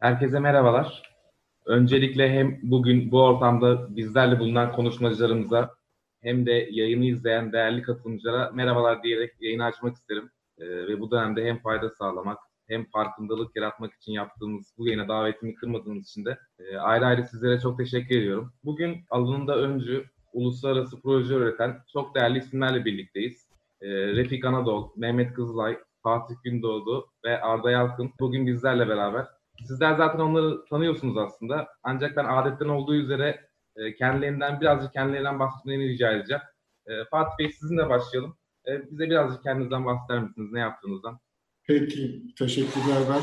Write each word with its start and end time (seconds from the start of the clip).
Herkese 0.00 0.38
merhabalar. 0.38 1.02
Öncelikle 1.66 2.30
hem 2.30 2.58
bugün 2.62 3.12
bu 3.12 3.24
ortamda 3.24 3.96
bizlerle 3.96 4.38
bulunan 4.38 4.72
konuşmacılarımıza 4.72 5.74
hem 6.22 6.46
de 6.46 6.68
yayını 6.70 7.04
izleyen 7.04 7.52
değerli 7.52 7.82
katılımcılara 7.82 8.50
merhabalar 8.50 9.02
diyerek 9.02 9.34
yayını 9.40 9.64
açmak 9.64 9.96
isterim. 9.96 10.30
Ee, 10.58 10.66
ve 10.66 11.00
bu 11.00 11.10
dönemde 11.10 11.44
hem 11.44 11.58
fayda 11.58 11.90
sağlamak 11.90 12.38
hem 12.68 12.84
farkındalık 12.84 13.56
yaratmak 13.56 13.94
için 13.94 14.12
yaptığımız 14.12 14.74
bu 14.78 14.86
yayına 14.86 15.08
davetimi 15.08 15.54
kırmadığınız 15.54 16.08
için 16.08 16.24
de 16.24 16.38
e, 16.58 16.76
ayrı 16.76 17.06
ayrı 17.06 17.24
sizlere 17.24 17.60
çok 17.60 17.78
teşekkür 17.78 18.18
ediyorum. 18.18 18.52
Bugün 18.64 19.04
alanında 19.10 19.56
öncü, 19.56 20.04
uluslararası 20.32 21.00
proje 21.00 21.34
üreten 21.34 21.78
çok 21.92 22.14
değerli 22.14 22.38
isimlerle 22.38 22.84
birlikteyiz. 22.84 23.46
E, 23.80 23.88
Refik 23.88 24.44
Anadolu, 24.44 24.92
Mehmet 24.96 25.34
Kızılay, 25.34 25.78
Fatih 26.02 26.34
Gündoğdu 26.44 27.06
ve 27.24 27.40
Arda 27.40 27.70
Yalkın 27.70 28.12
bugün 28.20 28.46
bizlerle 28.46 28.88
beraber. 28.88 29.39
Sizler 29.68 29.94
zaten 29.96 30.18
onları 30.18 30.64
tanıyorsunuz 30.64 31.16
aslında. 31.16 31.68
Ancak 31.82 32.16
ben 32.16 32.24
adetten 32.24 32.68
olduğu 32.68 32.94
üzere 32.94 33.48
e, 33.76 33.94
kendilerinden 33.94 34.60
birazcık 34.60 34.92
kendilerinden 34.92 35.38
bahsetmelerini 35.38 35.88
rica 35.88 36.12
edeceğim. 36.12 36.42
E, 36.86 36.92
Fatih 37.10 37.38
Bey 37.38 37.52
sizinle 37.52 37.88
başlayalım. 37.88 38.36
E, 38.66 38.90
bize 38.90 39.10
birazcık 39.10 39.42
kendinizden 39.42 39.84
bahseder 39.84 40.22
misiniz? 40.22 40.52
Ne 40.52 40.60
yaptığınızdan? 40.60 41.20
Peki, 41.66 42.22
teşekkürler 42.38 42.98
ben. 43.10 43.22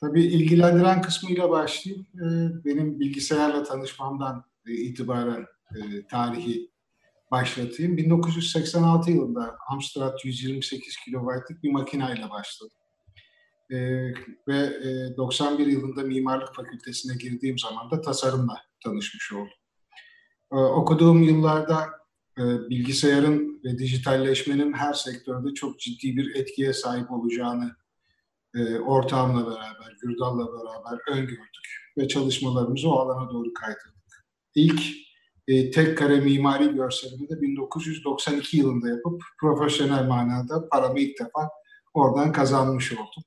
Tabii 0.00 0.22
ilgilendiren 0.22 1.02
kısmıyla 1.02 1.50
başlayayım. 1.50 2.06
E, 2.14 2.24
benim 2.64 3.00
bilgisayarla 3.00 3.62
tanışmamdan 3.62 4.44
e, 4.66 4.72
itibaren 4.72 5.46
e, 5.76 6.06
tarihi 6.06 6.70
başlatayım. 7.30 7.96
1986 7.96 9.10
yılında 9.10 9.56
Amstrad 9.68 10.18
128 10.24 10.96
kW'lık 10.96 11.62
bir 11.62 11.72
makinayla 11.72 12.30
başladım. 12.30 12.77
Ee, 13.70 13.76
ve 14.48 14.56
e, 14.56 15.16
91 15.16 15.66
yılında 15.66 16.02
Mimarlık 16.02 16.54
Fakültesine 16.54 17.16
girdiğim 17.16 17.58
zaman 17.58 17.90
da 17.90 18.00
tasarımla 18.00 18.54
tanışmış 18.84 19.32
oldum. 19.32 19.48
Ee, 20.52 20.56
okuduğum 20.56 21.22
yıllarda 21.22 21.86
e, 22.38 22.42
bilgisayarın 22.68 23.60
ve 23.64 23.78
dijitalleşmenin 23.78 24.72
her 24.72 24.92
sektörde 24.92 25.54
çok 25.54 25.80
ciddi 25.80 26.16
bir 26.16 26.34
etkiye 26.34 26.72
sahip 26.72 27.10
olacağını 27.10 27.76
e, 28.54 28.78
ortağımla 28.78 29.46
beraber, 29.46 29.96
Gürdal'la 30.02 30.46
beraber 30.46 31.12
öngördük 31.12 31.88
ve 31.98 32.08
çalışmalarımızı 32.08 32.90
o 32.90 32.98
alana 32.98 33.30
doğru 33.30 33.52
kaydırdık. 33.52 34.26
İlk 34.54 34.82
e, 35.48 35.70
tek 35.70 35.98
kare 35.98 36.20
mimari 36.20 36.74
görselimi 36.74 37.28
de 37.28 37.40
1992 37.40 38.56
yılında 38.56 38.88
yapıp 38.88 39.22
profesyonel 39.40 40.04
manada 40.04 40.68
paramı 40.68 41.00
ilk 41.00 41.20
defa 41.20 41.48
oradan 41.94 42.32
kazanmış 42.32 42.92
oldum. 42.92 43.24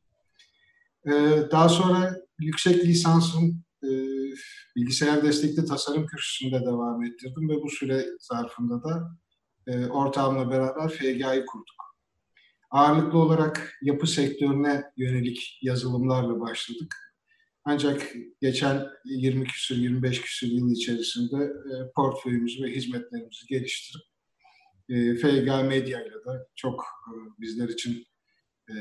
E, 1.05 1.11
daha 1.51 1.69
sonra 1.69 2.17
yüksek 2.39 2.85
lisansım 2.85 3.63
e, 3.83 3.89
bilgisayar 4.75 5.23
destekli 5.23 5.65
tasarım 5.65 6.07
kürsüsünde 6.07 6.61
devam 6.61 7.03
ettirdim 7.03 7.49
ve 7.49 7.61
bu 7.61 7.69
süre 7.69 8.05
zarfında 8.19 8.83
da 8.83 9.17
e, 9.67 9.85
ortağımla 9.85 10.51
beraber 10.51 10.89
FGA'yı 10.89 11.45
kurduk. 11.45 11.95
Ağırlıklı 12.71 13.19
olarak 13.19 13.77
yapı 13.81 14.07
sektörüne 14.07 14.83
yönelik 14.97 15.59
yazılımlarla 15.61 16.39
başladık 16.39 16.95
ancak 17.65 18.13
geçen 18.41 18.87
20 19.05 19.45
küsur, 19.45 19.75
25 19.75 20.21
küsur 20.21 20.47
yıl 20.47 20.71
içerisinde 20.71 21.43
e, 21.43 21.91
portföyümüzü 21.95 22.63
ve 22.63 22.71
hizmetlerimizi 22.71 23.47
geliştirip 23.47 24.01
e, 24.89 25.15
FG 25.15 25.67
Medya 25.67 26.01
ile 26.01 26.13
de 26.13 26.47
çok 26.55 26.81
e, 26.81 27.11
bizler 27.41 27.69
için 27.69 28.05
e, 28.69 28.73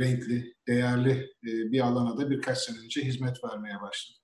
renkli, 0.00 0.54
değerli 0.68 1.10
e, 1.44 1.72
bir 1.72 1.80
alana 1.80 2.18
da 2.18 2.30
birkaç 2.30 2.58
sene 2.58 2.78
önce 2.84 3.02
hizmet 3.02 3.44
vermeye 3.44 3.80
başladık. 3.80 4.22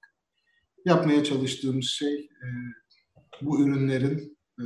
Yapmaya 0.85 1.25
çalıştığımız 1.25 1.87
şey 1.87 2.15
e, 2.15 2.47
bu 3.43 3.63
ürünlerin 3.63 4.39
e, 4.59 4.65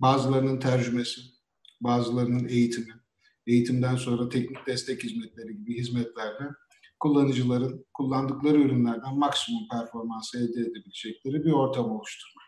bazılarının 0.00 0.60
tercümesi, 0.60 1.20
bazılarının 1.80 2.48
eğitimi, 2.48 2.94
eğitimden 3.46 3.96
sonra 3.96 4.28
teknik 4.28 4.66
destek 4.66 5.04
hizmetleri 5.04 5.56
gibi 5.56 5.78
hizmetlerle 5.78 6.48
kullanıcıların 7.00 7.86
kullandıkları 7.94 8.58
ürünlerden 8.58 9.18
maksimum 9.18 9.68
performansı 9.68 10.38
elde 10.38 10.60
edebilecekleri 10.60 11.44
bir 11.44 11.52
ortam 11.52 11.90
oluşturmak. 11.90 12.40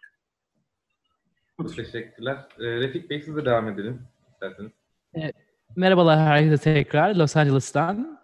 Çok 1.56 1.76
teşekkürler. 1.76 2.48
Ee, 2.58 2.64
Refik 2.64 3.10
Bey 3.10 3.22
siz 3.22 3.36
de 3.36 3.44
devam 3.44 3.68
edelim 3.68 4.08
isterseniz. 4.32 4.72
E, 5.16 5.32
merhabalar 5.76 6.18
herkese 6.18 6.74
tekrar 6.74 7.14
Los 7.14 7.36
Angeles'tan. 7.36 8.20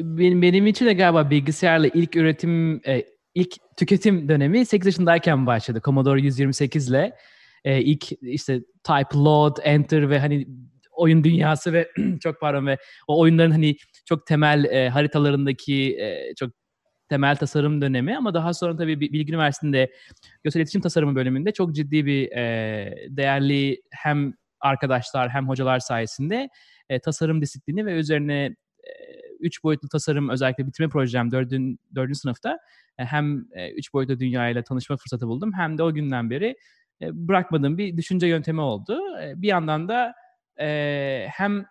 Benim, 0.00 0.66
için 0.66 0.86
de 0.86 0.94
galiba 0.94 1.30
bilgisayarla 1.30 1.86
ilk 1.86 2.16
üretim, 2.16 2.80
e, 2.86 3.04
ilk 3.34 3.54
tüketim 3.76 4.28
dönemi 4.28 4.66
8 4.66 4.86
yaşındayken 4.86 5.46
başladı. 5.46 5.80
Commodore 5.84 6.20
128 6.20 6.88
ile 6.88 7.16
e, 7.64 7.80
ilk 7.82 8.12
işte 8.22 8.60
type 8.84 9.18
load, 9.18 9.56
enter 9.64 10.10
ve 10.10 10.18
hani 10.18 10.46
oyun 10.92 11.24
dünyası 11.24 11.72
ve 11.72 11.88
çok 12.20 12.40
pardon 12.40 12.66
ve 12.66 12.78
o 13.08 13.20
oyunların 13.20 13.50
hani 13.50 13.76
çok 14.04 14.26
temel 14.26 14.64
e, 14.64 14.88
haritalarındaki 14.88 15.98
çok 16.38 16.50
temel 17.08 17.36
tasarım 17.36 17.80
dönemi 17.80 18.16
ama 18.16 18.34
daha 18.34 18.54
sonra 18.54 18.76
tabii 18.76 19.00
Bilgi 19.00 19.32
Üniversitesi'nde 19.32 19.92
görsel 20.44 20.60
iletişim 20.60 20.80
tasarımı 20.80 21.14
bölümünde 21.14 21.52
çok 21.52 21.74
ciddi 21.74 22.06
bir 22.06 22.30
değerli 23.16 23.82
hem 23.90 24.34
arkadaşlar 24.64 25.30
hem 25.30 25.48
hocalar 25.48 25.78
sayesinde 25.78 26.48
e, 26.88 27.00
tasarım 27.00 27.42
disiplini 27.42 27.86
ve 27.86 27.92
üzerine 27.92 28.44
e, 28.84 28.92
üç 29.40 29.64
boyutlu 29.64 29.88
tasarım 29.88 30.28
özellikle 30.28 30.66
bitirme 30.66 30.88
projem 30.88 31.30
dördün, 31.30 31.78
dördüncü 31.94 32.18
sınıfta 32.18 32.58
e, 32.98 33.04
hem 33.04 33.46
e, 33.52 33.70
üç 33.70 33.92
boyutlu 33.92 34.20
dünyayla 34.20 34.62
tanışma 34.62 34.96
fırsatı 34.96 35.26
buldum 35.26 35.52
hem 35.56 35.78
de 35.78 35.82
o 35.82 35.94
günden 35.94 36.30
beri 36.30 36.56
e, 37.02 37.28
bırakmadığım 37.28 37.78
bir 37.78 37.96
düşünce 37.96 38.26
yöntemi 38.26 38.60
oldu. 38.60 39.00
E, 39.22 39.42
bir 39.42 39.48
yandan 39.48 39.88
da 39.88 40.14
e, 40.60 41.26
hem 41.30 41.64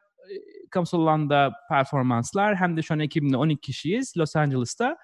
kamusal 0.71 1.01
alanda 1.01 1.53
performanslar 1.69 2.55
hem 2.55 2.77
de 2.77 2.81
şu 2.81 2.93
an 2.93 2.99
ekibimde 2.99 3.37
12 3.37 3.61
kişiyiz 3.61 4.13
Los 4.17 4.35
Angeles'ta. 4.35 4.97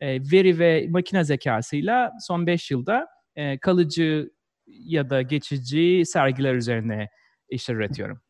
E, 0.00 0.20
veri 0.20 0.58
ve 0.58 0.86
makine 0.90 1.24
zekasıyla 1.24 2.12
son 2.20 2.46
5 2.46 2.70
yılda 2.70 3.06
e, 3.36 3.58
kalıcı 3.58 4.30
ya 4.66 5.10
da 5.10 5.22
geçici 5.22 6.02
sergiler 6.06 6.54
üzerine 6.54 7.08
işler 7.48 7.74
üretiyorum. 7.74 8.20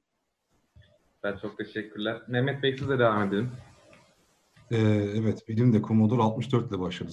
Ben 1.22 1.36
çok 1.36 1.58
teşekkürler. 1.58 2.22
Mehmet 2.28 2.62
Bey 2.62 2.78
size 2.78 2.98
devam 2.98 3.28
edelim. 3.28 3.52
Ee, 4.70 4.76
evet, 5.16 5.48
benim 5.48 5.72
de 5.72 5.82
Commodore 5.82 6.22
64 6.22 6.70
ile 6.70 6.78
başladı. 6.78 7.12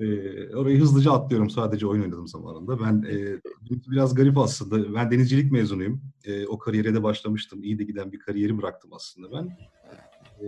E, 0.00 0.06
orayı 0.56 0.80
hızlıca 0.80 1.12
atlıyorum 1.12 1.50
sadece 1.50 1.86
oyun 1.86 2.02
oynadım 2.02 2.26
zamanında. 2.26 2.80
Ben 2.80 3.02
e, 3.10 3.40
biraz 3.90 4.14
garip 4.14 4.38
aslında. 4.38 4.94
Ben 4.94 5.10
denizcilik 5.10 5.52
mezunuyum. 5.52 6.02
E, 6.24 6.46
o 6.46 6.58
kariyere 6.58 6.94
de 6.94 7.02
başlamıştım. 7.02 7.62
İyi 7.62 7.78
de 7.78 7.84
giden 7.84 8.12
bir 8.12 8.18
kariyeri 8.18 8.58
bıraktım 8.58 8.92
aslında 8.92 9.32
ben. 9.32 9.58
E, 10.40 10.46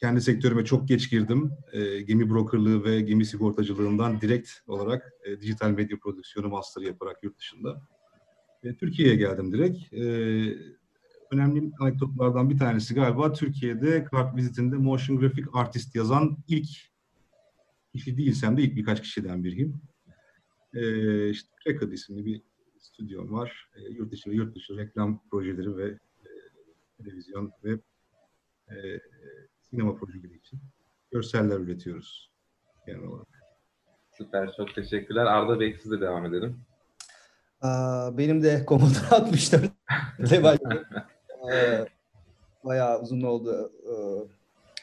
kendi 0.00 0.20
sektörüme 0.20 0.64
çok 0.64 0.88
geç 0.88 1.10
girdim. 1.10 1.52
E, 1.72 2.00
gemi 2.00 2.30
brokerlığı 2.30 2.84
ve 2.84 3.00
gemi 3.00 3.26
sigortacılığından 3.26 4.20
direkt 4.20 4.50
olarak 4.66 5.12
e, 5.24 5.40
dijital 5.40 5.70
medya 5.70 5.98
prodüksiyonu 5.98 6.48
master 6.48 6.82
yaparak 6.82 7.22
yurt 7.22 7.38
dışında. 7.38 7.82
E, 8.62 8.76
Türkiye'ye 8.76 9.16
geldim 9.16 9.52
direkt. 9.52 9.92
E, 9.92 10.04
önemli 11.30 11.70
anekdotlardan 11.80 12.50
bir 12.50 12.58
tanesi 12.58 12.94
galiba 12.94 13.32
Türkiye'de 13.32 14.04
kart 14.04 14.36
vizitinde 14.36 14.76
motion 14.76 15.18
graphic 15.18 15.44
artist 15.52 15.94
yazan 15.94 16.36
ilk 16.48 16.68
kişi 17.92 18.16
değilsem 18.16 18.56
de 18.56 18.62
ilk 18.62 18.76
birkaç 18.76 19.02
kişiden 19.02 19.44
biriyim. 19.44 19.80
Ee, 20.74 21.30
işte 21.30 21.48
Record 21.66 21.92
isimli 21.92 22.26
bir 22.26 22.42
stüdyom 22.78 23.32
var. 23.32 23.70
E, 23.76 23.92
yurt 23.92 24.12
dışı 24.12 24.30
ve 24.30 24.34
yurt 24.34 24.56
dışı 24.56 24.76
reklam 24.76 25.22
projeleri 25.30 25.76
ve 25.76 25.88
e, 25.88 26.28
televizyon 26.98 27.52
ve 27.64 27.78
e, 28.70 29.00
sinema 29.70 29.96
projeleri 29.96 30.36
için 30.36 30.60
görseller 31.10 31.56
üretiyoruz 31.60 32.30
genel 32.86 33.02
olarak. 33.02 33.26
Süper, 34.18 34.52
çok 34.56 34.74
teşekkürler. 34.74 35.26
Arda 35.26 35.60
Bey 35.60 35.78
siz 35.82 35.90
de 35.90 36.00
devam 36.00 36.26
edelim. 36.26 36.60
Benim 38.18 38.42
de 38.42 38.64
Commodore 38.68 39.06
64 39.10 39.80
bayağı 42.64 43.02
uzun 43.02 43.20
oldu. 43.20 43.72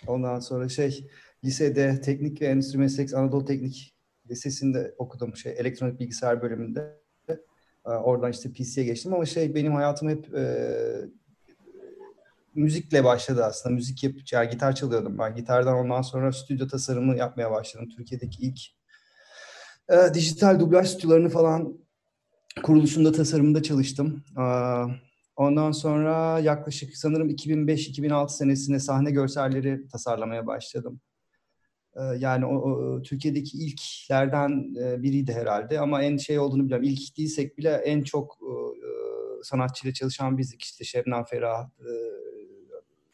Ondan 0.07 0.39
sonra 0.39 0.69
şey 0.69 1.07
lisede 1.43 2.01
teknik 2.01 2.41
ve 2.41 2.45
endüstri 2.45 2.77
meslek 2.77 3.13
Anadolu 3.13 3.45
Teknik 3.45 3.95
Lisesi'nde 4.29 4.95
okudum 4.97 5.35
şey 5.35 5.55
elektronik 5.57 5.99
bilgisayar 5.99 6.41
bölümünde. 6.41 7.03
Ee, 7.85 7.89
oradan 7.89 8.31
işte 8.31 8.51
PC'ye 8.51 8.85
geçtim 8.85 9.13
ama 9.13 9.25
şey 9.25 9.55
benim 9.55 9.73
hayatım 9.73 10.09
hep 10.09 10.35
e, 10.35 10.45
müzikle 12.55 13.03
başladı 13.03 13.45
aslında. 13.45 13.75
Müzik 13.75 14.03
yap, 14.03 14.13
yani 14.31 14.49
gitar 14.49 14.75
çalıyordum 14.75 15.17
ben. 15.17 15.35
Gitardan 15.35 15.77
ondan 15.77 16.01
sonra 16.01 16.31
stüdyo 16.31 16.67
tasarımı 16.67 17.17
yapmaya 17.17 17.51
başladım. 17.51 17.89
Türkiye'deki 17.97 18.41
ilk 18.41 18.59
e, 19.89 20.13
dijital 20.13 20.59
dublaj 20.59 20.87
stüdyolarını 20.87 21.29
falan 21.29 21.77
kuruluşunda 22.63 23.11
tasarımında 23.11 23.63
çalıştım. 23.63 24.23
E, 24.39 24.43
Ondan 25.35 25.71
sonra 25.71 26.39
yaklaşık 26.39 26.97
sanırım 26.97 27.29
2005-2006 27.29 28.29
senesinde 28.29 28.79
sahne 28.79 29.11
görselleri 29.11 29.87
tasarlamaya 29.87 30.47
başladım. 30.47 31.01
Ee, 31.95 32.01
yani 32.17 32.45
o, 32.45 32.55
o 32.55 33.01
Türkiye'deki 33.01 33.57
ilklerden 33.57 34.75
e, 34.83 35.03
biriydi 35.03 35.33
herhalde 35.33 35.79
ama 35.79 36.03
en 36.03 36.17
şey 36.17 36.39
olduğunu 36.39 36.65
biliyorum. 36.65 36.85
İlk 36.85 37.17
değilsek 37.17 37.57
bile 37.57 37.69
en 37.69 38.03
çok 38.03 38.37
e, 38.41 38.51
e, 38.51 38.89
sanatçıyla 39.43 39.93
çalışan 39.93 40.37
bizdik. 40.37 40.61
İşte 40.61 40.83
Şebnem 40.83 41.23
Ferah, 41.23 41.69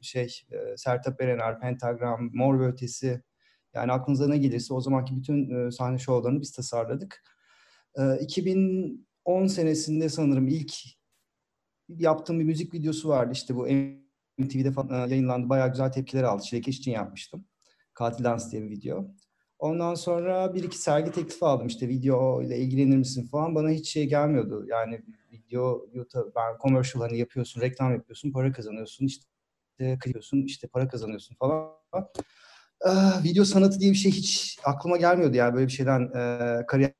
şey 0.05 0.41
Sertab 0.75 1.19
Erener, 1.19 1.59
Pentagram, 1.59 2.29
Mor 2.33 2.59
ve 2.59 2.67
Ötesi. 2.67 3.21
Yani 3.73 3.91
aklınıza 3.91 4.27
ne 4.27 4.37
gelirse 4.37 4.73
o 4.73 4.81
zamanki 4.81 5.15
bütün 5.17 5.69
sahne 5.69 5.97
şovlarını 5.97 6.41
biz 6.41 6.51
tasarladık. 6.51 7.23
2010 8.19 9.47
senesinde 9.47 10.09
sanırım 10.09 10.47
ilk 10.47 10.73
yaptığım 11.89 12.39
bir 12.39 12.45
müzik 12.45 12.73
videosu 12.73 13.09
vardı. 13.09 13.31
İşte 13.33 13.55
bu 13.55 13.67
MTV'de 14.37 14.71
falan 14.71 15.07
yayınlandı. 15.07 15.49
Bayağı 15.49 15.71
güzel 15.71 15.91
tepkiler 15.91 16.23
aldı. 16.23 16.43
Çilekeş 16.43 16.77
için 16.77 16.91
yapmıştım. 16.91 17.45
Katil 17.93 18.23
Dans 18.23 18.51
diye 18.51 18.63
bir 18.63 18.69
video. 18.69 19.07
Ondan 19.59 19.95
sonra 19.95 20.53
bir 20.53 20.63
iki 20.63 20.77
sergi 20.77 21.11
teklifi 21.11 21.45
aldım 21.45 21.67
işte 21.67 21.87
video 21.87 22.41
ile 22.41 22.57
ilgilenir 22.57 22.97
misin 22.97 23.25
falan. 23.25 23.55
Bana 23.55 23.69
hiç 23.69 23.89
şey 23.89 24.09
gelmiyordu. 24.09 24.65
Yani 24.67 25.01
video, 25.31 25.85
YouTube, 25.93 26.31
ben 26.35 26.57
commercial 26.61 27.01
hani 27.01 27.17
yapıyorsun, 27.17 27.61
reklam 27.61 27.93
yapıyorsun, 27.93 28.31
para 28.31 28.51
kazanıyorsun, 28.51 29.05
işte 29.05 29.25
kırıyorsun, 29.99 30.43
işte 30.45 30.67
para 30.67 30.87
kazanıyorsun 30.87 31.35
falan. 31.35 31.69
Ee, 32.85 33.23
video 33.23 33.45
sanatı 33.45 33.79
diye 33.79 33.91
bir 33.91 33.97
şey 33.97 34.11
hiç 34.11 34.59
aklıma 34.63 34.97
gelmiyordu 34.97 35.37
yani 35.37 35.53
böyle 35.53 35.67
bir 35.67 35.71
şeyden 35.71 36.01
e, 36.01 36.65
kariyer 36.67 36.93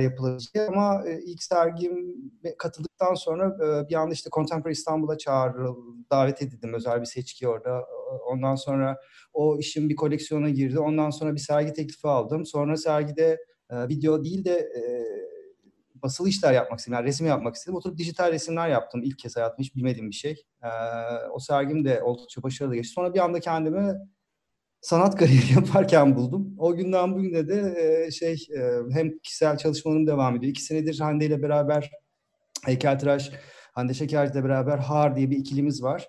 yapılacak 0.00 0.68
ama 0.68 1.02
e, 1.08 1.20
ilk 1.22 1.42
sergim 1.42 2.14
katıldıktan 2.58 3.14
sonra 3.14 3.56
e, 3.66 3.88
bir 3.88 3.94
anda 3.94 4.14
işte 4.14 4.30
Contemporary 4.30 4.72
İstanbul'a 4.72 5.18
çağrıldı, 5.18 5.80
davet 6.12 6.42
edildim 6.42 6.74
özel 6.74 7.00
bir 7.00 7.06
seçki 7.06 7.48
orada. 7.48 7.86
Ondan 8.26 8.54
sonra 8.54 8.98
o 9.32 9.58
işin 9.58 9.88
bir 9.88 9.96
koleksiyona 9.96 10.50
girdi. 10.50 10.78
Ondan 10.78 11.10
sonra 11.10 11.34
bir 11.34 11.40
sergi 11.40 11.72
teklifi 11.72 12.08
aldım. 12.08 12.46
Sonra 12.46 12.76
sergide 12.76 13.38
e, 13.70 13.88
video 13.88 14.24
değil 14.24 14.44
de 14.44 14.52
e, 14.52 14.82
basılı 16.02 16.28
işler 16.28 16.52
yapmak 16.52 16.78
istedim. 16.78 16.94
Yani 16.94 17.06
resim 17.06 17.26
yapmak 17.26 17.54
istedim. 17.54 17.76
Oturup 17.76 17.98
dijital 17.98 18.32
resimler 18.32 18.68
yaptım. 18.68 19.02
İlk 19.04 19.18
kez 19.18 19.36
hayatımda 19.36 19.62
hiç 19.62 19.76
bilmediğim 19.76 20.10
bir 20.10 20.14
şey. 20.14 20.44
E, 20.62 20.68
o 21.32 21.38
sergim 21.38 21.84
de 21.84 22.02
oldukça 22.02 22.42
başarılı 22.42 22.74
geçti. 22.74 22.92
Sonra 22.92 23.14
bir 23.14 23.18
anda 23.18 23.40
kendimi 23.40 23.94
sanat 24.80 25.16
kariyeri 25.18 25.52
yaparken 25.54 26.16
buldum. 26.16 26.54
O 26.58 26.76
günden 26.76 27.14
bugüne 27.14 27.48
de 27.48 27.74
e, 27.78 28.10
şey 28.10 28.46
e, 28.56 28.60
hem 28.92 29.18
kişisel 29.18 29.56
çalışmalarım 29.56 30.06
devam 30.06 30.36
ediyor. 30.36 30.50
İki 30.50 30.62
senedir 30.62 31.00
Hande 31.00 31.26
ile 31.26 31.42
beraber 31.42 31.90
heykeltıraş 32.64 33.30
Hande 33.72 33.94
Şekerci 33.94 34.32
ile 34.32 34.44
beraber 34.44 34.78
Har 34.78 35.16
diye 35.16 35.30
bir 35.30 35.36
ikilimiz 35.38 35.82
var. 35.82 36.08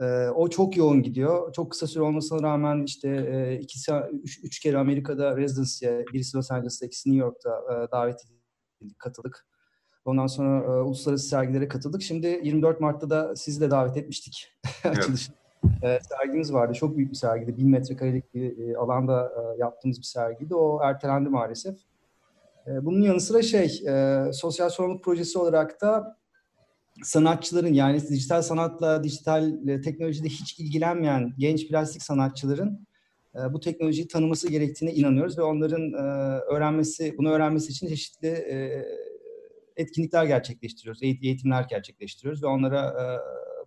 E, 0.00 0.28
o 0.28 0.48
çok 0.50 0.76
yoğun 0.76 1.02
gidiyor. 1.02 1.52
Çok 1.52 1.70
kısa 1.70 1.86
süre 1.86 2.02
olmasına 2.02 2.42
rağmen 2.42 2.82
işte 2.82 3.08
e, 3.08 3.58
ikisi, 3.62 3.92
üç, 4.22 4.44
üç 4.44 4.60
kere 4.60 4.78
Amerika'da 4.78 5.36
residency'ye, 5.36 6.04
birisi 6.12 6.36
Los 6.36 6.50
Angeles'ta, 6.50 6.86
ikisi 6.86 7.10
New 7.10 7.26
York'ta 7.26 7.50
e, 7.50 7.90
davet 7.92 8.24
edildik, 8.82 8.98
katıldık. 8.98 9.46
Ondan 10.04 10.26
sonra 10.26 10.64
e, 10.64 10.80
uluslararası 10.80 11.28
sergilere 11.28 11.68
katıldık. 11.68 12.02
Şimdi 12.02 12.40
24 12.42 12.80
Mart'ta 12.80 13.10
da 13.10 13.36
sizi 13.36 13.60
de 13.60 13.70
davet 13.70 13.96
etmiştik 13.96 14.52
evet. 14.84 14.98
açılışta 14.98 15.34
e, 15.82 15.98
sergimiz 16.02 16.52
vardı. 16.52 16.74
Çok 16.74 16.96
büyük 16.96 17.10
bir 17.10 17.16
sergiydi. 17.16 17.56
Bin 17.56 17.70
metrekarelik 17.70 18.34
bir 18.34 18.58
e, 18.58 18.76
alanda 18.76 19.32
e, 19.36 19.60
yaptığımız 19.60 19.98
bir 19.98 20.04
sergiydi. 20.04 20.54
O 20.54 20.80
ertelendi 20.82 21.28
maalesef. 21.28 21.76
E, 22.66 22.84
bunun 22.86 23.02
yanı 23.02 23.20
sıra 23.20 23.42
şey, 23.42 23.82
e, 23.88 24.24
sosyal 24.32 24.68
sorumluluk 24.68 25.04
projesi 25.04 25.38
olarak 25.38 25.80
da 25.80 26.16
sanatçıların 27.02 27.72
yani 27.72 28.08
dijital 28.08 28.42
sanatla, 28.42 29.04
dijital 29.04 29.68
e, 29.68 29.80
teknolojide 29.80 30.28
hiç 30.28 30.60
ilgilenmeyen 30.60 31.34
genç 31.38 31.68
plastik 31.68 32.02
sanatçıların 32.02 32.86
e, 33.34 33.52
bu 33.52 33.60
teknolojiyi 33.60 34.08
tanıması 34.08 34.50
gerektiğine 34.50 34.94
inanıyoruz 34.94 35.38
ve 35.38 35.42
onların 35.42 35.92
e, 35.92 36.02
öğrenmesi, 36.40 37.14
bunu 37.18 37.30
öğrenmesi 37.30 37.72
için 37.72 37.88
çeşitli 37.88 38.28
e, 38.28 38.84
etkinlikler 39.76 40.24
gerçekleştiriyoruz, 40.24 41.02
eğitimler 41.02 41.66
gerçekleştiriyoruz 41.70 42.42
ve 42.42 42.46
onlara 42.46 42.86
e, 42.86 43.04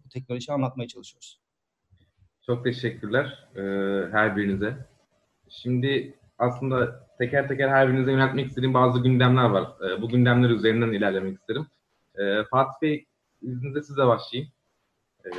bu 0.06 0.10
teknolojiyi 0.10 0.56
anlatmaya 0.56 0.88
çalışıyoruz. 0.88 1.39
Çok 2.45 2.63
teşekkürler 2.63 3.50
her 4.12 4.38
birinize. 4.38 4.77
Şimdi 5.50 6.13
aslında 6.38 7.07
teker 7.18 7.48
teker 7.48 7.69
her 7.69 7.89
birinize 7.89 8.12
yöneltmek 8.12 8.48
istediğim 8.48 8.74
bazı 8.74 9.00
gündemler 9.00 9.50
var. 9.50 9.68
Bu 10.01 10.10
gündemler 10.10 10.50
üzerinden 10.50 10.92
ilerlemek 10.92 11.38
isterim. 11.38 11.68
Fatih 12.51 12.81
Bey, 12.81 13.06
izninizle 13.42 13.81
size 13.81 14.07
başlayayım. 14.07 14.51
E, 15.25 15.30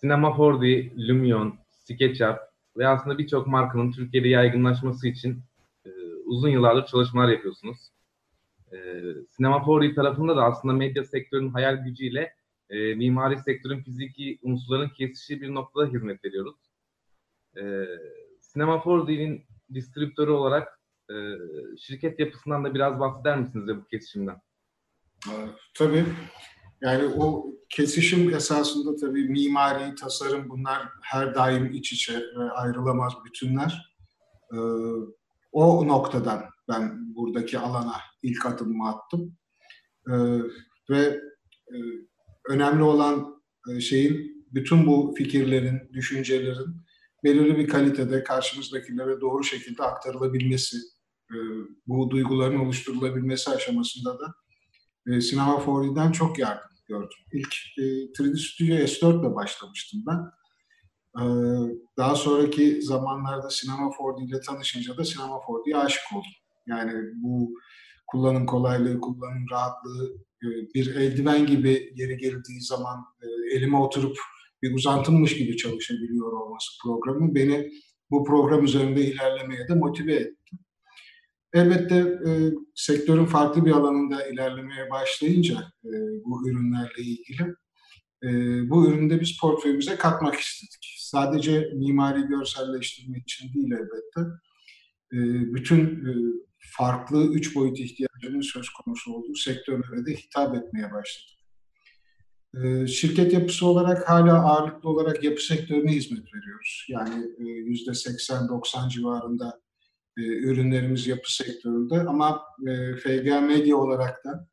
Sinema 0.00 0.28
4D, 0.28 0.90
Lumion, 1.08 1.58
SketchUp 1.70 2.51
ve 2.76 2.88
aslında 2.88 3.18
birçok 3.18 3.46
markanın 3.46 3.92
Türkiye'de 3.92 4.28
yaygınlaşması 4.28 5.08
için 5.08 5.42
e, 5.86 5.90
uzun 6.24 6.48
yıllardır 6.48 6.86
çalışmalar 6.86 7.28
yapıyorsunuz. 7.28 7.78
E, 8.72 8.76
Sinema 9.30 9.56
4D 9.56 9.94
tarafında 9.94 10.36
da 10.36 10.44
aslında 10.44 10.74
medya 10.74 11.04
sektörünün 11.04 11.50
hayal 11.50 11.76
gücüyle 11.76 12.34
e, 12.70 12.94
mimari 12.94 13.38
sektörün 13.38 13.82
fiziki 13.82 14.38
unsurların 14.42 14.88
kesiştiği 14.88 15.40
bir 15.40 15.54
noktada 15.54 15.86
hizmet 15.86 16.24
veriyoruz. 16.24 16.56
E, 17.56 17.62
Sinema 18.40 18.74
4D'nin 18.74 19.44
distribütörü 19.74 20.30
olarak 20.30 20.80
e, 21.10 21.14
şirket 21.78 22.20
yapısından 22.20 22.64
da 22.64 22.74
biraz 22.74 23.00
bahseder 23.00 23.38
misiniz 23.38 23.76
bu 23.76 23.84
kesişimden? 23.84 24.40
Tabii. 25.74 26.04
Yani 26.82 27.14
o 27.16 27.52
kesişim 27.70 28.34
esasında 28.34 28.96
tabii 28.96 29.28
mimari, 29.28 29.94
tasarım 29.94 30.48
bunlar 30.48 30.88
her 31.02 31.34
daim 31.34 31.72
iç 31.72 31.92
içe 31.92 32.14
ve 32.38 32.50
ayrılamaz 32.50 33.12
bütünler. 33.24 33.94
Ee, 34.52 34.56
o 35.52 35.88
noktadan 35.88 36.44
ben 36.68 37.14
buradaki 37.14 37.58
alana 37.58 37.96
ilk 38.22 38.46
adımımı 38.46 38.88
attım. 38.88 39.36
Ee, 40.08 40.12
ve 40.90 41.20
e, 41.68 41.76
önemli 42.48 42.82
olan 42.82 43.42
e, 43.70 43.80
şeyin 43.80 44.46
bütün 44.54 44.86
bu 44.86 45.14
fikirlerin, 45.18 45.92
düşüncelerin 45.92 46.76
belirli 47.24 47.58
bir 47.58 47.68
kalitede 47.68 48.24
karşımızdakilere 48.24 49.20
doğru 49.20 49.44
şekilde 49.44 49.82
aktarılabilmesi, 49.82 50.76
e, 51.30 51.36
bu 51.86 52.10
duyguların 52.10 52.58
oluşturulabilmesi 52.58 53.50
aşamasında 53.50 54.18
da 54.20 54.34
e, 55.06 55.20
Sinema 55.20 55.52
4D'den 55.52 56.12
çok 56.12 56.38
yardım 56.38 56.71
gördüm. 56.92 57.18
İlk 57.32 57.54
3D 58.18 58.36
Studio 58.36 58.74
S4 58.74 59.20
ile 59.20 59.34
başlamıştım 59.34 60.00
ben. 60.06 60.20
Daha 61.96 62.14
sonraki 62.14 62.82
zamanlarda 62.82 63.50
Sinema 63.50 63.90
4D 63.90 64.24
ile 64.24 64.40
tanışınca 64.40 64.96
da 64.96 65.04
Sinema 65.04 65.34
4D'ye 65.34 65.76
aşık 65.76 66.02
oldum. 66.12 66.32
Yani 66.66 66.92
bu 67.22 67.54
kullanım 68.06 68.46
kolaylığı, 68.46 69.00
kullanım 69.00 69.46
rahatlığı, 69.52 70.16
e, 70.42 70.48
bir 70.74 70.96
eldiven 70.96 71.46
gibi 71.46 71.92
yeri 71.96 72.16
geldiği 72.16 72.60
zaman 72.60 72.98
e, 73.22 73.56
elime 73.56 73.76
oturup 73.76 74.16
bir 74.62 74.74
uzantımmış 74.74 75.38
gibi 75.38 75.56
çalışabiliyor 75.56 76.32
olması 76.32 76.70
programı 76.84 77.34
beni 77.34 77.72
bu 78.10 78.24
program 78.24 78.64
üzerinde 78.64 79.00
ilerlemeye 79.00 79.68
de 79.68 79.74
motive 79.74 80.14
etti. 80.14 80.56
Elbette 81.52 81.96
e, 81.96 82.30
sektörün 82.74 83.26
farklı 83.26 83.66
bir 83.66 83.70
alanında 83.70 84.26
ilerlemeye 84.26 84.90
başlayınca 84.90 85.54
e, 85.84 85.90
bu 86.24 86.48
ürünlerle 86.48 87.02
ilgili 87.02 87.42
e, 88.22 88.30
bu 88.70 88.88
ürünü 88.88 89.10
de 89.10 89.20
biz 89.20 89.38
portföyümüze 89.40 89.96
katmak 89.96 90.34
istedik. 90.34 90.94
Sadece 90.98 91.70
mimari 91.74 92.22
görselleştirme 92.22 93.18
için 93.18 93.54
değil 93.54 93.72
elbette. 93.72 94.20
E, 95.12 95.18
bütün 95.54 95.80
e, 95.80 96.10
farklı 96.76 97.24
üç 97.24 97.56
boyut 97.56 97.80
ihtiyacının 97.80 98.40
söz 98.40 98.68
konusu 98.68 99.12
olduğu 99.12 99.34
sektörlere 99.34 100.06
de 100.06 100.14
hitap 100.14 100.54
etmeye 100.54 100.92
başladık. 100.92 101.32
Ee, 102.56 102.86
şirket 102.86 103.32
yapısı 103.32 103.66
olarak 103.66 104.08
hala 104.08 104.42
ağırlıklı 104.42 104.88
olarak 104.88 105.24
yapı 105.24 105.42
sektörüne 105.42 105.92
hizmet 105.92 106.34
veriyoruz. 106.34 106.86
Yani 106.88 107.24
e, 107.38 107.42
yüzde 107.44 107.90
80-90 107.90 108.90
civarında 108.90 109.60
e, 110.18 110.22
ürünlerimiz 110.22 111.06
yapı 111.06 111.34
sektöründe 111.34 111.94
ama 111.94 112.42
e, 112.68 112.96
FGA 112.96 113.40
Medya 113.40 113.76
olarak 113.76 114.24
da 114.24 114.48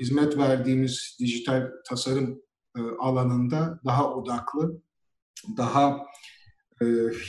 hizmet 0.00 0.38
verdiğimiz 0.38 1.16
dijital 1.20 1.70
tasarım 1.88 2.42
alanında 2.98 3.80
daha 3.84 4.14
odaklı, 4.14 4.82
daha 5.56 6.06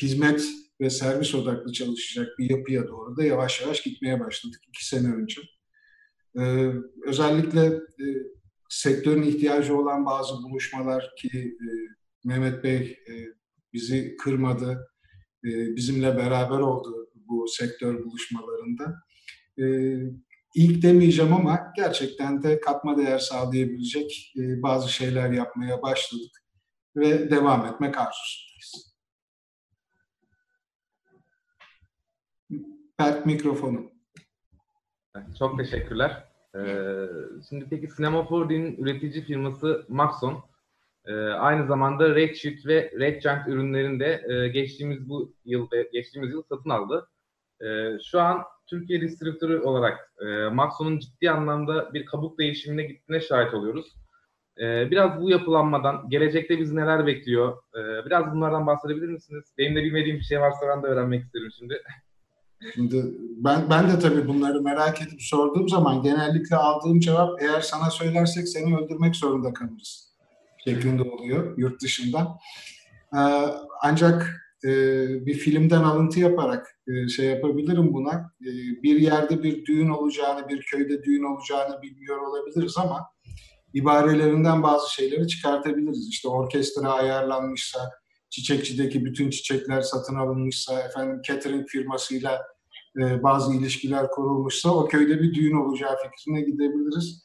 hizmet 0.01 0.43
ve 0.81 0.89
servis 0.89 1.35
odaklı 1.35 1.71
çalışacak 1.71 2.39
bir 2.39 2.49
yapıya 2.49 2.87
doğru 2.87 3.17
da 3.17 3.23
yavaş 3.23 3.61
yavaş 3.61 3.81
gitmeye 3.81 4.19
başladık 4.19 4.61
iki 4.67 4.87
sene 4.87 5.13
önce. 5.13 5.41
Ee, 6.39 6.71
özellikle 7.05 7.65
e, 7.75 8.05
sektörün 8.69 9.23
ihtiyacı 9.23 9.77
olan 9.77 10.05
bazı 10.05 10.33
buluşmalar 10.33 11.11
ki 11.17 11.57
e, 11.61 11.67
Mehmet 12.25 12.63
Bey 12.63 12.97
e, 13.09 13.13
bizi 13.73 14.15
kırmadı, 14.17 14.87
e, 14.98 14.98
bizimle 15.43 16.17
beraber 16.17 16.59
oldu 16.59 17.09
bu 17.13 17.47
sektör 17.47 18.05
buluşmalarında. 18.05 18.95
E, 19.57 19.65
ilk 20.55 20.83
demeyeceğim 20.83 21.33
ama 21.33 21.73
gerçekten 21.75 22.43
de 22.43 22.59
katma 22.59 22.97
değer 22.97 23.19
sağlayabilecek 23.19 24.33
e, 24.37 24.61
bazı 24.61 24.89
şeyler 24.89 25.31
yapmaya 25.31 25.81
başladık 25.81 26.31
ve 26.95 27.31
devam 27.31 27.65
etmek 27.65 27.97
arzusundayız. 27.97 28.95
Berk 32.99 33.25
mikrofonu. 33.25 33.91
Çok 35.39 35.57
teşekkürler. 35.57 36.29
Ee, 36.55 37.07
şimdi 37.49 37.67
peki 37.69 37.89
Cinema 37.97 38.19
4D'nin 38.19 38.77
üretici 38.77 39.23
firması 39.23 39.85
Maxon 39.89 40.43
e, 41.09 41.13
aynı 41.29 41.67
zamanda 41.67 42.15
Redshift 42.15 42.65
ve 42.65 42.91
Redgiant 42.99 43.47
ürünlerini 43.47 43.99
de 43.99 44.23
e, 44.29 44.47
geçtiğimiz 44.47 45.09
bu 45.09 45.33
yıl 45.45 45.67
geçtiğimiz 45.93 46.31
yıl 46.31 46.43
satın 46.49 46.69
aldı. 46.69 47.07
E, 47.61 47.67
şu 48.11 48.21
an 48.21 48.43
Türkiye 48.67 49.01
distribütörü 49.01 49.59
olarak 49.59 50.13
e, 50.21 50.49
Maxon'un 50.49 50.99
ciddi 50.99 51.31
anlamda 51.31 51.93
bir 51.93 52.05
kabuk 52.05 52.39
değişimine 52.39 52.83
gittiğine 52.83 53.21
şahit 53.21 53.53
oluyoruz. 53.53 53.95
E, 54.59 54.91
biraz 54.91 55.21
bu 55.21 55.29
yapılanmadan 55.29 56.09
gelecekte 56.09 56.59
bizi 56.59 56.75
neler 56.75 57.07
bekliyor? 57.07 57.57
E, 57.75 58.05
biraz 58.05 58.33
bunlardan 58.33 58.67
bahsedebilir 58.67 59.07
misiniz? 59.07 59.53
Benim 59.57 59.75
de 59.75 59.83
bilmediğim 59.83 60.17
bir 60.17 60.23
şey 60.23 60.41
varsa 60.41 60.67
ben 60.67 60.83
de 60.83 60.87
öğrenmek 60.87 61.23
isterim 61.23 61.49
şimdi. 61.57 61.81
Şimdi 62.73 63.05
ben 63.37 63.69
ben 63.69 63.89
de 63.89 63.99
tabii 63.99 64.27
bunları 64.27 64.61
merak 64.61 65.01
edip 65.01 65.21
sorduğum 65.21 65.69
zaman 65.69 66.01
genellikle 66.01 66.55
aldığım 66.55 66.99
cevap 66.99 67.41
eğer 67.41 67.61
sana 67.61 67.89
söylersek 67.89 68.47
seni 68.47 68.77
öldürmek 68.77 69.15
zorunda 69.15 69.53
kalırız 69.53 70.09
şeklinde 70.67 71.03
oluyor 71.03 71.57
yurt 71.57 71.81
dışından. 71.81 72.37
Ee, 73.15 73.19
ancak 73.81 74.39
e, 74.63 74.69
bir 75.25 75.33
filmden 75.33 75.83
alıntı 75.83 76.19
yaparak 76.19 76.79
e, 76.87 77.07
şey 77.07 77.25
yapabilirim 77.25 77.93
buna. 77.93 78.33
E, 78.41 78.51
bir 78.83 78.99
yerde 78.99 79.43
bir 79.43 79.65
düğün 79.65 79.89
olacağını, 79.89 80.49
bir 80.49 80.61
köyde 80.61 81.03
düğün 81.03 81.23
olacağını 81.23 81.81
bilmiyor 81.81 82.17
olabiliriz 82.17 82.77
ama 82.77 83.07
ibarelerinden 83.73 84.63
bazı 84.63 84.93
şeyleri 84.93 85.27
çıkartabiliriz. 85.27 86.07
İşte 86.09 86.27
orkestra 86.27 86.89
ayarlanmışsa, 86.89 87.79
çiçekçideki 88.29 89.05
bütün 89.05 89.29
çiçekler 89.29 89.81
satın 89.81 90.15
alınmışsa, 90.15 90.79
efendim 90.79 91.21
catering 91.21 91.67
firmasıyla 91.67 92.41
bazı 92.95 93.53
ilişkiler 93.53 94.11
kurulmuşsa 94.11 94.69
o 94.75 94.87
köyde 94.87 95.21
bir 95.21 95.33
düğün 95.33 95.55
olacağı 95.55 95.95
fikrine 95.97 96.41
gidebiliriz. 96.41 97.23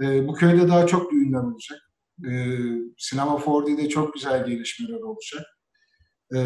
Bu 0.00 0.34
köyde 0.34 0.68
daha 0.68 0.86
çok 0.86 1.12
düğünler 1.12 1.42
olacak. 1.42 1.91
E, 2.30 2.32
Sinema 2.98 3.32
4D'de 3.32 3.88
çok 3.88 4.14
güzel 4.14 4.46
gelişmeler 4.46 5.00
olacak. 5.00 5.46
E, 6.34 6.38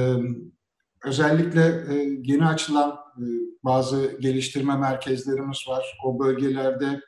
özellikle 1.04 1.60
e, 1.60 1.94
yeni 2.22 2.46
açılan 2.46 2.90
e, 2.90 3.24
bazı 3.64 4.16
geliştirme 4.20 4.76
merkezlerimiz 4.76 5.64
var. 5.68 5.98
O 6.04 6.18
bölgelerde 6.18 7.00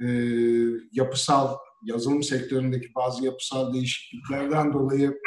e, 0.00 0.08
yapısal, 0.92 1.56
yazılım 1.82 2.22
sektöründeki 2.22 2.94
bazı 2.94 3.24
yapısal 3.24 3.74
değişikliklerden 3.74 4.72
dolayı 4.72 5.18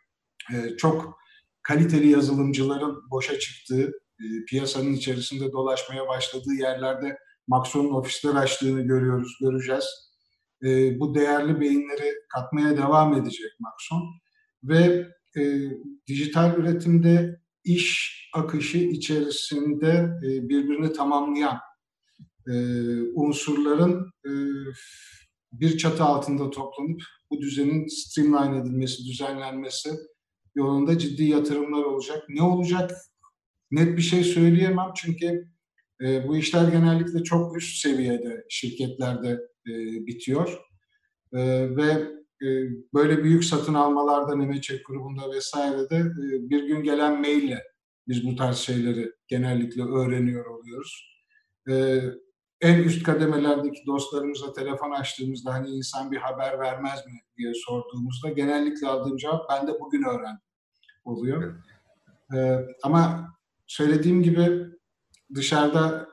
e, 0.54 0.76
çok 0.76 1.18
kaliteli 1.62 2.08
yazılımcıların 2.08 3.10
boşa 3.10 3.38
çıktığı, 3.38 3.92
e, 4.20 4.24
piyasanın 4.48 4.92
içerisinde 4.92 5.52
dolaşmaya 5.52 6.08
başladığı 6.08 6.54
yerlerde 6.58 7.18
Maxon'un 7.46 7.94
ofisler 7.94 8.34
açtığını 8.34 8.80
görüyoruz, 8.80 9.36
göreceğiz. 9.40 10.07
E, 10.64 11.00
bu 11.00 11.14
değerli 11.14 11.60
beyinleri 11.60 12.12
katmaya 12.34 12.76
devam 12.76 13.14
edecek 13.14 13.50
Maxon 13.60 14.02
ve 14.62 15.06
e, 15.36 15.70
dijital 16.08 16.58
üretimde 16.58 17.40
iş 17.64 18.18
akışı 18.34 18.78
içerisinde 18.78 20.10
e, 20.24 20.48
birbirini 20.48 20.92
tamamlayan 20.92 21.58
e, 22.48 22.54
unsurların 23.14 24.12
e, 24.26 24.30
bir 25.52 25.78
çatı 25.78 26.04
altında 26.04 26.50
toplanıp 26.50 27.00
bu 27.30 27.40
düzenin 27.40 27.86
streamline 27.86 28.58
edilmesi, 28.58 29.04
düzenlenmesi 29.04 29.90
yolunda 30.54 30.98
ciddi 30.98 31.24
yatırımlar 31.24 31.84
olacak. 31.84 32.24
Ne 32.28 32.42
olacak? 32.42 32.90
Net 33.70 33.96
bir 33.96 34.02
şey 34.02 34.24
söyleyemem 34.24 34.92
çünkü 34.96 35.44
e, 36.04 36.28
bu 36.28 36.36
işler 36.36 36.68
genellikle 36.68 37.22
çok 37.22 37.56
üst 37.56 37.80
seviyede 37.82 38.44
şirketlerde 38.48 39.38
e, 39.68 40.06
bitiyor. 40.06 40.58
E, 41.32 41.40
ve 41.76 41.90
e, 42.42 42.46
böyle 42.94 43.24
büyük 43.24 43.44
satın 43.44 43.74
almalarda 43.74 44.36
Nemeçek 44.36 44.86
grubunda 44.86 45.30
vesairede 45.34 45.96
e, 45.96 46.50
bir 46.50 46.64
gün 46.64 46.82
gelen 46.82 47.20
maille 47.20 47.64
biz 48.08 48.26
bu 48.26 48.36
tarz 48.36 48.56
şeyleri 48.56 49.12
genellikle 49.28 49.82
öğreniyor 49.82 50.46
oluyoruz. 50.46 51.20
E, 51.70 52.02
en 52.60 52.78
üst 52.78 53.02
kademelerdeki 53.02 53.86
dostlarımıza 53.86 54.52
telefon 54.52 54.90
açtığımızda 54.90 55.52
hani 55.52 55.70
insan 55.70 56.10
bir 56.10 56.16
haber 56.16 56.58
vermez 56.58 57.06
mi 57.06 57.12
diye 57.36 57.52
sorduğumuzda 57.54 58.28
genellikle 58.28 58.86
aldığım 58.86 59.16
cevap 59.16 59.50
ben 59.50 59.66
de 59.66 59.80
bugün 59.80 60.02
öğrendim 60.02 60.42
oluyor. 61.04 61.62
Ee, 62.34 62.58
ama 62.82 63.28
söylediğim 63.66 64.22
gibi 64.22 64.66
dışarıda 65.34 66.08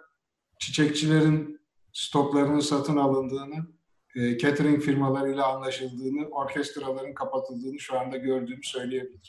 çiçekçilerin 0.60 1.55
stoklarının 1.96 2.60
satın 2.60 2.98
alındığını, 2.98 3.68
e, 4.16 4.38
catering 4.38 4.82
firmalarıyla 4.82 5.48
anlaşıldığını, 5.48 6.28
orkestraların 6.28 7.14
kapatıldığını 7.14 7.80
şu 7.80 8.00
anda 8.00 8.18
gördüğümü 8.18 8.64
söyleyebilirim. 8.64 9.22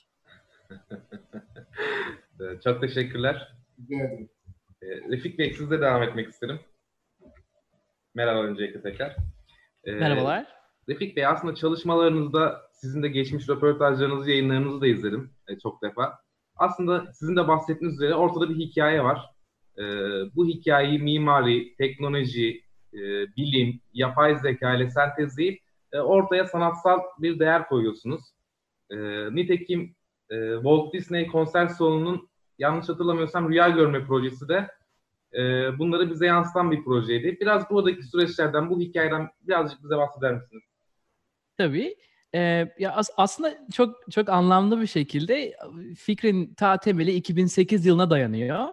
Çok 2.64 2.80
teşekkürler. 2.80 3.56
Rica 3.78 4.04
ederim. 4.04 4.30
Ee, 4.82 4.87
Refik 4.87 5.38
Bey 5.38 5.54
sizle 5.54 5.80
devam 5.80 6.02
etmek 6.02 6.28
isterim. 6.28 6.61
Merhaba 8.14 8.42
öncelikle 8.42 8.82
tekrar. 8.82 9.16
Ee, 9.85 9.92
Merhabalar. 9.92 10.46
Refik 10.88 11.16
Bey 11.16 11.26
aslında 11.26 11.54
çalışmalarınızda 11.54 12.62
sizin 12.73 13.02
de 13.02 13.08
geçmiş 13.08 13.49
röportajlarınızı, 13.49 14.30
yayınlarınızı 14.30 14.80
da 14.80 14.87
izledim 14.87 15.30
e, 15.49 15.58
çok 15.58 15.82
defa. 15.82 16.18
Aslında 16.56 17.12
sizin 17.12 17.37
de 17.37 17.49
bahsettiğiniz 17.49 17.96
üzere 17.96 18.14
ortada 18.14 18.49
bir 18.49 18.54
hikaye 18.54 19.04
var. 19.04 19.36
E, 19.78 19.83
bu 20.37 20.47
hikayeyi 20.47 20.99
mimari, 20.99 21.75
teknoloji, 21.76 22.62
e, 22.95 22.99
bilim, 23.37 23.80
yapay 23.92 24.38
zeka 24.38 24.75
ile 24.75 24.90
sentezleyip 24.90 25.61
e, 25.92 25.99
ortaya 25.99 26.47
sanatsal 26.47 27.00
bir 27.18 27.38
değer 27.38 27.68
koyuyorsunuz. 27.68 28.21
E, 28.90 28.97
nitekim 29.35 29.95
e, 30.30 30.35
Walt 30.54 30.92
Disney 30.92 31.26
konser 31.26 31.66
salonunun 31.66 32.28
yanlış 32.59 32.88
hatırlamıyorsam 32.88 33.50
Rüya 33.50 33.68
Görme 33.68 34.04
projesi 34.04 34.49
de 34.49 34.68
e, 35.35 35.40
bunları 35.78 36.11
bize 36.11 36.26
yansıtan 36.26 36.71
bir 36.71 36.85
projeydi. 36.85 37.37
Biraz 37.40 37.71
buradaki 37.71 38.02
süreçlerden, 38.02 38.71
bu 38.71 38.80
hikayeden 38.80 39.28
birazcık 39.40 39.83
bize 39.83 39.97
bahseder 39.97 40.35
misiniz? 40.35 40.62
Tabii. 41.59 41.97
Ee, 42.35 42.68
ya 42.78 42.92
as- 42.92 43.11
aslında 43.16 43.59
çok 43.73 43.97
çok 44.11 44.28
anlamlı 44.28 44.80
bir 44.80 44.87
şekilde 44.87 45.56
fikrin 45.99 46.54
ta 46.54 46.76
temeli 46.76 47.12
2008 47.12 47.87
yılına 47.87 48.11
dayanıyor. 48.11 48.68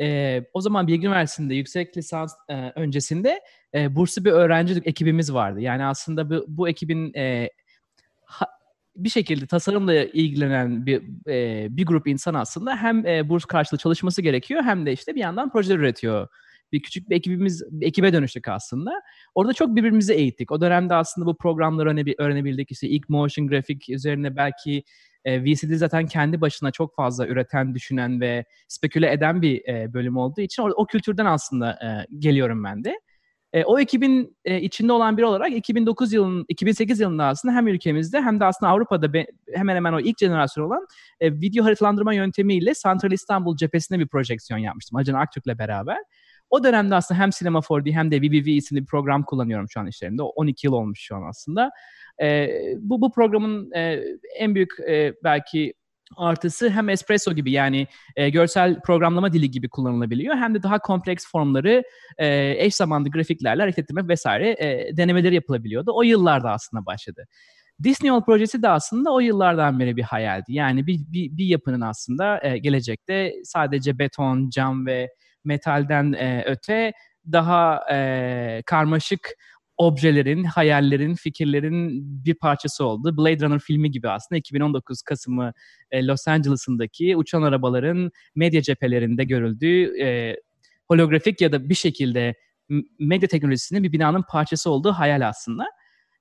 Ee, 0.00 0.44
o 0.52 0.60
zaman 0.60 0.86
Bilgi 0.86 1.06
Üniversitesi'nde 1.06 1.54
yüksek 1.54 1.96
lisans 1.96 2.34
e, 2.48 2.72
öncesinde 2.74 3.40
e, 3.74 3.94
burslu 3.94 4.24
bir 4.24 4.32
öğrenci 4.32 4.82
ekibimiz 4.84 5.34
vardı. 5.34 5.60
Yani 5.60 5.84
aslında 5.84 6.30
bu, 6.30 6.44
bu 6.48 6.68
ekibin 6.68 7.14
e, 7.14 7.50
ha, 8.24 8.46
bir 8.96 9.08
şekilde 9.08 9.46
tasarımla 9.46 9.94
ilgilenen 9.94 10.86
bir 10.86 11.02
e, 11.28 11.66
bir 11.76 11.86
grup 11.86 12.06
insan 12.06 12.34
aslında 12.34 12.76
hem 12.76 13.06
e, 13.06 13.28
burs 13.28 13.44
karşılığı 13.44 13.78
çalışması 13.78 14.22
gerekiyor 14.22 14.62
hem 14.62 14.86
de 14.86 14.92
işte 14.92 15.14
bir 15.14 15.20
yandan 15.20 15.50
projeler 15.52 15.78
üretiyor 15.78 16.28
bir 16.72 16.82
küçük 16.82 17.10
bir 17.10 17.16
ekibimiz, 17.16 17.62
bir 17.70 17.86
ekibe 17.86 18.12
dönüştük 18.12 18.48
aslında. 18.48 19.02
Orada 19.34 19.52
çok 19.52 19.76
birbirimizi 19.76 20.12
eğittik. 20.12 20.52
O 20.52 20.60
dönemde 20.60 20.94
aslında 20.94 21.26
bu 21.26 21.36
programları 21.36 22.14
öğrenebildik. 22.18 22.70
İşte 22.70 22.88
ilk 22.88 23.08
motion 23.08 23.48
grafik 23.48 23.90
üzerine 23.90 24.36
belki 24.36 24.82
e, 25.24 25.44
VCD 25.44 25.74
zaten 25.74 26.06
kendi 26.06 26.40
başına 26.40 26.70
çok 26.70 26.96
fazla 26.96 27.26
üreten, 27.26 27.74
düşünen 27.74 28.20
ve 28.20 28.44
speküle 28.68 29.12
eden 29.12 29.42
bir 29.42 29.68
e, 29.68 29.92
bölüm 29.92 30.16
olduğu 30.16 30.40
için 30.40 30.62
o, 30.62 30.68
o 30.76 30.86
kültürden 30.86 31.26
aslında 31.26 31.70
e, 31.70 32.16
geliyorum 32.18 32.64
ben 32.64 32.84
de. 32.84 33.00
E, 33.52 33.64
o 33.64 33.78
ekibin 33.78 34.36
e, 34.44 34.60
içinde 34.60 34.92
olan 34.92 35.16
biri 35.16 35.26
olarak 35.26 35.52
2009 35.52 36.12
yılın 36.12 36.44
2008 36.48 37.00
yılında 37.00 37.24
aslında 37.24 37.54
hem 37.54 37.68
ülkemizde 37.68 38.20
hem 38.20 38.40
de 38.40 38.44
aslında 38.44 38.72
Avrupa'da 38.72 39.12
be, 39.12 39.26
hemen 39.54 39.76
hemen 39.76 39.92
o 39.92 40.00
ilk 40.00 40.18
jenerasyon 40.18 40.64
olan 40.64 40.86
e, 41.20 41.32
video 41.32 41.64
haritalandırma 41.64 42.14
yöntemiyle 42.14 42.74
Santral 42.74 43.12
İstanbul 43.12 43.56
cephesinde 43.56 43.98
bir 43.98 44.06
projeksiyon 44.06 44.58
yapmıştım. 44.58 44.98
Acun 44.98 45.14
Aktürk'le 45.14 45.58
beraber. 45.58 45.98
O 46.50 46.64
dönemde 46.64 46.94
aslında 46.94 47.20
hem 47.20 47.30
Cinema 47.30 47.58
4D 47.58 47.92
hem 47.92 48.10
de 48.10 48.22
BBV 48.22 48.46
isimli 48.48 48.80
bir 48.80 48.86
program 48.86 49.22
kullanıyorum 49.22 49.66
şu 49.70 49.80
an 49.80 49.86
işlerimde. 49.86 50.22
12 50.22 50.66
yıl 50.66 50.72
olmuş 50.72 51.00
şu 51.00 51.16
an 51.16 51.22
aslında. 51.28 51.70
E, 52.22 52.48
bu, 52.78 53.00
bu 53.00 53.12
programın 53.12 53.72
e, 53.72 54.02
en 54.38 54.54
büyük 54.54 54.70
e, 54.88 55.14
belki 55.24 55.74
artısı 56.16 56.70
hem 56.70 56.88
espresso 56.88 57.32
gibi 57.32 57.52
yani 57.52 57.86
e, 58.16 58.30
görsel 58.30 58.80
programlama 58.80 59.32
dili 59.32 59.50
gibi 59.50 59.68
kullanılabiliyor 59.68 60.36
hem 60.36 60.54
de 60.54 60.62
daha 60.62 60.78
kompleks 60.78 61.30
formları 61.30 61.82
e, 62.18 62.54
eş 62.58 62.74
zamanlı 62.74 63.10
grafiklerle 63.10 63.62
hareket 63.62 63.78
ettirmek 63.78 64.08
vesaire 64.08 64.50
e, 64.50 64.96
denemeleri 64.96 65.34
yapılabiliyordu. 65.34 65.90
O 65.94 66.02
yıllarda 66.02 66.50
aslında 66.50 66.86
başladı. 66.86 67.24
Disney 67.82 68.08
World 68.08 68.24
projesi 68.24 68.62
de 68.62 68.68
aslında 68.68 69.12
o 69.12 69.20
yıllardan 69.20 69.80
beri 69.80 69.96
bir 69.96 70.02
hayaldi. 70.02 70.52
Yani 70.52 70.86
bir, 70.86 70.98
bir, 70.98 71.36
bir 71.36 71.44
yapının 71.44 71.80
aslında 71.80 72.40
e, 72.42 72.58
gelecekte 72.58 73.32
sadece 73.44 73.98
beton, 73.98 74.50
cam 74.50 74.86
ve 74.86 75.08
metalden 75.44 76.12
e, 76.12 76.44
öte 76.46 76.92
daha 77.32 77.80
e, 77.90 78.62
karmaşık 78.66 79.30
objelerin, 79.80 80.44
hayallerin, 80.44 81.14
fikirlerin 81.14 81.90
bir 82.24 82.34
parçası 82.34 82.84
oldu. 82.84 83.16
Blade 83.16 83.40
Runner 83.40 83.58
filmi 83.58 83.90
gibi 83.90 84.08
aslında 84.08 84.38
2019 84.38 85.02
Kasım'ı 85.02 85.52
e, 85.90 86.06
Los 86.06 86.28
Angeles'ındaki 86.28 87.16
uçan 87.16 87.42
arabaların 87.42 88.10
medya 88.34 88.62
cephelerinde 88.62 89.24
görüldüğü 89.24 90.02
e, 90.02 90.36
holografik 90.88 91.40
ya 91.40 91.52
da 91.52 91.68
bir 91.68 91.74
şekilde 91.74 92.34
medya 92.98 93.28
teknolojisinin 93.28 93.82
bir 93.82 93.92
binanın 93.92 94.24
parçası 94.28 94.70
olduğu 94.70 94.92
hayal 94.92 95.28
aslında. 95.28 95.66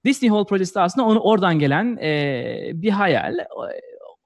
Disney 0.06 0.30
Hall 0.30 0.46
projesi 0.46 0.80
aslında 0.80 1.08
onu 1.08 1.20
oradan 1.20 1.60
gelen 1.60 1.98
e, 1.98 2.72
bir 2.74 2.90
hayal. 2.90 3.38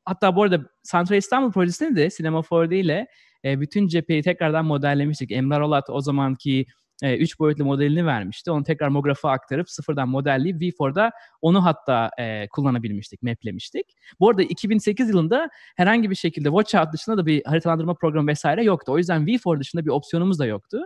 Hatta 0.06 0.36
bu 0.36 0.44
arada 0.44 0.62
Central 0.92 1.18
İstanbul 1.18 1.52
projesinde 1.52 1.96
de 1.96 2.10
Cinema 2.10 2.40
4D 2.40 2.76
ile 2.76 3.08
e, 3.46 3.62
bütün 3.62 3.88
cepheyi 3.88 4.24
tekrardan 4.24 4.66
modellemiştik. 4.66 5.32
Emrah 5.32 5.62
Olat 5.62 5.90
o 5.90 6.02
zamanki 6.02 6.66
e, 7.04 7.18
üç 7.18 7.40
boyutlu 7.40 7.66
modelini 7.66 8.06
vermişti. 8.06 8.52
Onu 8.52 8.64
tekrar 8.64 8.88
mografa 8.88 9.32
aktarıp 9.32 9.70
sıfırdan 9.70 10.10
modelleyip 10.10 10.62
V4'da 10.62 11.12
onu 11.42 11.66
hatta 11.66 12.10
e, 12.20 12.48
kullanabilmiştik, 12.48 13.24
maplemiştik. 13.24 13.86
Bu 14.20 14.30
arada 14.30 14.44
2008 14.44 15.10
yılında 15.10 15.50
herhangi 15.76 16.10
bir 16.10 16.16
şekilde 16.16 16.50
Watch 16.50 16.94
dışında 16.94 17.18
da 17.18 17.26
bir 17.26 17.46
haritalandırma 17.46 17.94
programı 17.94 18.28
vesaire 18.28 18.64
yoktu. 18.64 18.92
O 18.92 18.98
yüzden 18.98 19.26
V4 19.26 19.60
dışında 19.60 19.86
bir 19.86 19.90
opsiyonumuz 19.90 20.40
da 20.40 20.46
yoktu. 20.46 20.82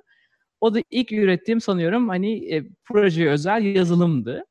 O 0.62 0.74
da 0.74 0.80
ilk 0.90 1.12
ürettiğim 1.12 1.62
sanıyorum 1.62 2.10
hani 2.10 2.56
e, 2.56 2.64
projeye 2.86 3.30
özel 3.30 3.62
yazılımdı. 3.66 4.44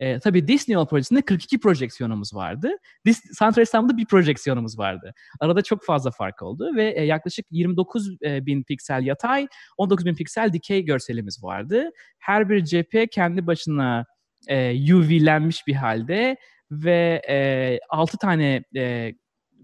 E, 0.00 0.18
tabii 0.18 0.48
Disney 0.48 0.74
World 0.74 0.88
projesinde 0.88 1.22
42 1.22 1.60
projeksiyonumuz 1.60 2.34
vardı. 2.34 2.70
Dis 3.06 3.22
Central 3.38 3.62
İstanbul'da 3.62 3.96
bir 3.96 4.06
projeksiyonumuz 4.06 4.78
vardı. 4.78 5.14
Arada 5.40 5.62
çok 5.62 5.84
fazla 5.84 6.10
fark 6.10 6.42
oldu 6.42 6.70
ve 6.76 6.90
e, 6.90 7.04
yaklaşık 7.04 7.46
29 7.50 8.08
e, 8.24 8.46
bin 8.46 8.62
piksel 8.62 9.02
yatay, 9.02 9.46
19 9.76 10.06
bin 10.06 10.14
piksel 10.14 10.52
dikey 10.52 10.84
görselimiz 10.84 11.42
vardı. 11.44 11.90
Her 12.18 12.48
bir 12.48 12.64
cephe 12.64 13.06
kendi 13.06 13.46
başına 13.46 14.04
e, 14.48 14.94
UV'lenmiş 14.94 15.66
bir 15.66 15.74
halde 15.74 16.36
ve 16.70 17.22
e, 17.28 17.78
6 17.88 18.18
tane 18.18 18.64
e, 18.76 19.12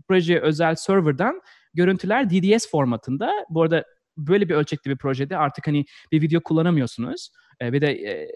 projeye 0.09 0.41
özel 0.41 0.75
serverdan 0.75 1.41
görüntüler 1.75 2.31
DDS 2.31 2.71
formatında. 2.71 3.33
Bu 3.51 3.63
arada 3.63 3.85
böyle 4.17 4.49
bir 4.49 4.55
ölçekli 4.55 4.91
bir 4.91 4.97
projede 4.97 5.37
artık 5.37 5.67
hani 5.67 5.85
bir 6.13 6.23
video 6.23 6.41
kullanamıyorsunuz. 6.41 7.31
E, 7.61 7.73
ve 7.73 7.81
de 7.81 7.93
e, 7.93 8.29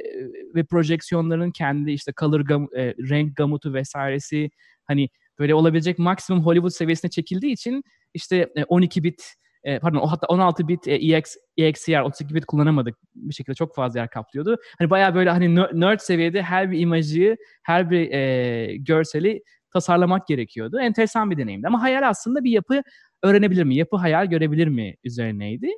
ve 0.55 0.65
projeksiyonların 0.65 1.51
kendi 1.51 1.93
işte 1.93 2.13
color 2.21 2.41
gam, 2.41 2.69
e, 2.77 2.95
renk 3.11 3.37
gamutu 3.37 3.75
vesairesi 3.75 4.51
hani 4.85 5.09
böyle 5.39 5.55
olabilecek 5.55 5.99
maksimum 5.99 6.47
Hollywood 6.47 6.71
seviyesine 6.71 7.11
çekildiği 7.11 7.53
için 7.53 7.85
işte 8.15 8.49
e, 8.57 8.65
12 8.65 9.05
bit 9.05 9.35
e, 9.65 9.79
pardon 9.79 10.07
hatta 10.07 10.27
16 10.27 10.69
bit 10.69 10.89
e, 10.89 10.95
EX, 10.95 11.37
EXCR 11.57 12.01
32 12.01 12.35
bit 12.35 12.45
kullanamadık 12.45 12.97
bir 13.15 13.35
şekilde 13.35 13.55
çok 13.55 13.75
fazla 13.75 14.01
yer 14.01 14.11
kaplıyordu. 14.11 14.57
Hani 14.79 14.91
bayağı 14.91 15.15
böyle 15.15 15.31
hani 15.31 15.55
nerd 15.55 16.01
seviyede 16.01 16.43
her 16.43 16.71
bir 16.71 16.81
imajı, 16.81 17.37
her 17.63 17.91
bir 17.91 18.11
e, 18.11 18.77
görseli 18.77 19.43
tasarlamak 19.73 20.27
gerekiyordu. 20.27 20.81
Enteresan 20.81 21.31
bir 21.31 21.37
deneyimdi 21.37 21.67
ama 21.67 21.83
hayal 21.83 22.09
aslında 22.09 22.45
bir 22.45 22.51
yapı 22.51 22.83
öğrenebilir 23.23 23.65
mi? 23.65 23.77
Yapı 23.77 23.97
hayal 23.97 24.27
görebilir 24.27 24.69
mi 24.69 24.95
üzerineydi. 25.05 25.71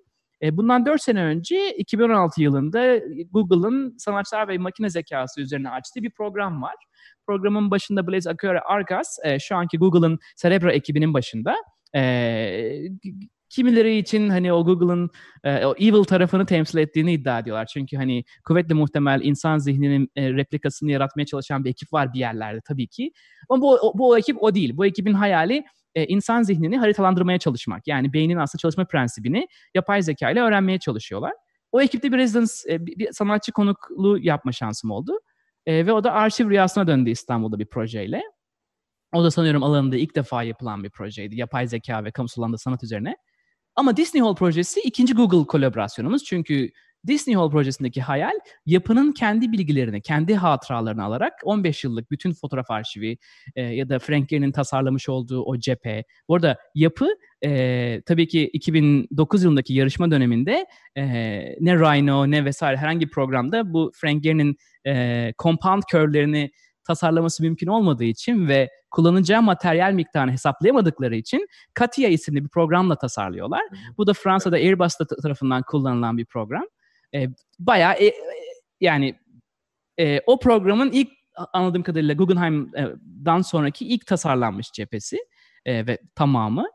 E, 0.43 0.57
bundan 0.57 0.87
4 0.87 1.03
sene 1.03 1.23
önce 1.23 1.77
2016 1.77 2.43
yılında 2.43 2.99
Google'ın 3.31 3.95
sanatçılar 3.99 4.49
ve 4.49 4.59
makine 4.59 4.91
zekası 4.91 5.41
üzerine 5.41 5.71
açtığı 5.71 6.03
bir 6.03 6.11
program 6.11 6.63
var. 6.63 6.75
Programın 7.27 7.71
başında 7.71 8.07
Blaise 8.07 8.31
Acquera 8.31 8.61
Argas, 8.65 9.19
e, 9.25 9.39
şu 9.39 9.57
anki 9.57 9.79
Google'ın 9.79 10.19
Cerebro 10.43 10.71
ekibinin 10.71 11.15
başında. 11.15 11.57
E, 11.95 12.83
kimileri 13.49 13.97
için 13.97 14.29
hani 14.29 14.53
o 14.53 14.65
Google'ın 14.65 15.11
e, 15.45 15.67
o 15.67 15.75
evil 15.79 16.05
tarafını 16.05 16.47
temsil 16.47 16.79
ettiğini 16.79 17.13
iddia 17.13 17.39
ediyorlar. 17.39 17.67
Çünkü 17.67 17.97
hani 17.97 18.25
kuvvetle 18.45 18.75
muhtemel 18.75 19.21
insan 19.23 19.59
zihninin 19.59 20.09
e, 20.17 20.33
replikasını 20.33 20.91
yaratmaya 20.91 21.27
çalışan 21.27 21.65
bir 21.65 21.71
ekip 21.71 21.93
var 21.93 22.13
bir 22.13 22.19
yerlerde 22.19 22.61
tabii 22.61 22.87
ki. 22.87 23.13
Ama 23.49 23.63
bu, 23.63 23.79
bu 23.95 24.09
o 24.09 24.17
ekip 24.17 24.43
o 24.43 24.55
değil. 24.55 24.77
Bu 24.77 24.87
ekibin 24.87 25.15
hayali 25.15 25.65
e, 25.97 26.07
insan 26.07 26.43
zihnini 26.43 26.79
haritalandırmaya 26.79 27.39
çalışmak. 27.39 27.87
Yani 27.87 28.13
beynin 28.13 28.37
aslında 28.37 28.61
çalışma 28.61 28.85
prensibini 28.85 29.49
yapay 29.75 30.03
zeka 30.03 30.31
ile 30.31 30.41
öğrenmeye 30.41 30.79
çalışıyorlar. 30.79 31.33
O 31.73 31.81
ekipte 31.81 32.13
bir 32.13 32.19
residence, 32.19 32.53
e, 32.75 32.87
bir, 32.87 33.13
sanatçı 33.13 33.53
konukluğu 33.53 34.19
yapma 34.19 34.53
şansım 34.53 34.91
oldu. 34.91 35.19
E, 35.67 35.87
ve 35.87 35.93
o 35.93 36.05
da 36.05 36.13
arşiv 36.13 36.51
rüyasına 36.51 36.87
döndü 36.87 37.11
İstanbul'da 37.11 37.59
bir 37.59 37.67
projeyle. 37.67 38.23
O 39.15 39.25
da 39.25 39.31
sanıyorum 39.31 39.63
alanında 39.63 39.97
ilk 39.97 40.17
defa 40.17 40.43
yapılan 40.43 40.85
bir 40.85 40.91
projeydi. 40.91 41.37
Yapay 41.37 41.69
zeka 41.69 42.05
ve 42.05 42.11
kamusal 42.11 42.43
alanda 42.43 42.59
sanat 42.59 42.83
üzerine. 42.83 43.17
Ama 43.77 43.97
Disney 43.97 44.23
Hall 44.23 44.35
projesi 44.35 44.81
ikinci 44.81 45.15
Google 45.15 45.47
kolaborasyonumuz. 45.47 46.25
Çünkü 46.25 46.71
Disney 47.07 47.37
Hall 47.37 47.51
projesindeki 47.51 48.03
hayal 48.03 48.35
yapının 48.67 49.13
kendi 49.13 49.53
bilgilerini, 49.53 50.03
kendi 50.03 50.35
hatıralarını 50.35 51.05
alarak 51.05 51.33
15 51.45 51.85
yıllık 51.85 52.11
bütün 52.11 52.33
fotoğraf 52.33 52.71
arşivi 52.71 53.19
e, 53.57 53.63
ya 53.63 53.89
da 53.89 53.99
Frank 53.99 54.29
Gehry'nin 54.29 54.53
tasarlamış 54.53 55.09
olduğu 55.09 55.43
o 55.43 55.59
cephe. 55.59 56.05
Bu 56.29 56.35
arada 56.35 56.59
yapı 56.75 57.09
e, 57.45 58.03
tabii 58.07 58.29
ki 58.29 58.51
2009 58.53 59.45
yılındaki 59.45 59.75
yarışma 59.75 60.11
döneminde 60.11 60.67
e, 60.97 61.05
ne 61.61 61.75
Rhino 61.75 62.31
ne 62.31 62.45
vesaire 62.45 62.77
herhangi 62.77 63.07
bir 63.07 63.11
programda 63.11 63.73
bu 63.73 63.93
Frank 63.95 64.23
Gehry'nin 64.23 64.57
e, 64.87 65.33
compound 65.39 65.83
curve'lerini 65.93 66.51
tasarlaması 66.87 67.43
mümkün 67.43 67.67
olmadığı 67.67 68.05
için 68.05 68.49
ve 68.49 68.71
kullanacağı 68.91 69.43
materyal 69.43 69.93
miktarını 69.93 70.33
hesaplayamadıkları 70.33 71.17
için 71.17 71.47
CATIA 71.79 72.09
isimli 72.09 72.45
bir 72.45 72.49
programla 72.49 72.99
tasarlıyorlar. 72.99 73.63
Bu 73.99 74.07
da 74.07 74.13
Fransa'da 74.13 74.57
Airbus 74.57 74.95
tarafından 75.23 75.63
kullanılan 75.63 76.19
bir 76.19 76.25
program. 76.25 76.65
E, 77.17 77.29
bayağı 77.59 77.95
e, 77.95 78.15
yani 78.81 79.15
e, 79.99 80.21
o 80.27 80.39
programın 80.39 80.93
ilk 80.93 81.09
anladığım 81.53 81.83
kadarıyla 81.83 82.15
Guggenheim'dan 82.15 83.43
sonraki 83.43 83.89
ilk 83.89 84.07
tasarlanmış 84.07 84.73
cephesi 84.73 85.19
e, 85.65 85.87
ve 85.87 85.99
tamamı. 86.15 86.67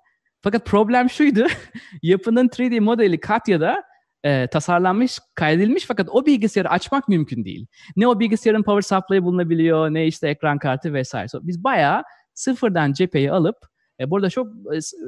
Fakat 0.42 0.66
problem 0.66 1.10
şuydu. 1.10 1.48
yapının 2.02 2.48
3D 2.48 2.80
modeli 2.80 3.20
Katya'da 3.20 3.84
e, 4.24 4.48
tasarlanmış, 4.48 5.20
kaydedilmiş 5.36 5.86
fakat 5.86 6.10
o 6.12 6.26
bilgisayarı 6.26 6.70
açmak 6.70 7.08
mümkün 7.08 7.46
değil. 7.46 7.68
Ne 7.96 8.08
o 8.08 8.20
bilgisayarın 8.20 8.64
power 8.64 8.98
supply'ı 8.98 9.24
bulunabiliyor 9.24 9.94
ne 9.94 10.08
işte 10.08 10.30
ekran 10.30 10.60
kartı 10.60 10.94
vesaire. 10.94 11.28
So, 11.28 11.40
biz 11.44 11.64
bayağı 11.64 12.04
sıfırdan 12.34 12.94
cepheyi 12.94 13.32
alıp 13.32 13.56
e, 14.00 14.10
burada 14.10 14.30
çok 14.30 14.48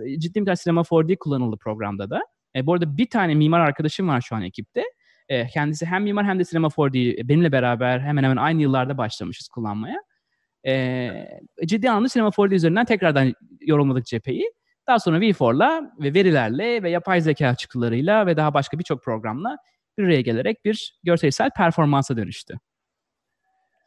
e, 0.06 0.20
ciddi 0.20 0.46
bir 0.46 0.56
sinema 0.56 0.82
4D 0.82 1.18
kullanıldı 1.18 1.58
programda 1.58 2.10
da. 2.10 2.22
E, 2.56 2.66
bu 2.66 2.74
arada 2.74 2.98
bir 2.98 3.10
tane 3.10 3.36
mimar 3.36 3.60
arkadaşım 3.60 4.08
var 4.08 4.22
şu 4.22 4.36
an 4.36 4.42
ekipte. 4.42 4.84
E, 5.30 5.48
kendisi 5.48 5.86
hem 5.86 6.04
mimar 6.04 6.26
hem 6.26 6.40
de 6.40 6.46
sinema 6.46 6.68
4D 6.68 7.28
benimle 7.28 7.52
beraber 7.52 8.00
hemen 8.00 8.24
hemen 8.24 8.38
aynı 8.38 8.62
yıllarda 8.62 8.98
başlamışız 8.98 9.48
kullanmaya. 9.48 9.98
E, 10.68 11.10
ciddi 11.66 11.90
anlamda 11.90 12.10
sinema 12.10 12.30
4D 12.30 12.56
üzerinden 12.56 12.86
tekrardan 12.86 13.34
yorumladık 13.62 14.06
cepheyi. 14.06 14.52
Daha 14.88 15.00
sonra 15.00 15.18
V4'la 15.18 15.92
ve 16.00 16.14
verilerle 16.14 16.84
ve 16.84 16.90
yapay 16.90 17.22
zeka 17.22 17.56
çıktılarıyla 17.56 18.26
ve 18.26 18.38
daha 18.38 18.54
başka 18.54 18.80
birçok 18.80 19.04
programla 19.04 19.58
bir 19.98 20.04
araya 20.04 20.22
gelerek 20.22 20.66
bir 20.66 21.00
görselsel 21.04 21.50
performansa 21.58 22.18
dönüştü. 22.18 22.60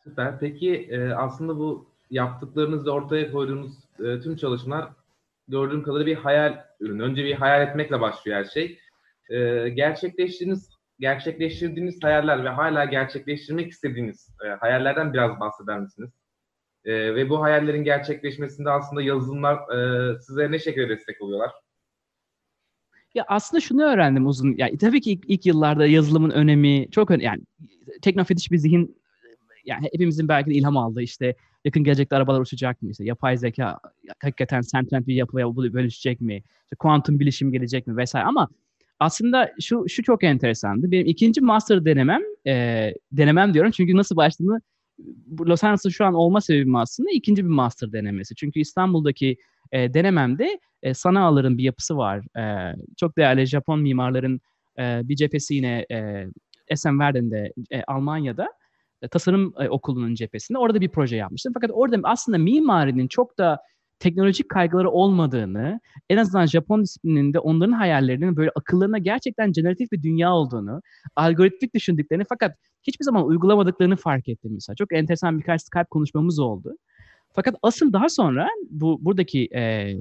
Süper. 0.05 0.39
Peki 0.41 0.89
e, 0.91 1.13
aslında 1.13 1.59
bu 1.59 1.91
yaptıklarınızda 2.11 2.93
ortaya 2.93 3.33
koyduğunuz 3.33 3.73
e, 3.99 4.21
tüm 4.21 4.37
çalışmalar 4.37 4.89
gördüğüm 5.49 5.83
kadarıyla 5.83 6.07
bir 6.07 6.23
hayal 6.23 6.65
ürünü. 6.81 7.03
Önce 7.03 7.25
bir 7.25 7.35
hayal 7.35 7.69
etmekle 7.69 8.01
başlıyor 8.01 8.39
her 8.39 8.45
şey. 8.45 8.79
E, 9.31 9.69
gerçekleştiğiniz 9.69 10.71
gerçekleştirdiğiniz 11.01 12.03
hayaller 12.03 12.45
ve 12.45 12.49
hala 12.49 12.85
gerçekleştirmek 12.85 13.73
istediğiniz 13.73 14.37
e, 14.45 14.49
hayallerden 14.49 15.13
biraz 15.13 15.41
bahseder 15.41 15.81
misiniz? 15.81 16.11
E, 16.85 17.15
ve 17.15 17.31
bu 17.31 17.43
hayallerin 17.43 17.85
gerçekleşmesinde 17.85 18.71
aslında 18.71 19.03
yazılımlar 19.03 19.55
e, 19.55 20.21
size 20.21 20.51
ne 20.51 20.59
şekilde 20.59 20.89
destek 20.89 21.23
oluyorlar? 21.23 21.51
Ya 23.15 23.25
aslında 23.29 23.61
şunu 23.61 23.83
öğrendim 23.83 24.27
uzun. 24.27 24.55
Ya 24.57 24.69
tabii 24.81 25.01
ki 25.01 25.13
ilk, 25.13 25.25
ilk 25.31 25.47
yıllarda 25.47 25.87
yazılımın 25.87 26.31
önemi 26.31 26.91
çok 26.91 27.11
önemli. 27.11 27.25
Yani 27.25 27.43
teknofetiş 28.03 28.51
bir 28.51 28.57
zihin 28.57 28.97
yani 29.65 29.89
hepimizin 29.93 30.29
belki 30.29 30.51
de 30.51 30.55
ilham 30.55 30.77
aldığı 30.77 31.03
işte 31.03 31.35
yakın 31.65 31.85
gelecekte 31.85 32.17
arabalar 32.17 32.41
uçacak 32.41 32.83
mı? 32.83 32.91
İşte 32.91 33.05
yapay 33.05 33.37
zeka 33.37 33.79
hakikaten 34.23 34.61
sentient 34.61 35.07
bir 35.07 35.15
yapıya 35.15 35.57
bölüşecek 35.57 36.21
mi? 36.21 36.37
İşte 36.37 36.77
kuantum 36.79 37.21
bilişim 37.21 37.53
gelecek 37.53 37.87
mi 37.87 37.97
vesaire 37.97 38.27
ama 38.27 38.49
aslında 39.01 39.53
şu 39.61 39.85
şu 39.89 40.03
çok 40.03 40.25
enteresandı. 40.25 40.91
Benim 40.91 41.07
ikinci 41.07 41.41
master 41.41 41.85
denemem, 41.85 42.23
e, 42.47 42.95
denemem 43.13 43.55
diyorum 43.55 43.71
çünkü 43.71 43.97
nasıl 43.97 44.17
başladığını 44.17 44.61
Los 45.41 45.65
Angeles'ın 45.65 45.91
şu 45.91 46.05
an 46.05 46.15
olma 46.15 46.41
sebebim 46.41 46.77
aslında 46.77 47.11
ikinci 47.11 47.45
bir 47.45 47.51
master 47.51 47.93
denemesi. 47.93 48.35
Çünkü 48.35 48.61
İstanbul'daki 48.61 49.37
e, 49.73 49.95
denememde 49.95 50.61
e, 50.83 50.95
Sanağaların 50.95 51.59
bir 51.59 51.63
yapısı 51.63 51.97
var. 51.97 52.39
E, 52.39 52.75
çok 52.97 53.17
değerli 53.17 53.47
Japon 53.47 53.81
mimarların 53.81 54.41
e, 54.79 55.01
bir 55.09 55.17
cephesi 55.17 55.55
yine 55.55 55.87
e, 55.91 56.27
Essen 56.69 56.93
Werden'de 56.93 57.53
e, 57.71 57.83
Almanya'da 57.83 58.49
e, 59.03 59.09
tasarım 59.09 59.55
e, 59.61 59.69
okulunun 59.69 60.15
cephesinde 60.15 60.59
orada 60.59 60.81
bir 60.81 60.89
proje 60.89 61.17
yapmıştım. 61.17 61.53
Fakat 61.55 61.71
orada 61.75 61.99
aslında 62.03 62.39
mimarinin 62.39 63.09
çok 63.09 63.39
da 63.39 63.61
teknolojik 63.99 64.49
kaygıları 64.49 64.91
olmadığını, 64.91 65.81
en 66.11 66.17
azından 66.17 66.47
Japon 66.47 66.83
disiplininde 66.83 67.39
onların 67.39 67.73
hayallerinin 67.73 68.37
böyle 68.37 68.51
akıllarına 68.55 68.99
gerçekten 68.99 69.53
generatif 69.53 69.93
bir 69.93 70.03
dünya 70.03 70.33
olduğunu, 70.35 70.83
algoritmik 71.17 71.75
düşündüklerini 71.75 72.25
fakat 72.29 72.57
hiçbir 72.83 73.05
zaman 73.05 73.27
uygulamadıklarını 73.27 73.97
fark 73.97 74.29
ettim 74.29 74.51
mesela. 74.55 74.77
Çok 74.77 74.93
enteresan 74.93 75.39
birkaç 75.39 75.63
Skype 75.63 75.85
konuşmamız 75.91 76.39
oldu. 76.39 76.77
Fakat 77.33 77.55
asıl 77.63 77.93
daha 77.93 78.09
sonra 78.09 78.49
bu 78.71 79.05
buradaki 79.05 79.49
e, 79.55 79.95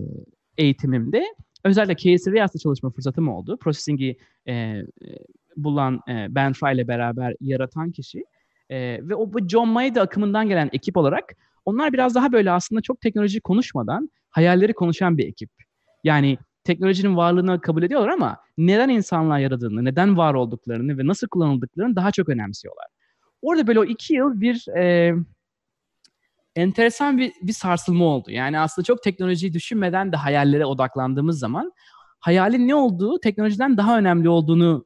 eğitimimde 0.58 1.24
özellikle 1.64 1.96
KSR 1.96 2.32
Riyas'ta 2.32 2.60
çalışma 2.60 2.90
fırsatım 2.90 3.30
oldu. 3.30 3.58
Processing'i 3.58 4.18
e, 4.48 4.82
bulan 5.58 6.00
e, 6.10 6.28
Ben 6.30 6.54
Fry 6.54 6.76
ile 6.76 6.88
beraber 6.88 7.36
yaratan 7.42 7.92
kişi. 7.92 8.26
E, 8.70 8.78
ve 9.02 9.16
o 9.16 9.34
bu 9.34 9.48
John 9.48 9.70
Maeda 9.70 10.02
akımından 10.02 10.50
gelen 10.50 10.70
ekip 10.74 10.98
olarak 10.98 11.36
onlar 11.66 11.94
biraz 11.94 12.16
daha 12.16 12.32
böyle 12.32 12.52
aslında 12.52 12.82
çok 12.82 13.02
teknoloji 13.02 13.42
konuşmadan 13.42 14.10
hayalleri 14.30 14.74
konuşan 14.74 15.18
bir 15.18 15.28
ekip. 15.28 15.50
Yani 16.04 16.38
teknolojinin 16.64 17.18
varlığını 17.18 17.62
kabul 17.62 17.84
ediyorlar 17.84 18.10
ama 18.10 18.38
neden 18.58 18.90
insanlar 18.90 19.40
yaradığını, 19.40 19.86
neden 19.86 20.18
var 20.18 20.34
olduklarını 20.34 20.98
ve 20.98 21.08
nasıl 21.08 21.28
kullanıldıklarını 21.28 21.96
daha 21.96 22.12
çok 22.12 22.30
önemsiyorlar. 22.30 22.86
Orada 23.42 23.68
böyle 23.68 23.80
o 23.80 23.86
iki 23.86 24.14
yıl 24.14 24.42
bir 24.42 24.78
e, 24.78 25.16
enteresan 26.56 27.18
bir, 27.18 27.32
bir 27.42 27.54
sarsılma 27.54 28.06
oldu. 28.06 28.32
Yani 28.32 28.60
aslında 28.60 28.86
çok 28.86 29.04
teknolojiyi 29.04 29.54
düşünmeden 29.54 30.12
de 30.12 30.16
hayallere 30.16 30.66
odaklandığımız 30.66 31.40
zaman 31.40 31.72
hayalin 32.20 32.68
ne 32.68 32.76
olduğu 32.76 33.20
teknolojiden 33.20 33.78
daha 33.78 33.98
önemli 33.98 34.30
olduğunu 34.30 34.86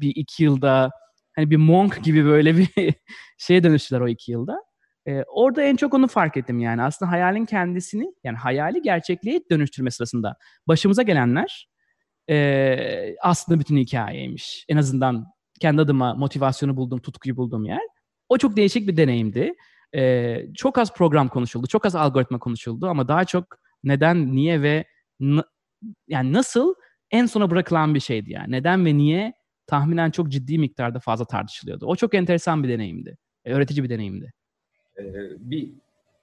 bir 0.00 0.12
iki 0.16 0.44
yılda 0.44 0.90
hani 1.36 1.50
bir 1.50 1.56
monk 1.56 2.04
gibi 2.04 2.24
böyle 2.24 2.56
bir 2.56 2.68
şeye 3.38 3.64
dönüştüler 3.64 4.00
o 4.00 4.08
iki 4.08 4.32
yılda. 4.32 4.67
Ee, 5.08 5.24
orada 5.28 5.62
en 5.62 5.76
çok 5.76 5.94
onu 5.94 6.08
fark 6.08 6.36
ettim 6.36 6.58
yani. 6.58 6.82
Aslında 6.82 7.10
hayalin 7.10 7.44
kendisini 7.44 8.12
yani 8.24 8.36
hayali 8.36 8.82
gerçekliğe 8.82 9.40
dönüştürme 9.50 9.90
sırasında 9.90 10.36
başımıza 10.66 11.02
gelenler 11.02 11.68
e, 12.30 13.16
aslında 13.22 13.60
bütün 13.60 13.76
hikayeymiş. 13.76 14.64
En 14.68 14.76
azından 14.76 15.26
kendi 15.60 15.82
adıma 15.82 16.14
motivasyonu 16.14 16.76
buldum, 16.76 16.98
tutkuyu 16.98 17.36
bulduğum 17.36 17.64
yer. 17.64 17.80
O 18.28 18.38
çok 18.38 18.56
değişik 18.56 18.88
bir 18.88 18.96
deneyimdi. 18.96 19.54
Ee, 19.94 20.46
çok 20.56 20.78
az 20.78 20.94
program 20.94 21.28
konuşuldu, 21.28 21.66
çok 21.66 21.86
az 21.86 21.94
algoritma 21.94 22.38
konuşuldu 22.38 22.86
ama 22.88 23.08
daha 23.08 23.24
çok 23.24 23.44
neden, 23.84 24.32
niye 24.32 24.62
ve 24.62 24.84
yani 26.08 26.32
nasıl 26.32 26.74
en 27.10 27.26
sona 27.26 27.50
bırakılan 27.50 27.94
bir 27.94 28.00
şeydi 28.00 28.32
yani. 28.32 28.52
Neden 28.52 28.84
ve 28.84 28.96
niye 28.96 29.32
tahminen 29.66 30.10
çok 30.10 30.28
ciddi 30.28 30.58
miktarda 30.58 31.00
fazla 31.00 31.24
tartışılıyordu. 31.24 31.86
O 31.86 31.96
çok 31.96 32.14
enteresan 32.14 32.62
bir 32.62 32.68
deneyimdi. 32.68 33.18
E, 33.44 33.52
öğretici 33.52 33.84
bir 33.84 33.90
deneyimdi. 33.90 34.32
Ee, 34.98 35.04
bir 35.38 35.70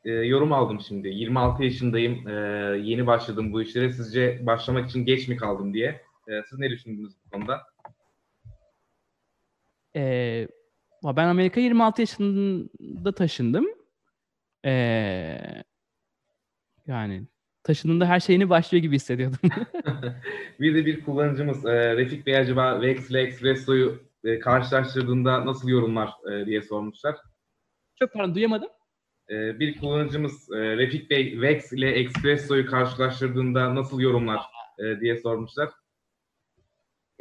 e, 0.05 0.11
yorum 0.11 0.53
aldım 0.53 0.79
şimdi. 0.87 1.07
26 1.07 1.63
yaşındayım. 1.63 2.27
E, 2.27 2.33
yeni 2.83 3.07
başladım 3.07 3.53
bu 3.53 3.61
işlere. 3.61 3.93
Sizce 3.93 4.39
başlamak 4.45 4.89
için 4.89 5.05
geç 5.05 5.27
mi 5.27 5.37
kaldım 5.37 5.73
diye. 5.73 6.01
E, 6.27 6.31
siz 6.49 6.59
ne 6.59 6.69
düşündünüz 6.69 7.13
bu 7.25 7.29
konuda? 7.29 7.61
E, 9.95 10.47
ben 11.03 11.27
Amerika 11.27 11.59
26 11.59 12.01
yaşında 12.01 13.15
taşındım. 13.15 13.65
Ee, 14.65 15.37
yani 16.87 17.27
taşındığında 17.63 18.05
her 18.05 18.19
şeyini 18.19 18.49
başlıyor 18.49 18.81
gibi 18.81 18.95
hissediyordum. 18.95 19.39
bir 20.59 20.75
de 20.75 20.85
bir 20.85 21.05
kullanıcımız 21.05 21.65
e, 21.65 21.95
Refik 21.97 22.25
Bey 22.25 22.37
acaba 22.37 22.81
Vex 22.81 23.09
ile 23.09 23.21
Expresso'yu 23.21 24.03
e, 24.23 24.39
karşılaştırdığında 24.39 25.45
nasıl 25.45 25.69
yorumlar 25.69 26.13
e, 26.31 26.45
diye 26.45 26.61
sormuşlar. 26.61 27.15
Çok 27.99 28.13
pardon 28.13 28.35
duyamadım. 28.35 28.69
E, 29.29 29.59
bir 29.59 29.79
kullanıcımız 29.79 30.51
e, 30.51 30.77
Refik 30.77 31.09
Bey 31.09 31.41
Vex 31.41 31.73
ile 31.73 31.91
Expresso'yu 31.91 32.65
karşılaştırdığında 32.65 33.75
nasıl 33.75 33.99
yorumlar 33.99 34.41
e, 34.79 34.99
diye 34.99 35.17
sormuşlar. 35.17 35.69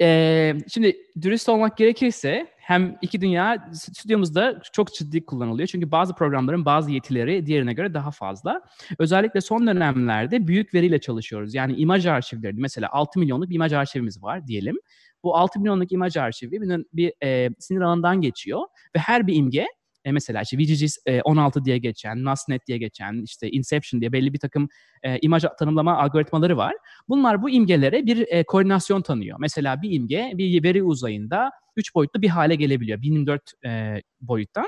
Ee, 0.00 0.54
şimdi 0.68 0.96
dürüst 1.22 1.48
olmak 1.48 1.76
gerekirse 1.76 2.46
hem 2.56 2.98
iki 3.02 3.20
dünya 3.20 3.70
stüdyomuzda 3.72 4.60
çok 4.72 4.94
ciddi 4.94 5.26
kullanılıyor. 5.26 5.68
Çünkü 5.68 5.90
bazı 5.90 6.14
programların 6.14 6.64
bazı 6.64 6.90
yetileri 6.90 7.46
diğerine 7.46 7.72
göre 7.72 7.94
daha 7.94 8.10
fazla. 8.10 8.60
Özellikle 8.98 9.40
son 9.40 9.66
dönemlerde 9.66 10.46
büyük 10.46 10.74
veriyle 10.74 11.00
çalışıyoruz. 11.00 11.54
Yani 11.54 11.72
imaj 11.76 12.06
arşivleri 12.06 12.54
mesela 12.56 12.88
6 12.92 13.18
milyonluk 13.18 13.50
bir 13.50 13.54
imaj 13.54 13.72
arşivimiz 13.72 14.22
var 14.22 14.46
diyelim. 14.46 14.76
Bu 15.22 15.36
6 15.36 15.58
milyonluk 15.58 15.92
imaj 15.92 16.16
arşivi 16.16 16.52
bir, 16.52 16.84
bir 16.92 17.12
e, 17.22 17.50
sinir 17.58 17.80
ağından 17.80 18.20
geçiyor 18.20 18.60
ve 18.96 18.98
her 18.98 19.26
bir 19.26 19.34
imge 19.34 19.66
e, 20.04 20.12
mesela 20.12 20.42
işte 20.42 20.58
VGG 20.58 20.90
e, 21.06 21.22
16 21.22 21.64
diye 21.64 21.78
geçen, 21.78 22.24
NASNet 22.24 22.66
diye 22.66 22.78
geçen, 22.78 23.22
işte 23.22 23.50
Inception 23.50 24.00
diye 24.00 24.12
belli 24.12 24.32
bir 24.32 24.38
takım 24.38 24.68
e, 25.02 25.18
imaj 25.18 25.44
tanımlama 25.58 25.98
algoritmaları 25.98 26.56
var. 26.56 26.74
Bunlar 27.08 27.42
bu 27.42 27.50
imgelere 27.50 28.06
bir 28.06 28.26
e, 28.28 28.44
koordinasyon 28.44 29.02
tanıyor. 29.02 29.36
Mesela 29.40 29.82
bir 29.82 29.90
imge 29.90 30.32
bir 30.34 30.62
veri 30.62 30.82
uzayında 30.82 31.50
3 31.76 31.94
boyutlu 31.94 32.22
bir 32.22 32.28
hale 32.28 32.54
gelebiliyor. 32.54 33.02
1024 33.02 33.52
e, 33.66 34.02
boyuttan. 34.20 34.66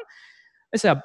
Mesela 0.73 1.03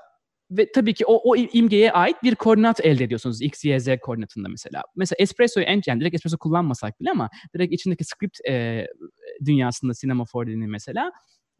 ve 0.52 0.72
tabii 0.72 0.94
ki 0.94 1.06
o, 1.06 1.32
o 1.32 1.36
imgeye 1.36 1.92
ait 1.92 2.24
bir 2.24 2.36
koordinat 2.36 2.86
elde 2.86 3.04
ediyorsunuz. 3.04 3.42
X, 3.42 3.66
Y, 3.66 3.80
Z 3.80 3.88
koordinatında 4.02 4.50
mesela. 4.50 4.84
Mesela 4.96 5.18
Espresso'yu 5.20 5.66
en, 5.66 5.82
yani 5.86 6.00
direkt 6.00 6.16
Espresso 6.16 6.38
kullanmasak 6.38 7.00
bile 7.00 7.12
ama 7.12 7.30
direkt 7.56 7.74
içindeki 7.74 8.04
script 8.04 8.38
e, 8.50 8.88
dünyasında 9.46 9.94
Cinema 10.02 10.24
4D'nin 10.24 10.70
mesela 10.70 11.12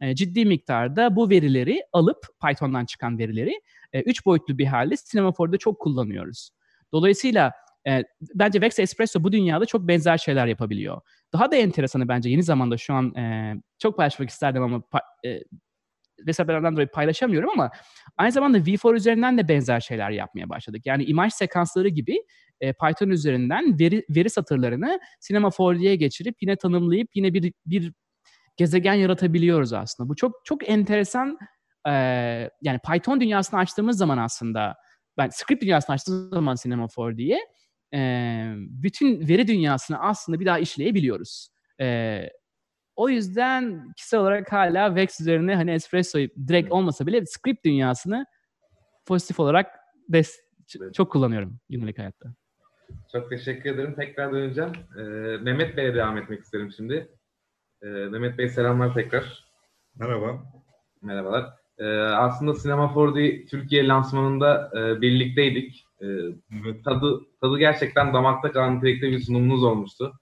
e, 0.02 0.14
ciddi 0.14 0.44
miktarda 0.44 1.16
bu 1.16 1.30
verileri 1.30 1.82
alıp 1.92 2.26
Python'dan 2.46 2.84
çıkan 2.84 3.18
verileri 3.18 3.60
e, 3.92 4.00
üç 4.00 4.26
boyutlu 4.26 4.58
bir 4.58 4.66
halde 4.66 4.94
Cinema 5.10 5.28
4'de 5.28 5.58
çok 5.58 5.80
kullanıyoruz. 5.80 6.50
Dolayısıyla 6.92 7.52
e, 7.88 8.02
bence 8.34 8.60
Vex 8.60 8.78
Espresso 8.78 9.22
bu 9.22 9.32
dünyada 9.32 9.66
çok 9.66 9.88
benzer 9.88 10.18
şeyler 10.18 10.46
yapabiliyor. 10.46 11.00
Daha 11.32 11.50
da 11.50 11.56
enteresanı 11.56 12.08
bence 12.08 12.30
yeni 12.30 12.42
zamanda 12.42 12.76
şu 12.76 12.94
an 12.94 13.14
e, 13.14 13.54
çok 13.78 13.96
paylaşmak 13.96 14.30
isterdim 14.30 14.62
ama 14.62 14.82
e, 15.26 15.40
vesaireden 16.26 16.72
dolayı 16.72 16.88
paylaşamıyorum 16.88 17.50
ama 17.50 17.70
aynı 18.16 18.32
zamanda 18.32 18.58
V4 18.58 18.96
üzerinden 18.96 19.38
de 19.38 19.48
benzer 19.48 19.80
şeyler 19.80 20.10
yapmaya 20.10 20.48
başladık. 20.48 20.82
Yani 20.84 21.04
imaj 21.04 21.32
sekansları 21.32 21.88
gibi 21.88 22.22
Python 22.60 23.08
üzerinden 23.08 23.78
veri, 23.78 24.04
veri 24.10 24.30
satırlarını 24.30 25.00
Cinema 25.26 25.48
4D'ye 25.48 25.96
geçirip 25.96 26.36
yine 26.40 26.56
tanımlayıp 26.56 27.08
yine 27.14 27.34
bir, 27.34 27.52
bir 27.66 27.92
gezegen 28.56 28.94
yaratabiliyoruz 28.94 29.72
aslında. 29.72 30.08
Bu 30.08 30.16
çok 30.16 30.32
çok 30.44 30.68
enteresan 30.68 31.38
e, 31.88 31.92
yani 32.62 32.78
Python 32.92 33.20
dünyasını 33.20 33.60
açtığımız 33.60 33.98
zaman 33.98 34.18
aslında 34.18 34.76
ben 35.18 35.28
script 35.28 35.62
dünyasını 35.62 35.94
açtığımız 35.94 36.30
zaman 36.30 36.56
Cinema 36.62 36.84
4D'ye 36.84 37.38
e, 37.94 38.00
bütün 38.56 39.28
veri 39.28 39.46
dünyasını 39.48 40.00
aslında 40.00 40.40
bir 40.40 40.46
daha 40.46 40.58
işleyebiliyoruz. 40.58 41.48
E, 41.80 42.20
o 42.96 43.08
yüzden 43.08 43.92
kişisel 43.96 44.20
olarak 44.20 44.52
hala 44.52 44.94
Vex 44.94 45.20
üzerine 45.20 45.54
hani 45.54 45.70
Espresso'yu 45.70 46.28
direkt 46.48 46.72
olmasa 46.72 47.06
bile 47.06 47.26
script 47.26 47.64
dünyasını 47.64 48.26
pozitif 49.06 49.40
olarak 49.40 49.66
des 50.08 50.36
çok 50.96 51.12
kullanıyorum 51.12 51.58
günlük 51.70 51.98
hayatta. 51.98 52.34
Çok 53.12 53.30
teşekkür 53.30 53.74
ederim. 53.74 53.94
Tekrar 53.94 54.32
döneceğim. 54.32 54.72
Ee, 54.98 55.02
Mehmet 55.42 55.76
Bey'e 55.76 55.94
devam 55.94 56.18
etmek 56.18 56.40
isterim 56.40 56.70
şimdi. 56.76 57.08
Ee, 57.82 57.86
Mehmet 57.86 58.38
Bey 58.38 58.48
selamlar 58.48 58.94
tekrar. 58.94 59.44
Merhaba. 59.98 60.42
Merhabalar. 61.02 61.46
Ee, 61.78 61.84
aslında 61.98 62.54
Sinema 62.54 62.84
4D 62.84 63.46
Türkiye 63.46 63.88
lansmanında 63.88 64.70
e, 64.76 65.00
birlikteydik. 65.00 65.86
Ee, 66.00 66.06
evet. 66.62 66.84
Tadı 66.84 67.20
tadı 67.40 67.58
gerçekten 67.58 68.14
damakta 68.14 68.52
kalan 68.52 68.76
nitelikte 68.76 69.10
bir 69.10 69.20
sunumunuz 69.20 69.64
olmuştu. 69.64 70.12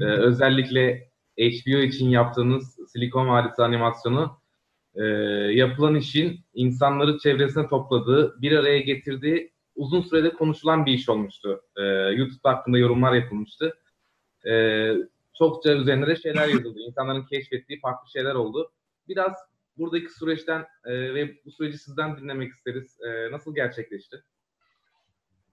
Ee, 0.00 0.04
özellikle 0.04 1.08
HBO 1.38 1.78
için 1.78 2.08
yaptığınız 2.08 2.78
Silikon 2.92 3.28
Vadisi 3.28 3.62
animasyonu 3.62 4.38
e, 4.94 5.04
yapılan 5.52 5.94
işin 5.94 6.40
insanları 6.54 7.18
çevresine 7.18 7.68
topladığı, 7.68 8.42
bir 8.42 8.52
araya 8.52 8.80
getirdiği 8.80 9.52
uzun 9.74 10.02
sürede 10.02 10.30
konuşulan 10.30 10.86
bir 10.86 10.92
iş 10.92 11.08
olmuştu. 11.08 11.60
E, 11.76 11.82
YouTube'da 11.92 12.50
hakkında 12.50 12.78
yorumlar 12.78 13.12
yapılmıştı. 13.12 13.74
E, 14.46 14.52
çokça 15.38 15.72
üzerinde 15.72 16.06
de 16.06 16.16
şeyler 16.16 16.48
yazıldı. 16.48 16.78
İnsanların 16.80 17.26
keşfettiği 17.26 17.80
farklı 17.80 18.10
şeyler 18.10 18.34
oldu. 18.34 18.72
Biraz 19.08 19.32
buradaki 19.78 20.12
süreçten 20.12 20.66
e, 20.84 21.14
ve 21.14 21.36
bu 21.44 21.50
süreci 21.50 21.78
sizden 21.78 22.16
dinlemek 22.16 22.52
isteriz. 22.52 22.98
E, 23.00 23.32
nasıl 23.32 23.54
gerçekleşti? 23.54 24.16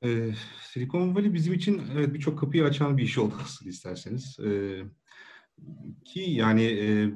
Ee, 0.04 0.30
Silikon 0.62 1.16
Valley 1.16 1.34
bizim 1.34 1.54
için 1.54 1.82
evet 1.98 2.14
birçok 2.14 2.40
kapıyı 2.40 2.64
açan 2.64 2.98
bir 2.98 3.04
iş 3.04 3.18
oldu 3.18 3.34
aslında 3.44 3.70
isterseniz. 3.70 4.38
Ee, 4.46 4.82
ki 6.06 6.20
yani 6.20 6.64
e, 6.64 7.12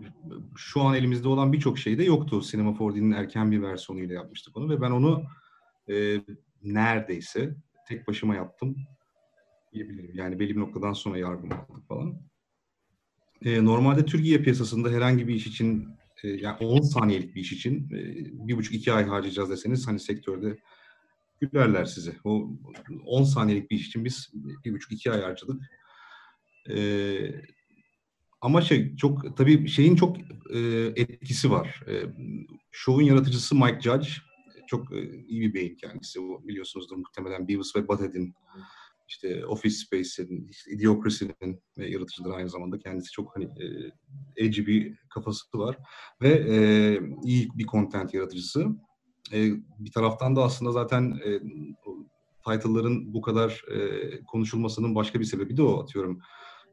şu 0.56 0.82
an 0.82 0.96
elimizde 0.96 1.28
olan 1.28 1.54
birçok 1.54 1.80
şey 1.80 1.98
de 1.98 2.04
yoktu. 2.04 2.42
Cinema 2.42 2.72
4D'nin 2.72 3.12
erken 3.12 3.52
bir 3.52 3.62
versiyonuyla 3.62 4.16
yapmıştık 4.16 4.58
onu 4.58 4.70
ve 4.70 4.82
ben 4.82 4.92
onu 4.92 5.24
e, 5.90 6.22
neredeyse 6.64 7.56
tek 7.88 8.08
başıma 8.08 8.36
yaptım 8.36 8.76
diyebilirim. 9.74 10.12
Yani 10.14 10.40
belli 10.40 10.56
bir 10.56 10.60
noktadan 10.60 10.94
sonra 10.94 11.18
yardım 11.18 11.52
aldık 11.52 11.88
falan. 11.88 12.22
E, 13.46 13.66
normalde 13.66 14.06
Türkiye 14.06 14.42
piyasasında 14.42 14.90
herhangi 14.90 15.28
bir 15.28 15.36
iş 15.36 15.48
için 15.48 15.88
e, 16.24 16.28
yani 16.28 16.58
10 16.58 16.82
saniyelik 16.82 17.36
bir 17.36 17.42
iş 17.42 17.52
için 17.52 17.90
e, 17.94 18.00
bir 18.48 18.58
buçuk 18.58 18.74
iki 18.74 18.94
ay 18.94 19.06
harcayacağız 19.06 19.50
deseniz 19.50 19.88
hani 19.88 20.00
sektörde 20.00 20.58
gülerler 21.42 21.86
size. 21.86 22.16
O 22.24 22.50
10 23.06 23.24
saniyelik 23.24 23.72
bir 23.72 23.76
iş 23.76 23.88
için 23.88 24.06
biz 24.06 24.30
bir 24.66 24.74
buçuk 24.74 24.92
iki 24.92 25.12
ay 25.12 25.22
harcadık. 25.22 25.62
Ee, 26.70 27.32
ama 28.42 28.62
şey 28.62 28.96
çok 28.96 29.38
tabii 29.38 29.68
şeyin 29.68 29.96
çok 29.96 30.18
e, 30.54 30.60
etkisi 30.96 31.52
var. 31.52 31.84
E, 31.88 31.94
şovun 32.72 33.02
yaratıcısı 33.02 33.56
Mike 33.56 33.82
Judge 33.82 34.08
çok 34.68 34.94
e, 34.94 35.26
iyi 35.28 35.42
bir 35.42 35.54
beyin 35.54 35.76
kendisi. 35.76 36.20
O, 36.20 36.48
biliyorsunuzdur 36.48 36.96
muhtemelen 36.96 37.48
Beavis 37.48 37.76
ve 37.76 37.88
Butthead'in 37.88 38.36
işte 39.08 39.46
Office 39.46 39.76
Space'in, 39.76 40.48
işte 40.48 40.72
Idiocracy'nin 40.72 41.62
e, 41.78 41.86
yaratıcıları 41.86 42.34
aynı 42.34 42.50
zamanda. 42.50 42.80
Kendisi 42.80 43.12
çok 43.12 43.36
hani 43.36 43.46
e, 43.46 43.66
edgy 44.36 44.62
bir 44.66 45.00
kafası 45.10 45.46
var 45.54 45.78
ve 46.22 46.30
e, 46.30 46.58
iyi 47.24 47.50
bir 47.56 47.66
content 47.66 48.14
yaratıcısı. 48.14 48.66
E, 49.34 49.52
bir 49.80 49.92
taraftan 49.92 50.36
da 50.36 50.44
aslında 50.44 50.72
zaten 50.72 51.20
e, 51.26 51.40
title'ların 52.48 53.14
bu 53.14 53.22
kadar 53.22 53.64
e, 53.72 54.10
konuşulmasının 54.24 54.96
başka 54.96 55.20
bir 55.20 55.26
sebebi 55.26 55.58
de 55.58 55.62
o 55.62 55.84
atıyorum. 55.84 56.22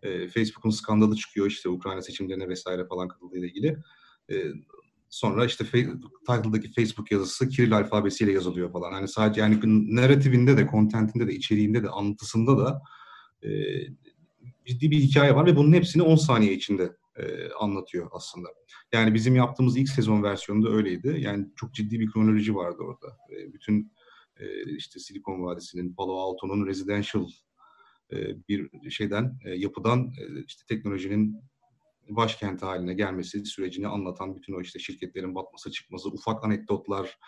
E, 0.03 0.29
Facebook'un 0.29 0.71
skandalı 0.71 1.17
çıkıyor 1.17 1.47
işte 1.47 1.69
Ukrayna 1.69 2.03
seçimlerine 2.03 2.49
vesaire 2.49 2.87
falan 2.87 3.09
katıldığıyla 3.09 3.49
ilgili. 3.49 3.77
E, 4.31 4.35
sonra 5.15 5.45
işte 5.45 5.65
title'daki 5.65 6.73
Facebook 6.73 7.13
yazısı 7.13 7.49
Kiril 7.49 7.77
alfabesiyle 7.77 8.33
yazılıyor 8.33 8.73
falan. 8.73 8.93
Hani 8.93 9.09
sadece 9.09 9.41
yani 9.41 9.61
narratifinde 9.97 10.57
de, 10.57 10.69
contentinde 10.71 11.27
de, 11.27 11.35
içeriğinde 11.35 11.83
de, 11.83 11.89
anlatısında 11.89 12.59
da 12.59 12.83
e, 13.43 13.51
ciddi 14.67 14.91
bir 14.91 14.99
hikaye 14.99 15.35
var 15.35 15.47
ve 15.47 15.57
bunun 15.57 15.73
hepsini 15.73 16.03
10 16.03 16.17
saniye 16.17 16.53
içinde 16.53 16.97
e, 17.17 17.51
anlatıyor 17.61 18.09
aslında. 18.13 18.49
Yani 18.93 19.15
bizim 19.15 19.37
yaptığımız 19.37 19.77
ilk 19.77 19.89
sezon 19.89 20.23
versiyonunda 20.23 20.71
öyleydi. 20.71 21.17
Yani 21.19 21.47
çok 21.57 21.75
ciddi 21.75 22.01
bir 22.01 22.11
kronoloji 22.11 22.55
vardı 22.55 22.79
orada. 22.83 23.17
E, 23.31 23.53
bütün 23.53 23.93
e, 24.41 24.77
işte 24.77 25.01
Silikon 25.01 25.43
Vadisi'nin, 25.43 25.95
Palo 25.95 26.17
Alto'nun 26.17 26.67
residential 26.67 27.29
e, 28.13 28.49
bir 28.49 28.91
şeyden, 28.91 29.39
e, 29.45 29.51
yapıdan 29.51 30.01
e, 30.01 30.45
işte 30.47 30.63
teknolojinin 30.69 31.41
başkenti 32.09 32.65
haline 32.65 32.95
gelmesi 32.95 33.45
sürecini 33.45 33.89
anlatan 33.89 34.37
bütün 34.37 34.55
o 34.55 34.61
işte 34.61 34.79
şirketlerin 34.79 35.35
batması 35.35 35.71
çıkması, 35.71 36.09
ufak 36.09 36.45
anekdotlar, 36.45 37.19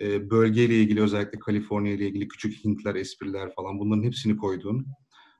e, 0.00 0.30
bölgeyle 0.30 0.74
ilgili 0.74 1.02
özellikle 1.02 1.38
Kaliforniya 1.38 1.94
ile 1.94 2.08
ilgili 2.08 2.28
küçük 2.28 2.64
hintler, 2.64 2.94
espriler 2.94 3.54
falan 3.54 3.78
bunların 3.78 4.02
hepsini 4.02 4.36
koyduğun 4.36 4.86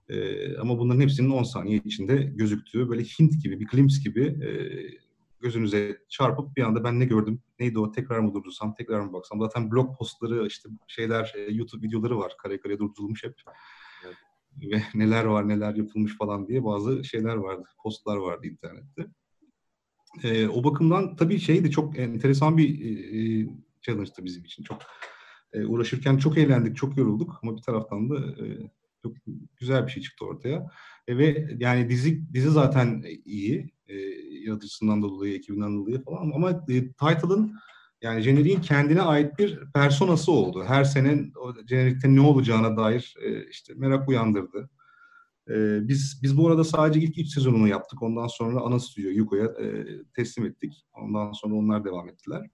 e, 0.08 0.56
ama 0.56 0.78
bunların 0.78 1.00
hepsinin 1.00 1.30
10 1.30 1.42
saniye 1.42 1.80
içinde 1.84 2.16
gözüktüğü 2.16 2.88
böyle 2.88 3.02
hint 3.02 3.42
gibi 3.42 3.60
bir 3.60 3.66
glimpse 3.66 4.02
gibi 4.02 4.24
e, 4.24 4.50
gözünüze 5.40 5.98
çarpıp 6.08 6.56
bir 6.56 6.62
anda 6.62 6.84
ben 6.84 7.00
ne 7.00 7.04
gördüm, 7.04 7.42
neydi 7.58 7.78
o, 7.78 7.92
tekrar 7.92 8.18
mı 8.18 8.34
durdursam, 8.34 8.74
tekrar 8.74 9.00
mı 9.00 9.12
baksam. 9.12 9.40
Zaten 9.40 9.70
blog 9.70 9.98
postları, 9.98 10.46
işte 10.46 10.68
şeyler, 10.86 11.34
YouTube 11.48 11.86
videoları 11.86 12.18
var 12.18 12.32
kare 12.38 12.60
kare 12.60 12.78
durdurulmuş 12.78 13.24
hep. 13.24 13.34
Ve 14.56 14.82
neler 14.94 15.24
var 15.24 15.48
neler 15.48 15.74
yapılmış 15.74 16.16
falan 16.16 16.48
diye 16.48 16.64
bazı 16.64 17.04
şeyler 17.04 17.34
vardı, 17.34 17.64
postlar 17.82 18.16
vardı 18.16 18.46
internette. 18.46 19.06
E, 20.22 20.48
o 20.48 20.64
bakımdan 20.64 21.16
tabii 21.16 21.38
şey 21.38 21.64
de 21.64 21.70
çok 21.70 21.98
enteresan 21.98 22.58
bir 22.58 22.80
e, 22.80 23.48
challenge'tı 23.82 24.24
bizim 24.24 24.44
için. 24.44 24.62
Çok 24.62 24.78
e, 25.52 25.64
uğraşırken 25.66 26.16
çok 26.16 26.38
eğlendik, 26.38 26.76
çok 26.76 26.96
yorulduk 26.96 27.38
ama 27.42 27.56
bir 27.56 27.62
taraftan 27.62 28.10
da 28.10 28.44
e, 28.44 28.70
çok 29.02 29.16
güzel 29.56 29.86
bir 29.86 29.92
şey 29.92 30.02
çıktı 30.02 30.24
ortaya. 30.24 30.70
E, 31.08 31.18
ve 31.18 31.56
yani 31.58 31.90
dizi 31.90 32.32
dizi 32.32 32.50
zaten 32.50 33.04
iyi, 33.24 33.70
e, 33.88 33.96
yaratıcısından 34.44 35.02
dolayı, 35.02 35.34
ekibinden 35.34 35.76
dolayı 35.76 36.04
falan 36.04 36.30
ama 36.34 36.50
e, 36.50 36.92
title'ın 36.92 37.54
yani 38.02 38.22
jeneriğin 38.22 38.60
kendine 38.60 39.02
ait 39.02 39.38
bir 39.38 39.60
personası 39.74 40.32
oldu. 40.32 40.64
Her 40.66 40.84
sene 40.84 41.30
o 41.36 41.54
jenerikte 41.66 42.14
ne 42.14 42.20
olacağına 42.20 42.76
dair 42.76 43.14
e, 43.24 43.48
işte 43.48 43.74
merak 43.76 44.08
uyandırdı. 44.08 44.70
E, 45.48 45.88
biz 45.88 46.20
biz 46.22 46.36
bu 46.36 46.48
arada 46.48 46.64
sadece 46.64 47.00
ilk 47.00 47.18
üç 47.18 47.28
sezonunu 47.28 47.68
yaptık. 47.68 48.02
Ondan 48.02 48.26
sonra 48.26 48.60
ana 48.60 48.78
stüdyo 48.78 49.10
Yuko'ya 49.10 49.44
e, 49.44 49.86
teslim 50.14 50.46
ettik. 50.46 50.86
Ondan 50.92 51.32
sonra 51.32 51.54
onlar 51.54 51.84
devam 51.84 52.08
ettiler. 52.08 52.50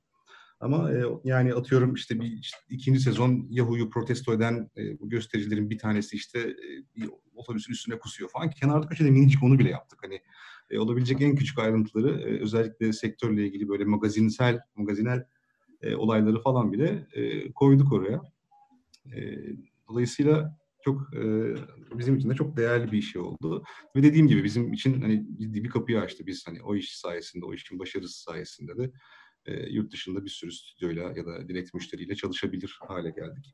Ama 0.60 0.92
e, 0.92 1.04
yani 1.24 1.54
atıyorum 1.54 1.94
işte 1.94 2.20
bir 2.20 2.32
işte 2.32 2.58
ikinci 2.68 3.00
sezon 3.00 3.46
Yahoo'yu 3.50 3.90
protesto 3.90 4.32
eden 4.32 4.70
e, 4.76 5.00
bu 5.00 5.08
göstericilerin 5.08 5.70
bir 5.70 5.78
tanesi 5.78 6.16
işte 6.16 6.38
e, 6.38 6.96
bir 6.96 7.10
otobüsün 7.34 7.72
üstüne 7.72 7.98
kusuyor 7.98 8.30
falan. 8.30 8.50
Kenarda 8.50 8.86
köşede 8.86 9.10
minicik 9.10 9.42
onu 9.42 9.58
bile 9.58 9.70
yaptık. 9.70 9.98
Hani 10.02 10.20
e, 10.70 10.78
olabilecek 10.78 11.20
en 11.22 11.36
küçük 11.36 11.58
ayrıntıları 11.58 12.20
e, 12.20 12.40
özellikle 12.40 12.92
sektörle 12.92 13.46
ilgili 13.46 13.68
böyle 13.68 13.84
magazinsel, 13.84 14.60
magazinel 14.76 15.24
e, 15.82 15.96
olayları 15.96 16.40
falan 16.40 16.72
bile 16.72 17.06
e, 17.12 17.52
koyduk 17.52 17.92
oraya. 17.92 18.22
E, 19.14 19.36
dolayısıyla 19.88 20.56
çok 20.84 21.14
e, 21.14 21.54
bizim 21.98 22.16
için 22.16 22.30
de 22.30 22.34
çok 22.34 22.56
değerli 22.56 22.92
bir 22.92 23.02
şey 23.02 23.22
oldu. 23.22 23.64
Ve 23.96 24.02
dediğim 24.02 24.28
gibi 24.28 24.44
bizim 24.44 24.72
için 24.72 25.00
hani 25.00 25.26
ciddi 25.38 25.64
bir 25.64 25.70
kapıyı 25.70 26.00
açtı. 26.00 26.26
Biz 26.26 26.46
hani 26.46 26.62
o 26.62 26.76
iş 26.76 26.98
sayesinde, 26.98 27.44
o 27.44 27.54
işin 27.54 27.78
başarısı 27.78 28.22
sayesinde 28.22 28.78
de 28.78 28.92
e, 29.46 29.70
yurt 29.70 29.92
dışında 29.92 30.24
bir 30.24 30.30
sürü 30.30 30.52
stüdyoyla 30.52 31.02
ya 31.02 31.26
da 31.26 31.48
direkt 31.48 31.74
müşteriyle 31.74 32.14
çalışabilir 32.14 32.78
hale 32.80 33.10
geldik. 33.10 33.52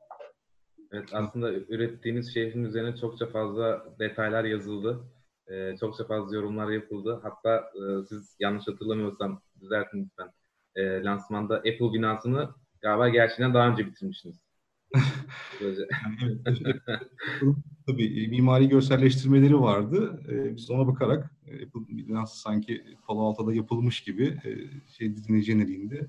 Evet 0.92 1.08
aslında 1.12 1.52
ürettiğiniz 1.52 2.34
şehrin 2.34 2.64
üzerine 2.64 2.96
çokça 2.96 3.26
fazla 3.26 3.96
detaylar 3.98 4.44
yazıldı. 4.44 5.04
Ee, 5.48 5.76
çokça 5.80 6.06
fazla 6.06 6.36
yorumlar 6.36 6.70
yapıldı. 6.70 7.20
Hatta 7.22 7.56
e, 7.56 8.06
siz 8.08 8.36
yanlış 8.40 8.68
hatırlamıyorsam 8.68 9.42
düzeltin 9.60 10.04
lütfen 10.04 10.32
e, 10.76 11.02
lansmanda 11.02 11.56
Apple 11.56 11.92
binasını 11.92 12.50
galiba 12.80 13.08
gerçekten 13.08 13.54
daha 13.54 13.68
önce 13.68 13.86
bitirmişsiniz. 13.86 14.44
Tabii 17.86 18.28
mimari 18.28 18.68
görselleştirmeleri 18.68 19.60
vardı. 19.60 20.20
Ee, 20.28 20.56
biz 20.56 20.70
ona 20.70 20.86
bakarak 20.86 21.30
e, 21.46 21.54
Apple 21.54 21.80
binası 21.88 22.40
sanki 22.40 22.84
Palo 23.06 23.20
Alto'da 23.20 23.54
yapılmış 23.54 24.00
gibi 24.00 24.40
e, 24.44 24.50
şey 24.92 25.16
dizinin 25.16 25.40
jeneriğinde 25.40 26.06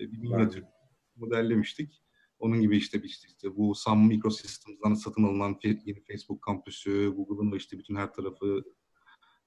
e, 0.00 0.12
bir 0.12 0.18
minyatür 0.18 0.64
modellemiştik. 1.16 2.02
Onun 2.38 2.60
gibi 2.60 2.76
işte, 2.76 3.00
işte, 3.04 3.28
işte 3.28 3.56
bu 3.56 3.74
Sun 3.74 3.98
Microsystems'dan 3.98 4.94
satın 4.94 5.24
alınan 5.24 5.58
yeni 5.62 6.00
Facebook 6.00 6.42
kampüsü, 6.42 7.12
Google'ın 7.16 7.56
işte 7.56 7.78
bütün 7.78 7.96
her 7.96 8.12
tarafı 8.12 8.64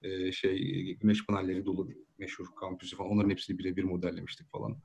e, 0.05 0.31
şey 0.31 0.57
güneş 0.95 1.25
panelleri 1.25 1.65
dolu 1.65 1.89
meşhur 2.17 2.45
kampüsü 2.59 2.95
falan 2.95 3.11
onların 3.11 3.29
hepsini 3.29 3.59
birebir 3.59 3.83
modellemiştik 3.83 4.51
falan. 4.51 4.77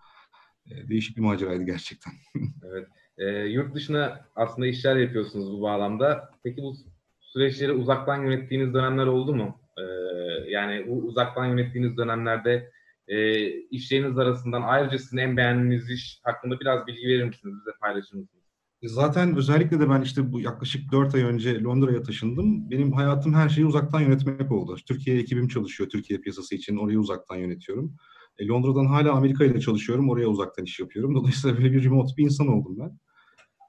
E, 0.71 0.89
değişik 0.89 1.17
bir 1.17 1.23
maceraydı 1.23 1.63
gerçekten. 1.63 2.13
evet. 2.65 2.89
E, 3.19 3.25
yurt 3.29 3.75
dışına 3.75 4.27
aslında 4.37 4.67
işler 4.67 4.97
yapıyorsunuz 4.97 5.53
bu 5.53 5.63
bağlamda. 5.63 6.31
Peki 6.45 6.63
bu 6.63 6.77
süreçleri 7.21 7.73
uzaktan 7.73 8.25
yönettiğiniz 8.25 8.75
dönemler 8.75 9.07
oldu 9.07 9.35
mu? 9.35 9.61
E, 9.79 9.83
yani 10.51 10.87
bu 10.89 10.93
uzaktan 10.93 11.47
yönettiğiniz 11.47 11.97
dönemlerde 11.97 12.71
e, 13.09 13.47
işleriniz 13.51 14.19
arasından 14.19 14.63
ayrıca 14.63 14.99
sizin 14.99 15.17
en 15.17 15.37
beğendiğiniz 15.37 15.91
iş 15.91 16.21
hakkında 16.23 16.61
biraz 16.61 16.87
bilgi 16.87 17.09
verir 17.09 17.25
misiniz? 17.25 17.55
Bize 17.61 17.77
paylaşır 17.81 18.17
mısınız? 18.17 18.40
Zaten 18.83 19.37
özellikle 19.37 19.81
de 19.81 19.91
ben 19.91 20.03
işte 20.03 20.33
bu 20.33 20.41
yaklaşık 20.41 20.93
4 20.93 21.15
ay 21.15 21.23
önce 21.23 21.63
Londra'ya 21.63 22.03
taşındım. 22.03 22.71
Benim 22.71 22.93
hayatım 22.93 23.35
her 23.35 23.49
şeyi 23.49 23.67
uzaktan 23.67 24.01
yönetmek 24.01 24.53
oldu. 24.53 24.77
Türkiye 24.87 25.19
ekibim 25.19 25.49
çalışıyor 25.49 25.91
Türkiye 25.91 26.21
piyasası 26.21 26.55
için. 26.55 26.77
Orayı 26.77 26.99
uzaktan 26.99 27.37
yönetiyorum. 27.37 27.97
E, 28.39 28.47
Londra'dan 28.47 28.87
hala 28.87 29.13
Amerika 29.13 29.45
ile 29.45 29.61
çalışıyorum. 29.61 30.11
Oraya 30.11 30.27
uzaktan 30.27 30.65
iş 30.65 30.81
yapıyorum. 30.81 31.15
Dolayısıyla 31.15 31.59
böyle 31.59 31.73
bir 31.73 31.85
remote 31.85 32.17
bir 32.17 32.25
insan 32.25 32.49
oldum 32.49 32.77
ben. 32.79 32.99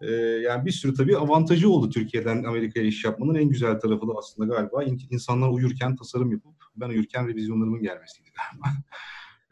E, 0.07 0.11
yani 0.21 0.65
bir 0.65 0.71
sürü 0.71 0.93
tabii 0.93 1.17
avantajı 1.17 1.69
oldu 1.69 1.89
Türkiye'den 1.89 2.43
Amerika'ya 2.43 2.85
iş 2.85 3.05
yapmanın. 3.05 3.35
En 3.35 3.49
güzel 3.49 3.79
tarafı 3.79 4.07
da 4.07 4.13
aslında 4.17 4.55
galiba 4.55 4.83
insanlar 5.09 5.49
uyurken 5.49 5.95
tasarım 5.95 6.31
yapıp 6.31 6.53
ben 6.75 6.89
uyurken 6.89 7.27
revizyonlarımın 7.27 7.81
gelmesiydi 7.81 8.29
galiba. 8.37 8.67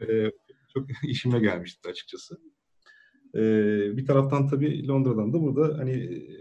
e, 0.00 0.32
çok 0.74 0.86
işime 1.04 1.38
gelmişti 1.38 1.88
açıkçası. 1.88 2.38
Ee, 3.34 3.96
bir 3.96 4.06
taraftan 4.06 4.48
tabii 4.48 4.88
Londra'dan 4.88 5.32
da 5.32 5.40
burada 5.40 5.78
hani 5.78 5.94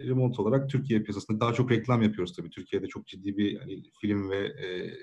remote 0.07 0.41
olarak 0.41 0.69
Türkiye 0.69 1.03
piyasasında 1.03 1.39
daha 1.39 1.53
çok 1.53 1.71
reklam 1.71 2.01
yapıyoruz 2.01 2.35
tabii. 2.35 2.49
Türkiye'de 2.49 2.87
çok 2.87 3.07
ciddi 3.07 3.37
bir 3.37 3.59
hani 3.59 3.83
film 4.01 4.29
ve 4.29 4.37
e, 4.37 4.93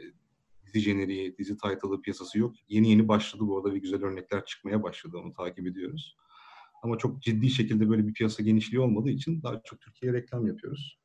dizi 0.67 0.81
jeneriği, 0.81 1.39
dizi 1.39 1.57
title'ı 1.57 2.01
piyasası 2.03 2.39
yok. 2.39 2.55
Yeni 2.69 2.91
yeni 2.91 3.09
başladı 3.09 3.43
bu 3.47 3.59
arada 3.59 3.75
ve 3.75 3.79
güzel 3.79 4.05
örnekler 4.05 4.45
çıkmaya 4.45 4.83
başladı. 4.83 5.17
Onu 5.25 5.33
takip 5.33 5.67
ediyoruz. 5.67 6.17
Ama 6.83 6.99
çok 6.99 7.23
ciddi 7.23 7.51
şekilde 7.51 7.89
böyle 7.89 8.09
bir 8.09 8.13
piyasa 8.13 8.43
genişliği 8.43 8.81
olmadığı 8.81 9.11
için 9.11 9.43
daha 9.43 9.61
çok 9.65 9.81
Türkiye'ye 9.81 10.19
reklam 10.19 10.47
yapıyoruz. 10.47 10.99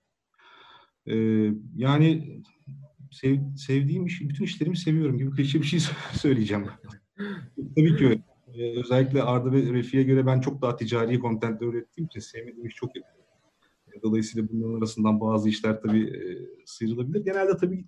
Ee, 1.07 1.51
yani 1.75 2.41
sev, 3.11 3.37
sevdiğim 3.57 4.05
iş, 4.05 4.21
bütün 4.21 4.45
işlerimi 4.45 4.77
seviyorum 4.77 5.17
gibi 5.17 5.31
klişe 5.31 5.61
bir 5.61 5.65
şey 5.65 5.79
söyleyeceğim. 6.13 6.67
Tabii 7.75 7.97
ki 7.97 8.07
öyle. 8.07 8.30
Ee, 8.55 8.79
özellikle 8.79 9.23
Arda 9.23 9.51
ve 9.51 9.73
Refi'ye 9.73 10.03
göre 10.03 10.25
ben 10.25 10.39
çok 10.41 10.61
daha 10.61 10.75
ticari 10.75 11.19
kontentle 11.19 11.65
ürettiğim 11.65 12.05
için 12.05 12.19
sevmediğim 12.19 12.65
iş 12.65 12.75
çok 12.75 12.95
yapıyorum. 12.95 13.21
Dolayısıyla 14.03 14.49
bunların 14.49 14.77
arasından 14.77 15.21
bazı 15.21 15.49
işler 15.49 15.81
tabii 15.81 16.03
e, 16.03 16.21
sıyrılabilir. 16.65 17.25
Genelde 17.25 17.57
tabii 17.57 17.85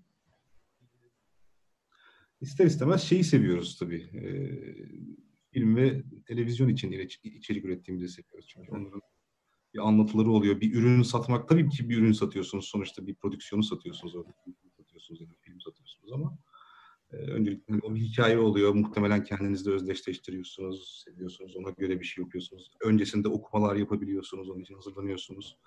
ister 2.41 2.65
istemez 2.65 3.01
şeyi 3.01 3.23
seviyoruz 3.23 3.77
tabii. 3.79 4.01
E, 4.13 4.23
film 5.51 5.75
ve 5.75 6.03
televizyon 6.25 6.69
için 6.69 6.91
içerik 7.23 7.65
ürettiğimizi 7.65 8.09
seviyoruz. 8.09 8.47
Çünkü 8.47 8.71
onların 8.71 9.01
bir 9.73 9.87
anlatıları 9.87 10.31
oluyor. 10.31 10.61
Bir 10.61 10.75
ürün 10.75 11.01
satmak 11.01 11.49
tabii 11.49 11.69
ki 11.69 11.89
bir 11.89 11.97
ürün 11.97 12.11
satıyorsunuz. 12.11 12.65
Sonuçta 12.65 13.07
bir 13.07 13.15
prodüksiyonu 13.15 13.63
satıyorsunuz. 13.63 14.15
Orada 14.15 14.31
film 14.45 14.55
satıyorsunuz 14.77 15.21
ya 15.21 15.27
da 15.27 15.33
film 15.41 15.61
satıyorsunuz 15.61 16.13
ama 16.13 16.37
öncelikle 17.17 17.79
o 17.81 17.95
bir 17.95 17.99
hikaye 17.99 18.37
oluyor. 18.39 18.73
Muhtemelen 18.73 19.23
kendinizde 19.23 19.71
özdeşleştiriyorsunuz, 19.71 21.03
seviyorsunuz. 21.05 21.55
Ona 21.55 21.69
göre 21.69 21.99
bir 21.99 22.05
şey 22.05 22.23
yapıyorsunuz. 22.23 22.71
Öncesinde 22.81 23.27
okumalar 23.27 23.75
yapabiliyorsunuz. 23.75 24.49
Onun 24.49 24.59
için 24.59 24.75
hazırlanıyorsunuz. 24.75 25.57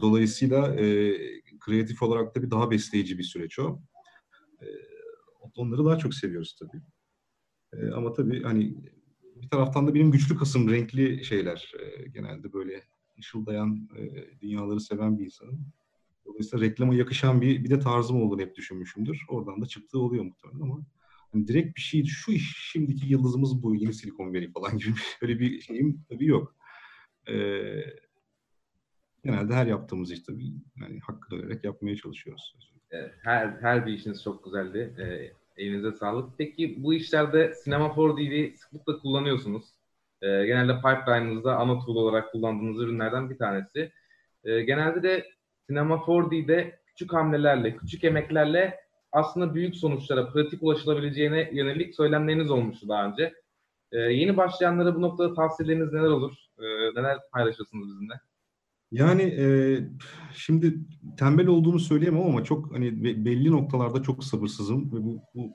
Dolayısıyla 0.00 0.74
e, 0.74 1.16
kreatif 1.60 2.02
olarak 2.02 2.36
da 2.36 2.42
bir 2.42 2.50
daha 2.50 2.70
besleyici 2.70 3.18
bir 3.18 3.22
süreç 3.22 3.58
o. 3.58 3.80
E, 4.62 4.66
onları 5.56 5.84
daha 5.84 5.98
çok 5.98 6.14
seviyoruz 6.14 6.56
tabii. 6.60 6.82
E, 7.72 7.90
ama 7.90 8.12
tabii 8.12 8.42
hani 8.42 8.76
bir 9.36 9.48
taraftan 9.48 9.86
da 9.86 9.94
benim 9.94 10.10
güçlü 10.10 10.36
kasım 10.36 10.70
renkli 10.70 11.24
şeyler 11.24 11.72
e, 11.80 12.08
genelde 12.08 12.52
böyle 12.52 12.82
ışıldayan 13.18 13.88
e, 13.96 14.26
dünyaları 14.40 14.80
seven 14.80 15.18
bir 15.18 15.24
insanım. 15.24 15.72
Dolayısıyla 16.26 16.66
reklama 16.66 16.94
yakışan 16.94 17.40
bir 17.40 17.64
bir 17.64 17.70
de 17.70 17.78
tarzım 17.78 18.22
olduğunu 18.22 18.40
hep 18.40 18.56
düşünmüşümdür. 18.56 19.22
Oradan 19.28 19.60
da 19.60 19.66
çıktığı 19.66 19.98
oluyor 19.98 20.24
muhtemelen 20.24 20.60
ama 20.60 20.86
hani 21.32 21.48
direkt 21.48 21.76
bir 21.76 21.82
şey 21.82 22.04
şu 22.04 22.32
iş 22.32 22.56
şimdiki 22.72 23.06
yıldızımız 23.06 23.62
bu 23.62 23.74
yeni 23.74 23.94
Silikon 23.94 24.28
Valley 24.28 24.52
falan 24.52 24.78
gibi 24.78 24.94
öyle 25.22 25.40
bir 25.40 25.60
şeyim 25.60 26.04
tabii 26.08 26.26
yok. 26.26 26.54
Ee, 27.28 27.84
genelde 29.24 29.54
her 29.54 29.66
yaptığımız 29.66 30.12
iş 30.12 30.20
tabii 30.20 30.52
yani 30.80 31.00
hakkı 31.00 31.36
vererek 31.36 31.64
yapmaya 31.64 31.96
çalışıyoruz. 31.96 32.56
Her, 33.22 33.48
her 33.60 33.86
bir 33.86 33.92
işiniz 33.92 34.22
çok 34.22 34.44
güzeldi. 34.44 34.94
Ee, 34.98 35.32
elinize 35.62 35.92
sağlık. 35.92 36.38
Peki 36.38 36.82
bu 36.82 36.94
işlerde 36.94 37.54
Cinema 37.64 37.86
4D'yi 37.86 38.56
sıklıkla 38.56 38.98
kullanıyorsunuz. 38.98 39.64
Ee, 40.22 40.26
genelde 40.26 40.76
pipeline'ınızda 40.76 41.56
ana 41.56 41.78
tool 41.78 41.96
olarak 41.96 42.32
kullandığınız 42.32 42.80
ürünlerden 42.80 43.30
bir 43.30 43.38
tanesi. 43.38 43.92
Ee, 44.44 44.62
genelde 44.62 45.02
de 45.02 45.26
Cinema 45.68 45.94
4D'de 45.94 46.80
küçük 46.86 47.12
hamlelerle, 47.12 47.76
küçük 47.76 48.04
emeklerle 48.04 48.80
aslında 49.12 49.54
büyük 49.54 49.76
sonuçlara, 49.76 50.32
pratik 50.32 50.62
ulaşılabileceğine 50.62 51.50
yönelik 51.52 51.94
söylemleriniz 51.94 52.50
olmuştu 52.50 52.88
daha 52.88 53.06
önce. 53.06 53.34
Ee, 53.92 53.98
yeni 53.98 54.36
başlayanlara 54.36 54.94
bu 54.94 55.02
noktada 55.02 55.34
tavsiyeleriniz 55.34 55.92
neler 55.92 56.08
olur? 56.08 56.32
Ee, 56.58 56.64
neler 56.94 57.18
paylaşırsınız 57.32 57.88
bizimle? 57.88 58.14
Yani 58.92 59.22
e, 59.22 59.46
şimdi 60.34 60.74
tembel 61.18 61.46
olduğumu 61.46 61.78
söyleyemem 61.78 62.22
ama 62.22 62.44
çok 62.44 62.74
hani 62.74 63.04
belli 63.24 63.50
noktalarda 63.50 64.02
çok 64.02 64.24
sabırsızım 64.24 64.92
ve 64.92 65.04
bu, 65.04 65.22
bu 65.34 65.52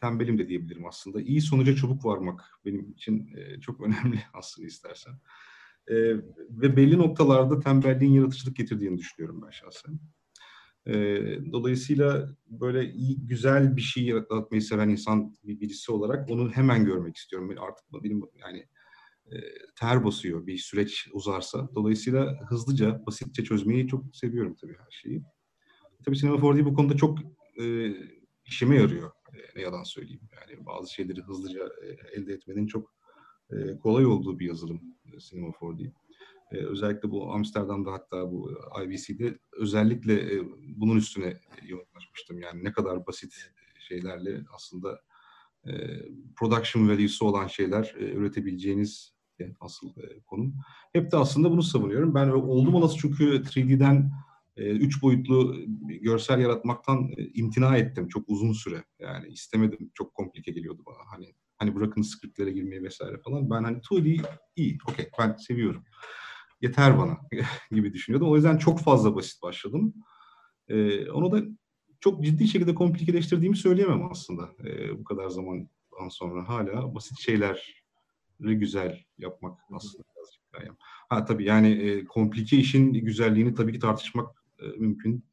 tembelim 0.00 0.38
de 0.38 0.48
diyebilirim 0.48 0.86
aslında. 0.86 1.20
İyi 1.20 1.40
sonuca 1.40 1.76
çabuk 1.76 2.04
varmak 2.04 2.44
benim 2.64 2.90
için 2.90 3.30
e, 3.36 3.60
çok 3.60 3.80
önemli 3.80 4.20
aslında 4.34 4.66
istersen. 4.68 5.12
E, 5.90 5.94
ve 6.50 6.76
belli 6.76 6.98
noktalarda 6.98 7.60
tembelliğin 7.60 8.12
yaratıcılık 8.12 8.56
getirdiğini 8.56 8.98
düşünüyorum 8.98 9.42
ben 9.46 9.50
şahsen. 9.50 10.00
E, 10.86 10.94
dolayısıyla 11.52 12.28
böyle 12.46 12.92
iyi, 12.92 13.26
güzel 13.26 13.76
bir 13.76 13.80
şey 13.80 14.04
yaratmayı 14.04 14.62
seven 14.62 14.88
insan 14.88 15.36
bir 15.44 15.60
birisi 15.60 15.92
olarak 15.92 16.30
onu 16.30 16.50
hemen 16.50 16.84
görmek 16.84 17.16
istiyorum. 17.16 17.54
Artık 17.60 18.04
benim 18.04 18.22
yani 18.40 18.66
e, 19.32 19.36
ter 19.80 20.04
basıyor 20.04 20.46
bir 20.46 20.58
süreç 20.58 21.08
uzarsa. 21.12 21.68
Dolayısıyla 21.74 22.40
hızlıca, 22.48 23.06
basitçe 23.06 23.44
çözmeyi 23.44 23.88
çok 23.88 24.16
seviyorum 24.16 24.56
tabii 24.60 24.76
her 24.78 24.90
şeyi. 24.90 25.22
Tabii 26.04 26.16
Cinema 26.16 26.36
4D 26.36 26.64
bu 26.64 26.74
konuda 26.74 26.96
çok 26.96 27.18
e, 27.60 27.94
işime 28.44 28.76
yarıyor. 28.76 29.10
E, 29.34 29.38
ne 29.56 29.62
yalan 29.62 29.82
söyleyeyim. 29.82 30.28
Yani 30.40 30.66
bazı 30.66 30.94
şeyleri 30.94 31.22
hızlıca 31.22 31.68
e, 31.82 32.18
elde 32.20 32.32
etmenin 32.32 32.66
çok 32.66 32.97
e, 33.52 33.78
kolay 33.78 34.06
olduğu 34.06 34.38
bir 34.38 34.46
yazılım 34.46 34.80
e, 35.12 35.18
Cinema 35.18 35.48
4D. 35.48 35.90
E, 36.52 36.56
özellikle 36.56 37.10
bu 37.10 37.32
Amsterdam'da 37.32 37.92
hatta 37.92 38.32
bu 38.32 38.50
IBC'de 38.84 39.38
özellikle 39.52 40.34
e, 40.34 40.42
bunun 40.76 40.96
üstüne 40.96 41.40
yoğunlaşmıştım. 41.66 42.38
Yani 42.38 42.64
ne 42.64 42.72
kadar 42.72 43.06
basit 43.06 43.52
şeylerle 43.88 44.44
aslında 44.54 45.00
e, 45.66 45.72
production 46.36 46.88
value'su 46.88 47.26
olan 47.26 47.46
şeyler 47.46 47.94
e, 47.98 48.12
üretebileceğiniz 48.12 49.18
asıl 49.60 49.88
e, 49.88 50.20
konum. 50.26 50.54
Hep 50.92 51.12
de 51.12 51.16
aslında 51.16 51.50
bunu 51.50 51.62
savunuyorum. 51.62 52.14
Ben 52.14 52.28
oldum 52.28 52.74
olası 52.74 52.98
çünkü 52.98 53.24
3D'den 53.24 54.10
e, 54.56 54.70
üç 54.70 55.02
boyutlu 55.02 55.56
görsel 56.00 56.40
yaratmaktan 56.40 57.10
e, 57.16 57.26
imtina 57.34 57.76
ettim 57.76 58.08
çok 58.08 58.28
uzun 58.28 58.52
süre. 58.52 58.84
Yani 58.98 59.28
istemedim. 59.28 59.90
Çok 59.94 60.14
komplike 60.14 60.52
geliyordu 60.52 60.82
bana. 60.86 60.98
Hani 61.06 61.34
hani 61.58 61.74
bırakın 61.74 62.02
skriptlere 62.02 62.50
girmeyi 62.50 62.82
vesaire 62.82 63.18
falan. 63.18 63.50
Ben 63.50 63.64
hani 63.64 63.78
2D 63.78 64.22
iyi, 64.56 64.78
okey 64.88 65.10
ben 65.18 65.36
seviyorum. 65.36 65.84
Yeter 66.60 66.98
bana 66.98 67.18
gibi 67.70 67.92
düşünüyordum. 67.92 68.30
O 68.30 68.36
yüzden 68.36 68.58
çok 68.58 68.80
fazla 68.80 69.16
basit 69.16 69.42
başladım. 69.42 69.94
Ee, 70.68 71.10
onu 71.10 71.32
da 71.32 71.42
çok 72.00 72.24
ciddi 72.24 72.48
şekilde 72.48 72.74
komplikeleştirdiğimi 72.74 73.56
söyleyemem 73.56 74.10
aslında. 74.10 74.48
Ee, 74.64 74.98
bu 74.98 75.04
kadar 75.04 75.28
zamandan 75.28 76.08
sonra 76.10 76.48
hala 76.48 76.94
basit 76.94 77.18
şeyler 77.18 77.84
güzel 78.40 79.04
yapmak 79.18 79.58
aslında 79.72 80.04
birazcık 80.04 80.42
hikayem. 80.48 80.76
Ha 81.08 81.24
tabii 81.24 81.44
yani 81.44 81.68
e, 81.68 82.04
komplike 82.04 82.56
işin 82.56 82.92
güzelliğini 82.92 83.54
tabii 83.54 83.72
ki 83.72 83.78
tartışmak 83.78 84.44
e, 84.58 84.66
mümkün 84.66 85.24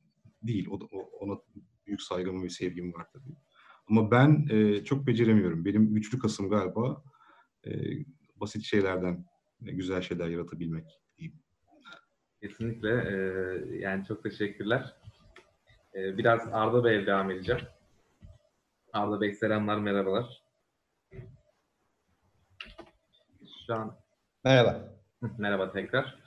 değil. 0.44 0.68
O, 0.70 0.80
o, 0.92 1.10
ona 1.20 1.40
büyük 1.88 2.02
saygım 2.02 2.44
ve 2.44 2.50
sevgim 2.50 2.94
var 2.94 3.08
tabii. 3.14 3.36
Ama 3.90 4.12
ben 4.12 4.48
e, 4.50 4.84
çok 4.84 5.08
beceremiyorum. 5.08 5.66
Benim 5.66 5.94
güçlü 5.94 6.20
kasım 6.20 6.50
galiba 6.50 7.04
e, 7.68 7.72
basit 8.36 8.64
şeylerden 8.64 9.26
e, 9.66 9.72
güzel 9.72 10.02
şeyler 10.02 10.28
yaratabilmek 10.28 11.00
diyeyim. 11.18 11.40
Kesinlikle. 12.42 12.90
E, 12.90 13.16
yani 13.78 14.06
çok 14.06 14.24
teşekkürler. 14.24 14.96
E, 15.96 16.18
biraz 16.18 16.48
Arda 16.52 16.84
Bey'e 16.84 17.06
devam 17.06 17.32
edeceğim. 17.32 17.62
Arda 18.94 19.22
Bey 19.22 19.34
selamlar, 19.34 19.78
merhabalar. 19.78 20.44
Şu 23.68 23.74
an... 23.74 23.98
Merhaba. 24.44 24.96
Merhaba 25.38 25.72
tekrar. 25.72 26.26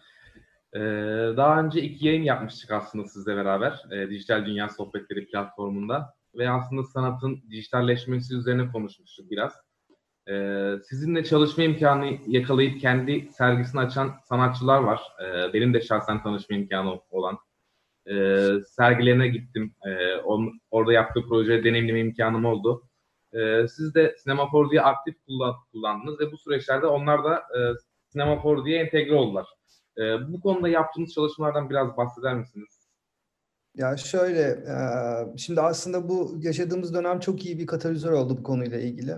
Ee, 0.75 0.81
daha 1.37 1.61
önce 1.61 1.83
iki 1.83 2.07
yayın 2.07 2.23
yapmıştık 2.23 2.71
aslında 2.71 3.09
sizle 3.09 3.37
beraber. 3.37 3.85
E, 3.91 4.11
Dijital 4.11 4.47
Dünya 4.47 4.69
Sohbetleri 4.69 5.27
platformunda. 5.27 6.15
Ve 6.35 6.51
aslında 6.51 6.85
sanatın 6.85 7.43
dijitalleşmesi 7.51 8.35
üzerine 8.35 8.73
konuşmuştuk 8.73 9.31
biraz. 9.31 9.53
Ee, 10.31 10.75
sizinle 10.89 11.25
çalışma 11.25 11.65
imkanı 11.65 12.19
yakalayıp 12.27 12.81
kendi 12.81 13.29
sergisini 13.33 13.81
açan 13.81 14.15
sanatçılar 14.25 14.79
var. 14.79 15.03
Ee, 15.23 15.53
benim 15.53 15.75
de 15.75 15.81
şahsen 15.81 16.23
tanışma 16.23 16.57
imkanı 16.57 17.01
olan. 17.11 17.39
Ee, 18.11 18.49
sergilerine 18.67 19.29
gittim. 19.29 19.75
Ee, 19.87 20.17
on, 20.17 20.61
orada 20.71 20.93
yaptığı 20.93 21.23
projeyi 21.23 21.65
deneyimleme 21.65 22.01
imkanım 22.01 22.45
oldu. 22.45 22.83
Ee, 23.35 23.67
siz 23.69 23.95
de 23.95 24.17
Sinema 24.19 24.43
4D'yi 24.43 24.83
aktif 24.83 25.15
kullan, 25.27 25.55
kullandınız 25.73 26.21
ve 26.21 26.33
bu 26.33 26.39
süreçlerde 26.39 26.87
onlar 26.87 27.25
da 27.25 27.37
e, 27.37 27.59
Sinema 28.07 28.33
4D'ye 28.33 28.79
entegre 28.79 29.15
oldular. 29.15 29.47
E, 29.99 30.03
bu 30.33 30.41
konuda 30.41 30.69
yaptığınız 30.69 31.15
çalışmalardan 31.15 31.71
biraz 31.71 31.97
bahseder 31.97 32.35
misiniz? 32.35 32.78
Ya 33.79 33.97
şöyle, 33.97 34.59
şimdi 35.37 35.61
aslında 35.61 36.09
bu 36.09 36.39
yaşadığımız 36.41 36.95
dönem 36.95 37.21
çok 37.21 37.47
iyi 37.47 37.59
bir 37.59 37.67
katalizör 37.67 38.13
oldu 38.13 38.39
bu 38.39 38.43
konuyla 38.43 38.79
ilgili. 38.79 39.15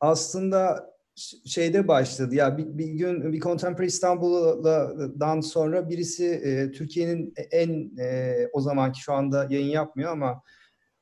Aslında 0.00 0.94
şeyde 1.44 1.88
başladı 1.88 2.34
ya 2.34 2.58
bir, 2.58 2.78
bir 2.78 2.86
gün 2.86 3.32
bir 3.32 3.40
Contemporary 3.40 3.86
İstanbul'dan 3.86 5.40
sonra 5.40 5.88
birisi 5.88 6.42
Türkiye'nin 6.74 7.34
en 7.50 7.90
o 8.52 8.60
zamanki 8.60 9.00
şu 9.00 9.12
anda 9.12 9.46
yayın 9.50 9.70
yapmıyor 9.70 10.12
ama 10.12 10.42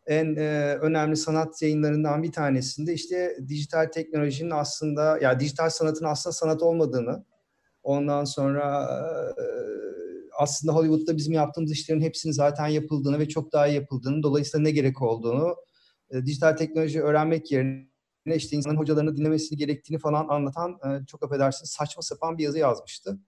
en 0.07 0.37
e, 0.37 0.79
önemli 0.81 1.17
sanat 1.17 1.63
yayınlarından 1.63 2.23
bir 2.23 2.33
tanesinde 2.33 2.93
işte 2.93 3.37
dijital 3.49 3.87
teknolojinin 3.87 4.51
aslında 4.51 5.19
ya 5.19 5.41
dijital 5.41 5.71
sanatın 5.71 6.05
aslında 6.05 6.33
sanat 6.33 6.63
olmadığını 6.63 7.25
ondan 7.83 8.25
sonra 8.25 8.89
aslında 10.43 10.75
Hollywood'da 10.75 11.17
bizim 11.17 11.33
yaptığımız 11.33 11.73
işlerin 11.73 12.01
hepsinin 12.01 12.33
zaten 12.33 12.67
yapıldığını 12.67 13.19
ve 13.19 13.29
çok 13.29 13.53
daha 13.53 13.67
iyi 13.67 13.75
yapıldığını 13.75 14.23
dolayısıyla 14.23 14.63
ne 14.63 14.71
gerek 14.71 15.03
olduğunu 15.03 15.57
e, 16.11 16.27
dijital 16.27 16.53
teknoloji 16.53 17.03
öğrenmek 17.03 17.53
yerine 17.53 17.87
işte 18.37 18.57
insanın 18.57 18.77
hocalarını 18.77 19.17
dinlemesi 19.17 19.57
gerektiğini 19.57 19.99
falan 19.99 20.29
anlatan 20.29 20.71
e, 20.73 21.07
çok 21.07 21.23
affedersiniz 21.23 21.71
saçma 21.71 22.03
sapan 22.03 22.39
bir 22.39 22.45
yazı 22.45 22.59
yazmıştı. 22.59 23.19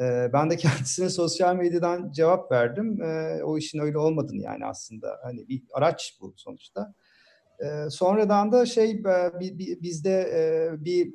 E, 0.00 0.30
ben 0.32 0.50
de 0.50 0.56
kendisine 0.56 1.10
sosyal 1.10 1.56
medyadan 1.56 2.12
cevap 2.12 2.52
verdim. 2.52 3.02
E, 3.02 3.40
o 3.44 3.58
işin 3.58 3.78
öyle 3.78 3.98
olmadığını 3.98 4.42
yani 4.42 4.66
aslında 4.66 5.18
hani 5.22 5.48
bir 5.48 5.62
araç 5.72 6.18
bu 6.20 6.34
sonuçta. 6.36 6.94
E, 7.60 7.90
sonradan 7.90 8.52
da 8.52 8.66
şey 8.66 8.90
e, 8.90 9.32
bizde 9.82 10.20
e, 10.20 10.72
bir 10.84 11.14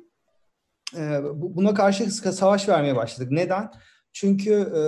e, 0.96 1.20
buna 1.34 1.74
karşı 1.74 2.10
savaş 2.10 2.68
vermeye 2.68 2.96
başladık. 2.96 3.30
Neden? 3.30 3.70
Çünkü 4.16 4.52
e, 4.52 4.82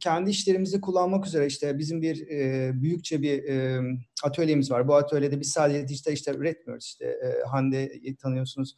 kendi 0.00 0.30
işlerimizi 0.30 0.80
kullanmak 0.80 1.26
üzere 1.26 1.46
işte 1.46 1.78
bizim 1.78 2.02
bir 2.02 2.28
e, 2.28 2.70
büyükçe 2.82 3.22
bir 3.22 3.44
e, 3.44 3.82
atölyemiz 4.22 4.70
var. 4.70 4.88
Bu 4.88 4.94
atölyede 4.94 5.40
biz 5.40 5.50
sadece 5.50 5.88
dijital 5.88 6.12
işler 6.12 6.34
üretmiyoruz. 6.34 6.84
İşte 6.84 7.04
e, 7.04 7.48
Hande 7.48 7.92
tanıyorsunuz 8.22 8.76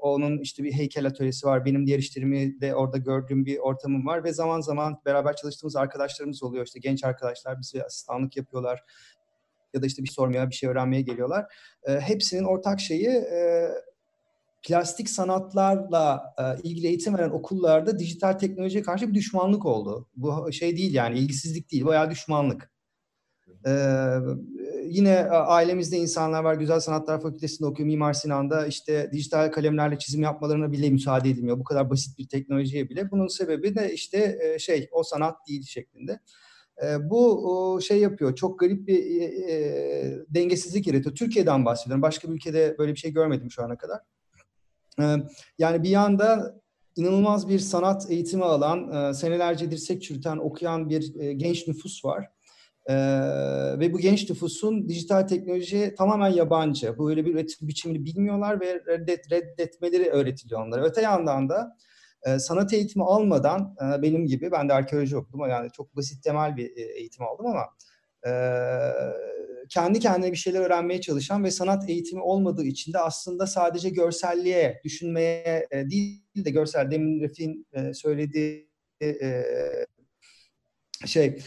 onun 0.00 0.38
işte 0.38 0.64
bir 0.64 0.72
heykel 0.72 1.06
atölyesi 1.06 1.46
var. 1.46 1.64
Benim 1.64 1.86
diğer 1.86 1.98
işlerimi 1.98 2.60
de 2.60 2.74
orada 2.74 2.98
gördüğüm 2.98 3.44
bir 3.44 3.58
ortamım 3.58 4.06
var 4.06 4.24
ve 4.24 4.32
zaman 4.32 4.60
zaman 4.60 4.96
beraber 5.06 5.36
çalıştığımız 5.36 5.76
arkadaşlarımız 5.76 6.42
oluyor. 6.42 6.66
İşte 6.66 6.80
genç 6.80 7.04
arkadaşlar 7.04 7.60
bize 7.60 7.84
asistanlık 7.84 8.36
yapıyorlar 8.36 8.84
ya 9.74 9.82
da 9.82 9.86
işte 9.86 10.02
bir 10.02 10.10
sormaya, 10.10 10.50
bir 10.50 10.54
şey 10.54 10.68
öğrenmeye 10.68 11.02
geliyorlar. 11.02 11.44
hepsinin 11.86 12.44
ortak 12.44 12.80
şeyi 12.80 13.08
plastik 14.62 15.10
sanatlarla 15.10 16.34
e, 16.38 16.68
ilgili 16.68 16.86
eğitim 16.86 17.14
veren 17.14 17.30
okullarda 17.30 17.98
dijital 17.98 18.32
teknolojiye 18.32 18.82
karşı 18.82 19.08
bir 19.08 19.14
düşmanlık 19.14 19.66
oldu. 19.66 20.08
Bu 20.16 20.52
şey 20.52 20.76
değil 20.76 20.94
yani 20.94 21.18
ilgisizlik 21.18 21.72
değil, 21.72 21.84
bayağı 21.84 22.10
düşmanlık. 22.10 22.70
Ee, 23.66 24.16
yine 24.84 25.18
ailemizde 25.30 25.96
insanlar 25.96 26.44
var. 26.44 26.54
Güzel 26.54 26.80
Sanatlar 26.80 27.22
Fakültesi'nde 27.22 27.68
okuyor. 27.68 27.86
Mimar 27.86 28.12
Sinan'da 28.12 28.66
işte 28.66 29.10
dijital 29.12 29.52
kalemlerle 29.52 29.98
çizim 29.98 30.22
yapmalarına 30.22 30.72
bile 30.72 30.90
müsaade 30.90 31.30
edilmiyor. 31.30 31.58
Bu 31.58 31.64
kadar 31.64 31.90
basit 31.90 32.18
bir 32.18 32.28
teknolojiye 32.28 32.88
bile. 32.88 33.10
Bunun 33.10 33.26
sebebi 33.26 33.74
de 33.74 33.92
işte 33.92 34.38
e, 34.42 34.58
şey 34.58 34.88
o 34.92 35.02
sanat 35.02 35.36
değil 35.48 35.62
şeklinde. 35.66 36.20
E, 36.84 37.10
bu 37.10 37.80
şey 37.82 37.98
yapıyor. 37.98 38.34
Çok 38.34 38.58
garip 38.58 38.88
bir 38.88 39.22
e, 39.48 40.26
dengesizlik 40.28 40.86
yaratıyor. 40.86 41.14
Türkiye'den 41.16 41.64
bahsediyorum. 41.64 42.02
Başka 42.02 42.28
bir 42.28 42.34
ülkede 42.34 42.76
böyle 42.78 42.92
bir 42.92 42.98
şey 42.98 43.12
görmedim 43.12 43.50
şu 43.50 43.62
ana 43.62 43.78
kadar. 43.78 44.00
Ee, 45.00 45.16
yani 45.58 45.82
bir 45.82 45.88
yanda 45.88 46.60
inanılmaz 46.96 47.48
bir 47.48 47.58
sanat 47.58 48.10
eğitimi 48.10 48.44
alan, 48.44 49.10
e, 49.10 49.14
senelerce 49.14 49.70
dirsek 49.70 50.02
çürüten, 50.02 50.36
okuyan 50.36 50.90
bir 50.90 51.20
e, 51.20 51.32
genç 51.32 51.68
nüfus 51.68 52.04
var. 52.04 52.28
Ee, 52.86 52.94
ve 53.78 53.92
bu 53.92 53.98
genç 53.98 54.30
nüfusun 54.30 54.88
dijital 54.88 55.22
teknolojiye 55.22 55.94
tamamen 55.94 56.28
yabancı. 56.28 56.98
Bu 56.98 57.10
öyle 57.10 57.24
bir 57.24 57.34
üretim 57.34 57.68
biçimini 57.68 58.04
bilmiyorlar 58.04 58.60
ve 58.60 58.80
reddet, 58.86 59.32
reddetmeleri 59.32 60.10
öğretiliyor 60.10 60.66
onlara. 60.66 60.84
Öte 60.84 61.02
yandan 61.02 61.48
da 61.48 61.76
e, 62.26 62.38
sanat 62.38 62.72
eğitimi 62.72 63.04
almadan 63.04 63.76
benim 64.02 64.26
gibi, 64.26 64.52
ben 64.52 64.68
de 64.68 64.72
arkeoloji 64.72 65.16
okudum. 65.16 65.40
Yani 65.48 65.70
çok 65.72 65.96
basit 65.96 66.24
temel 66.24 66.56
bir 66.56 66.76
eğitim 66.76 67.24
aldım 67.24 67.46
ama 67.46 67.62
kendi 69.68 69.98
kendine 70.00 70.32
bir 70.32 70.36
şeyler 70.36 70.60
öğrenmeye 70.60 71.00
çalışan 71.00 71.44
ve 71.44 71.50
sanat 71.50 71.88
eğitimi 71.88 72.22
olmadığı 72.22 72.64
için 72.64 72.92
de 72.92 72.98
aslında 72.98 73.46
sadece 73.46 73.88
görselliğe, 73.88 74.80
düşünmeye 74.84 75.68
değil 75.72 76.22
de 76.36 76.50
görsel, 76.50 76.90
demin 76.90 77.20
Refik'in 77.20 77.66
söylediği 77.92 78.70
şey 81.06 81.38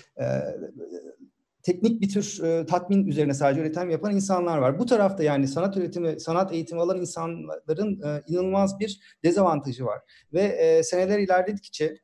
teknik 1.64 2.02
bir 2.02 2.10
tür 2.10 2.40
tatmin 2.68 3.08
üzerine 3.08 3.34
sadece 3.34 3.62
üretim 3.62 3.90
yapan 3.90 4.16
insanlar 4.16 4.58
var. 4.58 4.80
Bu 4.80 4.86
tarafta 4.86 5.24
yani 5.24 5.48
sanat 5.48 5.78
üretimi, 5.78 6.20
sanat 6.20 6.54
eğitimi 6.54 6.82
alan 6.82 7.00
insanların 7.00 8.24
inanılmaz 8.28 8.80
bir 8.80 9.00
dezavantajı 9.24 9.86
var. 9.86 10.00
Ve 10.34 10.82
seneler 10.84 11.20
ilerledikçe 11.20 11.98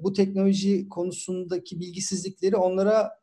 bu 0.00 0.12
teknoloji 0.12 0.88
konusundaki 0.88 1.80
bilgisizlikleri 1.80 2.56
onlara 2.56 3.21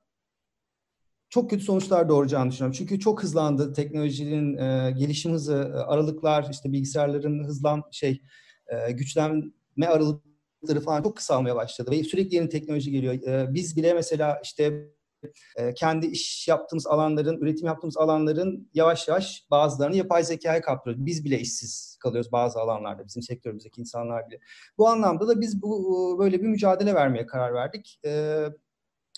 çok 1.30 1.50
kötü 1.50 1.64
sonuçlar 1.64 2.10
doğuracağını 2.10 2.52
düşünüyorum. 2.52 2.78
Çünkü 2.78 3.00
çok 3.00 3.24
hızlandı 3.24 3.74
teknolojinin 3.74 4.58
e, 4.58 4.92
gelişim 4.92 5.32
hızı, 5.32 5.72
e, 5.76 5.78
aralıklar, 5.78 6.48
işte 6.52 6.72
bilgisayarların 6.72 7.44
hızlan 7.44 7.84
şey 7.92 8.22
e, 8.68 8.92
güçlenme 8.92 9.88
aralıkları 9.88 10.82
falan 10.82 11.04
çok 11.04 11.18
kısalmaya 11.18 11.56
başladı 11.56 11.92
ve 11.92 12.04
sürekli 12.04 12.36
yeni 12.36 12.50
teknoloji 12.50 12.92
geliyor. 12.92 13.14
E, 13.14 13.54
biz 13.54 13.78
bile 13.78 13.94
mesela 13.94 14.40
işte 14.44 14.90
e, 15.58 15.74
kendi 15.74 16.08
iş 16.08 16.48
yaptığımız 16.48 16.88
alanların, 16.88 17.42
üretim 17.42 17.68
yaptığımız 17.68 17.98
alanların 17.98 18.70
yavaş 18.74 19.08
yavaş 19.08 19.46
bazılarını 19.52 19.96
yapay 19.96 20.24
zekaya 20.24 20.62
kaptırıyoruz. 20.62 21.06
Biz 21.06 21.26
bile 21.26 21.40
işsiz 21.40 21.98
kalıyoruz 22.00 22.32
bazı 22.32 22.60
alanlarda, 22.60 23.06
bizim 23.06 23.24
sektörümüzdeki 23.24 23.82
insanlar 23.82 24.30
bile. 24.30 24.40
Bu 24.78 24.88
anlamda 24.88 25.28
da 25.28 25.42
biz 25.42 25.62
bu 25.62 26.16
böyle 26.20 26.42
bir 26.42 26.48
mücadele 26.48 26.96
vermeye 26.96 27.26
karar 27.26 27.54
verdik. 27.54 28.00
E, 28.06 28.46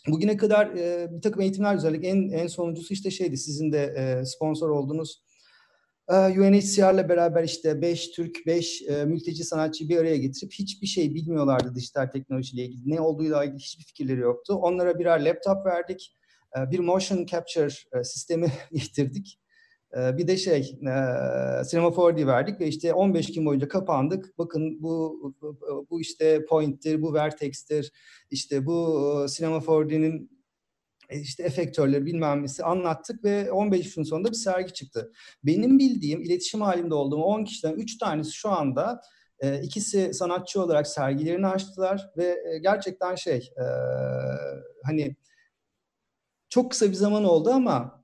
Bugüne 0.08 0.38
kadar 0.38 0.68
e, 0.68 1.08
bir 1.12 1.22
takım 1.22 1.42
eğitimler 1.42 1.78
düzenledik. 1.78 2.06
En, 2.06 2.30
en 2.30 2.48
sonuncusu 2.48 2.94
işte 2.94 3.12
şeydi 3.12 3.38
sizin 3.38 3.72
de 3.72 3.84
e, 3.98 4.26
sponsor 4.26 4.70
olduğunuz 4.70 5.24
e, 6.10 6.16
UNHCR'la 6.16 7.10
beraber 7.10 7.44
işte 7.44 7.82
5 7.82 8.12
Türk, 8.12 8.46
5 8.46 8.82
e, 8.82 9.06
mülteci 9.06 9.44
sanatçıyı 9.44 9.90
bir 9.90 9.98
araya 9.98 10.18
getirip 10.18 10.54
hiçbir 10.54 10.88
şey 10.88 11.16
bilmiyorlardı 11.16 11.76
dijital 11.76 12.08
teknolojiyle 12.08 12.66
ilgili. 12.66 12.92
Ne 12.92 13.02
olduğuyla 13.02 13.44
ilgili 13.44 13.60
hiçbir 13.60 13.84
fikirleri 13.84 14.20
yoktu. 14.20 14.54
Onlara 14.54 15.00
birer 15.00 15.26
laptop 15.26 15.66
verdik. 15.66 16.16
E, 16.58 16.72
bir 16.72 16.80
motion 16.80 17.26
capture 17.26 17.74
e, 18.00 18.04
sistemi 18.04 18.52
getirdik. 18.72 19.41
Ee, 19.98 20.18
bir 20.18 20.28
de 20.28 20.38
şey, 20.38 20.60
e, 20.60 20.94
Cinema 21.70 21.88
4D 21.88 22.28
verdik 22.28 22.60
ve 22.60 22.68
işte 22.68 22.94
15 22.94 23.34
gün 23.34 23.46
boyunca 23.46 23.68
kapandık. 23.68 24.38
Bakın 24.38 24.84
bu 24.84 25.22
bu 25.90 26.02
işte 26.02 26.46
point'tir, 26.46 27.02
bu 27.02 27.14
vertex'tir, 27.14 27.92
işte 28.32 28.66
bu 28.66 29.26
Cinema 29.36 29.58
4D'nin 29.58 30.42
e, 31.10 31.20
işte 31.20 31.44
efektörleri 31.44 32.06
bilmem 32.06 32.44
nesi 32.44 32.64
anlattık 32.64 33.24
ve 33.24 33.52
15 33.52 33.96
gün 33.96 34.04
sonunda 34.04 34.30
bir 34.30 34.36
sergi 34.36 34.74
çıktı. 34.74 35.12
Benim 35.44 35.80
bildiğim, 35.80 36.22
iletişim 36.22 36.62
halinde 36.62 36.96
olduğum 36.96 37.24
10 37.24 37.44
kişiden 37.44 37.74
3 37.74 37.98
tanesi 37.98 38.32
şu 38.34 38.50
anda 38.50 39.02
e, 39.40 39.62
ikisi 39.62 40.14
sanatçı 40.14 40.62
olarak 40.62 40.88
sergilerini 40.88 41.48
açtılar 41.48 42.10
ve 42.18 42.38
gerçekten 42.64 43.16
şey 43.16 43.54
hani 44.84 45.16
çok 46.50 46.72
kısa 46.72 46.90
bir 46.90 46.94
zaman 46.94 47.24
oldu 47.24 47.50
ama 47.50 48.01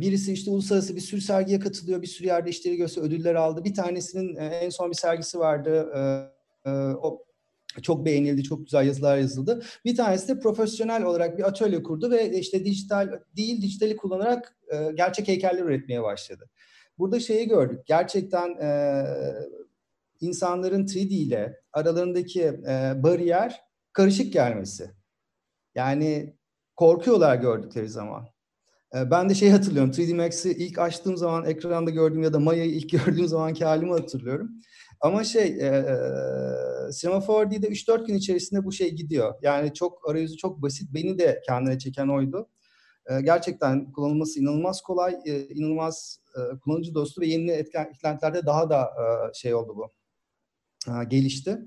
birisi 0.00 0.32
işte 0.32 0.50
uluslararası 0.50 0.96
bir 0.96 1.00
sürü 1.00 1.20
sergiye 1.20 1.60
katılıyor, 1.60 2.02
bir 2.02 2.06
sürü 2.06 2.26
yerde 2.26 2.50
işleri 2.50 2.76
göster 2.76 3.02
ödüller 3.02 3.34
aldı. 3.34 3.64
Bir 3.64 3.74
tanesinin 3.74 4.36
en 4.36 4.70
son 4.70 4.90
bir 4.90 4.96
sergisi 4.96 5.38
vardı. 5.38 5.92
O 7.02 7.24
çok 7.82 8.04
beğenildi, 8.06 8.42
çok 8.42 8.64
güzel 8.64 8.86
yazılar 8.86 9.16
yazıldı. 9.16 9.62
Bir 9.84 9.96
tanesi 9.96 10.28
de 10.28 10.40
profesyonel 10.40 11.04
olarak 11.04 11.38
bir 11.38 11.48
atölye 11.48 11.82
kurdu 11.82 12.10
ve 12.10 12.38
işte 12.38 12.64
dijital 12.64 13.20
değil, 13.36 13.62
dijitali 13.62 13.96
kullanarak 13.96 14.56
gerçek 14.94 15.28
heykeller 15.28 15.62
üretmeye 15.62 16.02
başladı. 16.02 16.48
Burada 16.98 17.20
şeyi 17.20 17.48
gördük. 17.48 17.80
Gerçekten 17.86 18.48
insanların 20.20 20.86
3D 20.86 21.14
ile 21.14 21.60
aralarındaki 21.72 22.62
bariyer 23.02 23.60
karışık 23.92 24.32
gelmesi. 24.32 24.90
Yani 25.74 26.36
korkuyorlar 26.76 27.36
gördükleri 27.36 27.88
zaman. 27.88 28.28
Ee, 28.94 29.10
ben 29.10 29.28
de 29.28 29.34
şey 29.34 29.50
hatırlıyorum. 29.50 29.90
3D 29.90 30.14
Max'i 30.14 30.52
ilk 30.52 30.78
açtığım 30.78 31.16
zaman 31.16 31.44
ekranda 31.44 31.90
gördüğüm 31.90 32.22
ya 32.22 32.32
da 32.32 32.40
Maya'yı 32.40 32.70
ilk 32.70 32.90
gördüğüm 33.06 33.26
zamanki 33.28 33.64
halimi 33.64 33.92
hatırlıyorum. 33.92 34.50
Ama 35.00 35.24
şey 35.24 35.46
e, 35.46 35.66
e, 35.66 36.92
Cinema 36.92 37.16
4D'de 37.18 37.66
3-4 37.68 38.06
gün 38.06 38.14
içerisinde 38.14 38.64
bu 38.64 38.72
şey 38.72 38.94
gidiyor. 38.94 39.34
Yani 39.42 39.74
çok 39.74 40.10
arayüzü 40.10 40.36
çok 40.36 40.62
basit. 40.62 40.94
Beni 40.94 41.18
de 41.18 41.42
kendine 41.46 41.78
çeken 41.78 42.08
oydu. 42.08 42.48
E, 43.10 43.20
gerçekten 43.20 43.92
kullanılması 43.92 44.40
inanılmaz 44.40 44.80
kolay, 44.82 45.18
e, 45.24 45.48
inanılmaz 45.48 46.20
e, 46.36 46.58
kullanıcı 46.58 46.94
dostu 46.94 47.20
ve 47.20 47.26
yeni 47.26 47.50
eklentilerde 47.50 48.46
daha 48.46 48.70
da 48.70 48.82
e, 48.82 49.34
şey 49.34 49.54
oldu 49.54 49.76
bu. 49.76 49.86
E, 50.90 51.04
gelişti. 51.04 51.58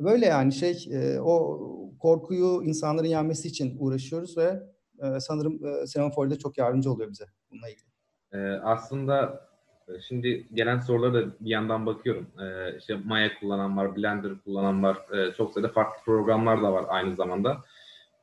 Böyle 0.00 0.26
yani 0.26 0.52
şey 0.52 0.88
e, 0.92 1.20
o 1.20 1.60
korkuyu 1.98 2.62
insanların 2.64 3.08
yenmesi 3.08 3.48
için 3.48 3.76
uğraşıyoruz 3.78 4.36
ve 4.38 4.71
e, 5.02 5.20
sanırım 5.20 5.66
e, 5.66 5.86
Semafor'da 5.86 6.38
çok 6.38 6.58
yardımcı 6.58 6.92
oluyor 6.92 7.10
bize 7.10 7.26
bununla 7.50 7.68
ilgili. 7.68 7.92
Ee, 8.32 8.38
aslında 8.64 9.46
e, 9.88 10.00
şimdi 10.00 10.48
gelen 10.52 10.78
sorulara 10.80 11.14
da 11.14 11.30
bir 11.40 11.50
yandan 11.50 11.86
bakıyorum. 11.86 12.26
Ee, 12.40 12.76
işte 12.78 12.94
Maya 13.04 13.38
kullanan 13.40 13.76
var, 13.76 13.96
Blender 13.96 14.32
kullanan 14.44 14.82
var, 14.82 14.98
ee, 15.12 15.34
çok 15.34 15.52
sayıda 15.52 15.68
farklı 15.68 16.04
programlar 16.04 16.62
da 16.62 16.72
var 16.72 16.84
aynı 16.88 17.16
zamanda. 17.16 17.56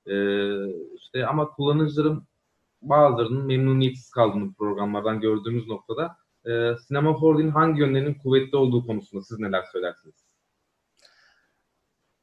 Ee, 0.08 0.96
işte 0.96 1.26
ama 1.26 1.50
kullanıcıların 1.50 2.24
bazılarının 2.82 3.46
memnuniyetsiz 3.46 4.12
kaldığını 4.12 4.54
programlardan 4.54 5.20
gördüğümüz 5.20 5.68
noktada 5.68 6.16
e, 6.46 6.76
Sinema 6.88 7.10
4D'nin 7.10 7.52
hangi 7.52 7.82
yönlerinin 7.82 8.14
kuvvetli 8.14 8.58
olduğu 8.58 8.86
konusunda 8.86 9.24
siz 9.24 9.40
neler 9.40 9.64
söylersiniz? 9.72 10.16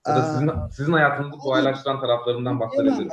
Ya 0.06 0.16
da 0.16 0.22
sizin, 0.22 0.50
sizin 0.70 0.92
hayatınızı 0.92 1.38
kolaylaştıran 1.38 2.00
taraflarından 2.00 2.60
bahsedebilirim 2.60 3.08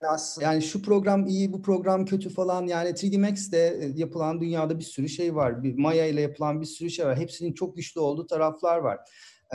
aslında 0.00 0.46
yani 0.46 0.62
şu 0.62 0.82
program 0.82 1.26
iyi, 1.26 1.52
bu 1.52 1.62
program 1.62 2.04
kötü 2.04 2.30
falan 2.30 2.66
yani 2.66 2.88
3D 2.88 3.18
Max'te 3.18 3.58
e, 3.58 3.92
yapılan 3.96 4.40
dünyada 4.40 4.78
bir 4.78 4.84
sürü 4.84 5.08
şey 5.08 5.34
var. 5.34 5.62
Bir 5.62 5.78
Maya 5.78 6.06
ile 6.06 6.20
yapılan 6.20 6.60
bir 6.60 6.66
sürü 6.66 6.90
şey 6.90 7.06
var. 7.06 7.18
Hepsinin 7.18 7.52
çok 7.52 7.76
güçlü 7.76 8.00
olduğu 8.00 8.26
taraflar 8.26 8.78
var. 8.78 8.98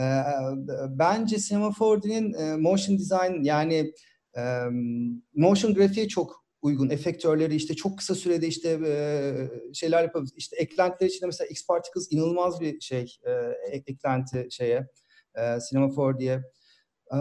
Ee, 0.00 0.04
bence 0.88 1.38
Cinema 1.38 1.66
4D'nin 1.66 2.32
e, 2.32 2.56
motion 2.56 2.98
design 2.98 3.42
yani 3.42 3.92
e, 4.36 4.42
motion 5.34 5.74
grafiğe 5.74 6.08
çok 6.08 6.44
uygun. 6.62 6.90
Efektörleri 6.90 7.54
işte 7.54 7.74
çok 7.74 7.98
kısa 7.98 8.14
sürede 8.14 8.46
işte 8.46 8.78
e, 8.86 9.74
şeyler 9.74 10.02
yapabiliriz. 10.02 10.32
İşte 10.36 10.56
eklentiler 10.56 11.08
içinde 11.08 11.26
mesela 11.26 11.48
X-Particles 11.48 12.06
inanılmaz 12.10 12.60
bir 12.60 12.80
şey 12.80 13.16
e, 13.26 13.32
eklenti 13.86 14.46
şeye 14.50 14.86
e, 15.38 15.58
Cinema 15.70 15.86
4D'ye. 15.86 16.42
Ee, 17.12 17.16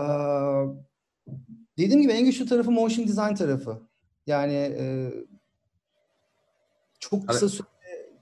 Dediğim 1.78 2.02
gibi 2.02 2.12
en 2.12 2.26
güçlü 2.26 2.46
tarafı 2.46 2.72
motion 2.72 3.08
design 3.08 3.36
tarafı. 3.36 3.82
Yani 4.28 4.54
e, 4.54 5.14
çok 7.00 7.28
kısa 7.28 7.50
sürede 7.50 7.74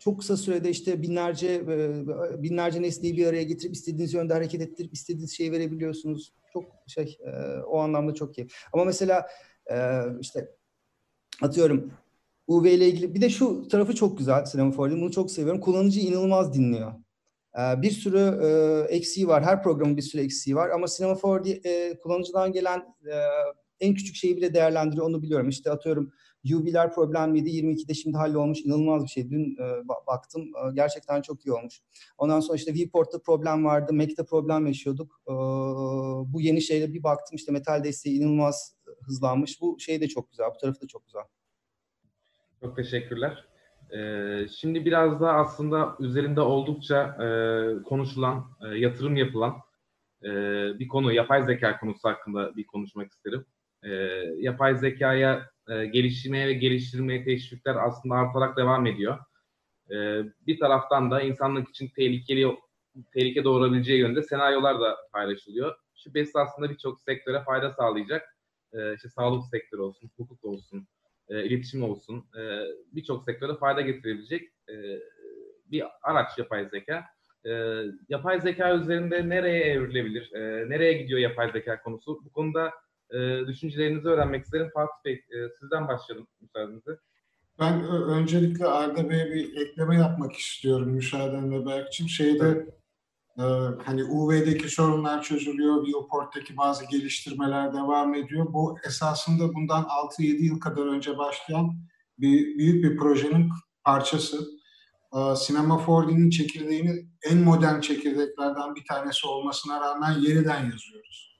çok 0.01 0.19
kısa 0.19 0.37
sürede 0.37 0.69
işte 0.69 1.01
binlerce 1.01 1.53
e, 1.53 2.43
binlerce 2.43 2.81
nesneyi 2.81 3.17
bir 3.17 3.27
araya 3.27 3.43
getirip 3.43 3.75
istediğiniz 3.75 4.13
yönde 4.13 4.33
hareket 4.33 4.61
ettirip 4.61 4.93
istediğiniz 4.93 5.37
şeyi 5.37 5.51
verebiliyorsunuz. 5.51 6.33
Çok 6.53 6.63
şey 6.87 7.17
e, 7.25 7.31
o 7.61 7.79
anlamda 7.79 8.13
çok 8.13 8.37
iyi. 8.37 8.47
Ama 8.73 8.85
mesela 8.85 9.27
e, 9.71 9.77
işte 10.19 10.51
atıyorum 11.41 11.91
UV 12.47 12.65
ile 12.65 12.87
ilgili 12.87 13.13
bir 13.15 13.21
de 13.21 13.29
şu 13.29 13.67
tarafı 13.67 13.95
çok 13.95 14.17
güzel 14.17 14.45
Sinema 14.45 14.71
Ford'un 14.71 15.01
bunu 15.01 15.11
çok 15.11 15.31
seviyorum. 15.31 15.61
Kullanıcı 15.61 15.99
inanılmaz 15.99 16.53
dinliyor. 16.53 16.93
Bir 17.57 17.91
sürü 17.91 18.37
eksiği 18.89 19.27
var. 19.27 19.43
Her 19.43 19.63
programın 19.63 19.97
bir 19.97 20.01
sürü 20.01 20.21
eksiği 20.21 20.55
var. 20.55 20.69
Ama 20.69 20.87
Sinema 20.87 21.13
4D 21.13 21.99
kullanıcıdan 21.99 22.51
gelen 22.51 22.83
en 23.79 23.93
küçük 23.93 24.15
şeyi 24.15 24.37
bile 24.37 24.53
değerlendiriyor. 24.53 25.05
Onu 25.05 25.21
biliyorum. 25.21 25.49
İşte 25.49 25.71
atıyorum 25.71 26.11
UV'ler 26.45 26.93
problemliydi. 26.93 27.49
22'de 27.49 27.93
şimdi 27.93 28.17
hallolmuş. 28.17 28.61
İnanılmaz 28.65 29.03
bir 29.03 29.09
şey. 29.09 29.29
Dün 29.29 29.57
e, 29.57 29.87
baktım. 30.07 30.41
E, 30.41 30.73
gerçekten 30.73 31.21
çok 31.21 31.45
iyi 31.45 31.51
olmuş. 31.51 31.81
Ondan 32.17 32.39
sonra 32.39 32.55
işte 32.55 32.73
Viewport'ta 32.73 33.21
problem 33.21 33.65
vardı. 33.65 33.93
Mac'te 33.93 34.25
problem 34.25 34.67
yaşıyorduk. 34.67 35.21
E, 35.27 35.33
bu 36.33 36.41
yeni 36.41 36.61
şeyle 36.61 36.93
bir 36.93 37.03
baktım. 37.03 37.35
işte 37.35 37.51
metal 37.51 37.83
desteği 37.83 38.19
inanılmaz 38.19 38.75
hızlanmış. 39.01 39.61
Bu 39.61 39.79
şey 39.79 40.01
de 40.01 40.07
çok 40.07 40.29
güzel. 40.29 40.47
Bu 40.55 40.57
tarafı 40.57 40.81
da 40.81 40.87
çok 40.87 41.05
güzel. 41.05 41.23
Çok 42.61 42.75
teşekkürler. 42.75 43.50
Ee, 43.95 44.47
şimdi 44.59 44.85
biraz 44.85 45.21
da 45.21 45.33
aslında 45.33 45.95
üzerinde 45.99 46.41
oldukça 46.41 47.17
e, 47.23 47.27
konuşulan, 47.83 48.45
e, 48.61 48.67
yatırım 48.67 49.15
yapılan 49.15 49.57
e, 50.23 50.29
bir 50.79 50.87
konu, 50.87 51.13
yapay 51.13 51.45
zeka 51.45 51.79
konusu 51.79 52.09
hakkında 52.09 52.55
bir 52.55 52.65
konuşmak 52.65 53.11
isterim. 53.11 53.45
E, 53.83 53.89
yapay 54.37 54.75
zekaya 54.75 55.49
e, 55.69 55.85
geliştirmeye 55.85 56.47
ve 56.47 56.53
geliştirmeye 56.53 57.23
teşvikler 57.23 57.75
aslında 57.75 58.15
artarak 58.15 58.57
devam 58.57 58.85
ediyor. 58.85 59.19
E, 59.91 59.95
bir 60.47 60.59
taraftan 60.59 61.11
da 61.11 61.21
insanlık 61.21 61.69
için 61.69 61.87
tehlikeli 61.95 62.57
tehlike 63.13 63.43
doğurabileceği 63.43 63.99
yönde 63.99 64.23
senaryolar 64.23 64.79
da 64.79 64.97
paylaşılıyor. 65.13 65.75
Şüphesiz 65.95 66.35
aslında 66.35 66.69
birçok 66.69 67.01
sektöre 67.01 67.43
fayda 67.43 67.71
sağlayacak. 67.71 68.37
E, 68.73 68.95
işte 68.95 69.09
sağlık 69.09 69.45
sektörü 69.45 69.81
olsun, 69.81 70.11
hukuk 70.17 70.43
olsun, 70.43 70.87
e, 71.31 71.45
iletişim 71.45 71.83
olsun, 71.83 72.25
e, 72.37 72.41
birçok 72.91 73.23
sektöre 73.23 73.55
fayda 73.55 73.81
getirebilecek 73.81 74.49
e, 74.69 74.75
bir 75.71 75.83
araç 76.01 76.37
yapay 76.37 76.69
zeka. 76.69 77.03
E, 77.45 77.51
yapay 78.09 78.41
zeka 78.41 78.75
üzerinde 78.75 79.29
nereye 79.29 79.63
evrilebilir, 79.63 80.33
e, 80.33 80.69
nereye 80.69 80.93
gidiyor 80.93 81.19
yapay 81.19 81.51
zeka 81.51 81.81
konusu? 81.81 82.25
Bu 82.25 82.29
konuda 82.31 82.71
e, 83.13 83.47
düşüncelerinizi 83.47 84.07
öğrenmek 84.07 84.43
isterim. 84.45 84.69
Fatih 84.73 85.05
Bey, 85.05 85.13
e, 85.13 85.49
sizden 85.59 85.87
başlayalım 85.87 86.27
müsaadenizle. 86.41 86.91
Ben 87.59 87.83
öncelikle 87.89 88.65
Arda 88.65 89.09
Bey'e 89.09 89.31
bir 89.31 89.61
ekleme 89.61 89.95
yapmak 89.95 90.33
istiyorum 90.33 90.89
müsaadenle 90.89 91.65
Berk'cim. 91.65 92.09
Şeyde 92.09 92.65
e, 93.41 93.45
hani 93.85 94.03
UV'deki 94.03 94.69
sorunlar 94.69 95.23
çözülüyor, 95.23 95.85
Viewport'taki 95.85 96.57
bazı 96.57 96.85
geliştirmeler 96.85 97.73
devam 97.73 98.15
ediyor. 98.15 98.53
Bu 98.53 98.77
esasında 98.87 99.53
bundan 99.53 99.83
6-7 99.83 100.23
yıl 100.43 100.59
kadar 100.59 100.85
önce 100.85 101.17
başlayan 101.17 101.75
bir 102.17 102.57
büyük 102.57 102.83
bir 102.83 102.97
projenin 102.97 103.49
parçası. 103.83 104.61
Sinema 105.35 105.75
4D'nin 105.75 106.29
çekirdeğini 106.29 107.05
en 107.23 107.37
modern 107.37 107.79
çekirdeklerden 107.79 108.75
bir 108.75 108.85
tanesi 108.85 109.27
olmasına 109.27 109.81
rağmen 109.81 110.11
yeniden 110.11 110.63
yazıyoruz. 110.63 111.31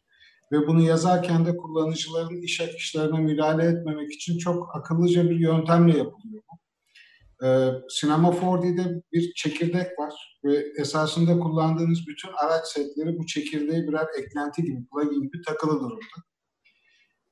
Ve 0.52 0.68
bunu 0.68 0.82
yazarken 0.82 1.46
de 1.46 1.58
kullanıcıların 1.58 2.42
iş 2.42 2.62
akışlarına 2.62 3.18
müdahale 3.18 3.64
etmemek 3.64 4.12
için 4.12 4.38
çok 4.38 4.76
akıllıca 4.76 5.30
bir 5.30 5.40
yöntemle 5.40 5.98
yapılıyor 5.98 6.44
bu. 6.52 6.58
Ee, 7.44 7.70
Sinema 7.90 8.30
4D'de 8.30 9.04
bir 9.12 9.34
çekirdek 9.34 10.00
var 10.00 10.40
ve 10.44 10.66
esasında 10.78 11.40
kullandığınız 11.40 12.08
bütün 12.08 12.30
araç 12.34 12.68
setleri 12.68 13.18
bu 13.18 13.26
çekirdeğe 13.26 13.88
birer 13.88 14.08
eklenti 14.20 14.64
gibi, 14.64 14.86
plugin 14.88 15.22
gibi 15.22 15.42
takılı 15.42 15.80
durumda. 15.80 16.18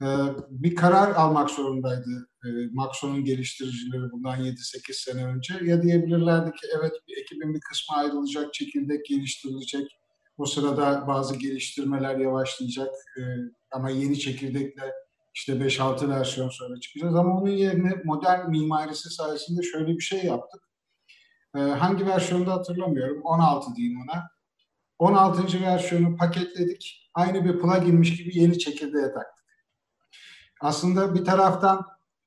Ee, 0.01 0.07
bir 0.49 0.75
karar 0.75 1.15
almak 1.15 1.49
zorundaydı 1.49 2.29
e, 2.45 2.47
Maxon'un 2.71 3.23
geliştiricileri 3.23 4.11
bundan 4.11 4.39
7-8 4.39 4.93
sene 4.93 5.25
önce. 5.25 5.53
Ya 5.63 5.81
diyebilirlerdi 5.81 6.51
ki 6.51 6.67
evet 6.79 6.93
bir 7.07 7.17
ekibin 7.17 7.53
bir 7.53 7.59
kısmı 7.59 7.95
ayrılacak, 7.95 8.53
çekirdek 8.53 9.05
geliştirilecek, 9.05 9.99
o 10.37 10.45
sırada 10.45 11.07
bazı 11.07 11.35
geliştirmeler 11.35 12.17
yavaşlayacak 12.17 12.89
e, 13.17 13.21
ama 13.71 13.89
yeni 13.89 14.19
çekirdekle 14.19 14.93
işte 15.33 15.53
5-6 15.53 16.09
versiyon 16.09 16.49
sonra 16.49 16.79
çıkacağız. 16.79 17.15
Ama 17.15 17.41
onun 17.41 17.51
yerine 17.51 18.01
modern 18.05 18.49
mimarisi 18.49 19.09
sayesinde 19.09 19.61
şöyle 19.63 19.87
bir 19.87 20.01
şey 20.01 20.23
yaptık. 20.23 20.61
E, 21.55 21.59
hangi 21.59 22.05
versiyonda 22.05 22.53
hatırlamıyorum. 22.53 23.21
16 23.23 23.75
diyeyim 23.75 24.01
ona. 24.01 24.29
16. 24.99 25.61
versiyonu 25.61 26.17
paketledik. 26.17 27.11
Aynı 27.13 27.45
bir 27.45 27.59
pluginmiş 27.59 28.17
gibi 28.17 28.39
yeni 28.39 28.59
çekirdeğe 28.59 29.13
taktık. 29.13 29.45
Aslında 30.61 31.15
bir 31.15 31.25
taraftan 31.25 31.85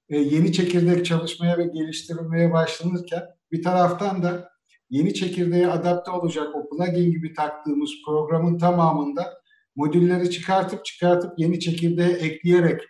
e, 0.09 0.19
yeni 0.19 0.53
çekirdek 0.53 1.07
çalışmaya 1.07 1.59
ve 1.59 1.65
geliştirilmeye 1.65 2.53
başlanırken 2.53 3.23
bir 3.53 3.63
taraftan 3.63 4.23
da 4.23 4.53
yeni 4.91 5.15
çekirdeğe 5.15 5.69
adapte 5.69 6.11
olacak 6.11 6.49
o 6.55 6.69
plugin 6.69 7.11
gibi 7.11 7.35
taktığımız 7.35 7.91
programın 8.07 8.59
tamamında 8.59 9.43
modülleri 9.77 10.31
çıkartıp 10.31 10.85
çıkartıp 10.85 11.39
yeni 11.39 11.61
çekirdeğe 11.61 12.13
ekleyerek 12.13 12.83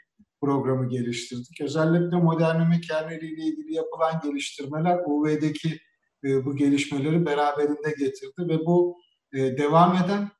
programı 0.42 0.88
geliştirdik. 0.88 1.60
Özellikle 1.60 2.16
modernleme 2.16 2.80
kerneliyle 2.80 3.42
ilgili 3.42 3.74
yapılan 3.74 4.20
geliştirmeler 4.24 4.98
UV'deki 5.06 5.80
e, 6.24 6.44
bu 6.44 6.56
gelişmeleri 6.56 7.26
beraberinde 7.26 7.94
getirdi 7.98 8.48
ve 8.48 8.66
bu 8.66 8.96
e, 9.32 9.38
devam 9.38 9.96
eden 9.96 10.30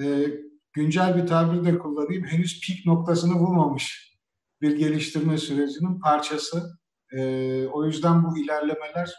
e, 0.00 0.26
güncel 0.72 1.16
bir 1.16 1.26
tabir 1.26 1.64
de 1.64 1.78
kullanayım 1.78 2.24
henüz 2.24 2.60
peak 2.66 2.86
noktasını 2.86 3.38
bulmamış 3.38 4.16
bir 4.60 4.76
geliştirme 4.76 5.38
sürecinin 5.38 6.00
parçası. 6.00 6.78
E, 7.12 7.20
o 7.66 7.86
yüzden 7.86 8.24
bu 8.24 8.38
ilerlemeler 8.38 9.14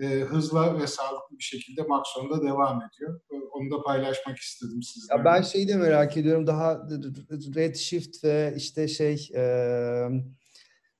e, 0.00 0.06
hızla 0.06 0.80
ve 0.80 0.86
sağlıklı 0.86 1.38
bir 1.38 1.42
şekilde 1.42 1.82
Maxon'da 1.82 2.42
devam 2.42 2.82
ediyor. 2.82 3.20
Onu 3.52 3.70
da 3.70 3.82
paylaşmak 3.82 4.38
istedim 4.38 4.82
sizlerle. 4.82 5.18
Ya 5.18 5.24
ben 5.24 5.42
şeyi 5.42 5.68
de 5.68 5.76
merak 5.76 6.16
ediyorum. 6.16 6.46
Daha 6.46 6.74
Redshift 7.54 8.24
ve 8.24 8.54
işte 8.56 8.88
şey 8.88 9.30
e, 9.34 9.42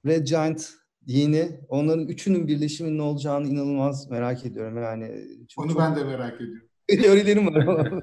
Red 0.06 0.26
Giant 0.26 0.70
yeni. 1.06 1.60
Onların 1.68 2.06
üçünün 2.06 2.48
birleşiminin 2.48 2.98
ne 2.98 3.02
olacağını 3.02 3.48
inanılmaz 3.48 4.10
merak 4.10 4.46
ediyorum. 4.46 4.82
Yani 4.82 5.24
çok, 5.48 5.64
Onu 5.64 5.72
çok... 5.72 5.80
ben 5.80 5.96
de 5.96 6.04
merak 6.04 6.34
ediyorum. 6.34 6.68
Teorilerim 6.88 7.54
var. 7.54 7.92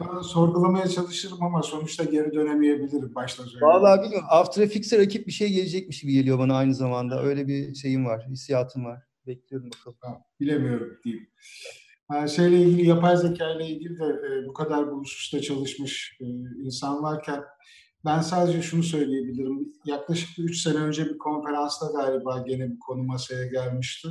Ben 0.00 0.20
sorgulamaya 0.20 0.88
çalışırım 0.88 1.42
ama 1.42 1.62
sonuçta 1.62 2.04
geri 2.04 2.34
dönemeyebilirim 2.34 3.14
başta 3.14 3.42
söyleyeyim. 3.42 3.62
Vallahi 3.62 4.02
bilmiyorum. 4.02 4.28
After 4.30 4.62
Effects'e 4.62 4.98
rakip 4.98 5.26
bir 5.26 5.32
şey 5.32 5.52
gelecekmiş 5.52 6.00
gibi 6.00 6.12
geliyor 6.12 6.38
bana 6.38 6.56
aynı 6.56 6.74
zamanda. 6.74 7.22
Öyle 7.22 7.48
bir 7.48 7.74
şeyim 7.74 8.06
var, 8.06 8.26
hissiyatım 8.28 8.84
var. 8.84 9.07
Bekliyorum 9.28 9.70
bakalım. 9.70 9.96
Ha, 10.00 10.24
bilemiyorum 10.40 10.98
diyeyim. 11.04 11.28
Yani 12.12 12.30
şeyle 12.30 12.62
ilgili, 12.62 12.88
yapay 12.88 13.16
zeka 13.16 13.50
ile 13.50 13.66
ilgili 13.66 13.98
de 13.98 14.04
e, 14.04 14.46
bu 14.46 14.52
kadar 14.52 14.90
bu 14.92 15.00
hususta 15.00 15.40
çalışmış 15.40 16.18
e, 16.20 16.24
insan 16.64 17.02
varken 17.02 17.44
ben 18.04 18.20
sadece 18.20 18.62
şunu 18.62 18.82
söyleyebilirim. 18.82 19.72
Yaklaşık 19.84 20.38
3 20.38 20.62
sene 20.62 20.76
önce 20.76 21.06
bir 21.06 21.18
konferansta 21.18 21.86
galiba 21.86 22.38
gene 22.38 22.70
bir 22.70 22.78
konu 22.78 23.02
masaya 23.02 23.46
gelmişti. 23.46 24.08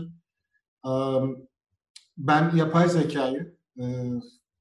Ben 2.17 2.55
yapay 2.55 2.89
zekayı 2.89 3.57
e, 3.79 3.83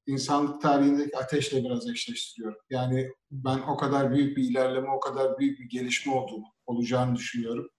insanlık 0.07 0.61
tarihindeki 0.61 1.17
ateşle 1.17 1.63
biraz 1.63 1.89
eşleştiriyorum. 1.89 2.59
Yani 2.69 3.09
ben 3.31 3.59
o 3.59 3.77
kadar 3.77 4.11
büyük 4.11 4.37
bir 4.37 4.43
ilerleme, 4.43 4.89
o 4.89 4.99
kadar 4.99 5.39
büyük 5.39 5.59
bir 5.59 5.65
gelişme 5.65 6.13
olduğunu, 6.13 6.45
olacağını 6.65 7.15
düşünüyorum. 7.15 7.69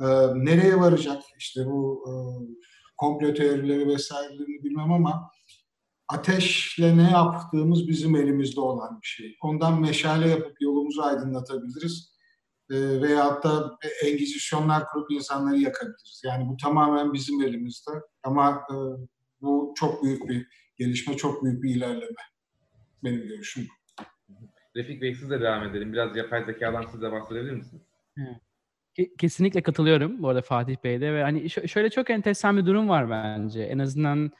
Ee, 0.00 0.04
nereye 0.34 0.80
varacak 0.80 1.22
işte 1.38 1.66
bu 1.66 2.04
e, 2.08 2.12
komplo 2.96 3.34
teorileri 3.34 3.88
vesairelerini 3.88 4.64
bilmem 4.64 4.92
ama 4.92 5.30
ateşle 6.08 6.96
ne 6.96 7.10
yaptığımız 7.10 7.88
bizim 7.88 8.16
elimizde 8.16 8.60
olan 8.60 9.00
bir 9.02 9.06
şey. 9.06 9.36
Ondan 9.42 9.80
meşale 9.80 10.28
yapıp 10.28 10.56
yolumuzu 10.60 11.02
aydınlatabiliriz. 11.02 12.12
E, 12.70 13.02
veyahut 13.02 13.44
da 13.44 13.78
engizisyonlar 14.04 14.86
kurup 14.88 15.10
insanları 15.10 15.58
yakabiliriz. 15.58 16.22
Yani 16.24 16.48
bu 16.48 16.56
tamamen 16.56 17.12
bizim 17.12 17.42
elimizde. 17.42 17.90
Ama 18.22 18.66
e, 18.70 18.74
bu 19.40 19.74
çok 19.76 20.04
büyük 20.04 20.28
bir 20.28 20.46
gelişme, 20.78 21.16
çok 21.16 21.44
büyük 21.44 21.62
bir 21.62 21.74
ilerleme. 21.74 22.22
Benim 23.04 23.28
görüşüm 23.28 23.68
Refik 24.76 25.02
Bey 25.02 25.14
siz 25.14 25.30
de 25.30 25.40
devam 25.40 25.62
edelim. 25.62 25.92
Biraz 25.92 26.16
yapay 26.16 26.44
zekadan 26.44 26.86
siz 26.92 27.02
de 27.02 27.12
bahsedebilir 27.12 27.52
misiniz? 27.52 27.82
Evet. 28.18 28.36
Kesinlikle 29.18 29.62
katılıyorum 29.62 30.22
bu 30.22 30.28
arada 30.28 30.42
Fatih 30.42 30.76
Bey'de 30.84 31.14
ve 31.14 31.22
hani 31.22 31.50
şöyle 31.50 31.90
çok 31.90 32.10
enteresan 32.10 32.56
bir 32.56 32.66
durum 32.66 32.88
var 32.88 33.10
bence. 33.10 33.62
En 33.62 33.78
azından 33.78 34.30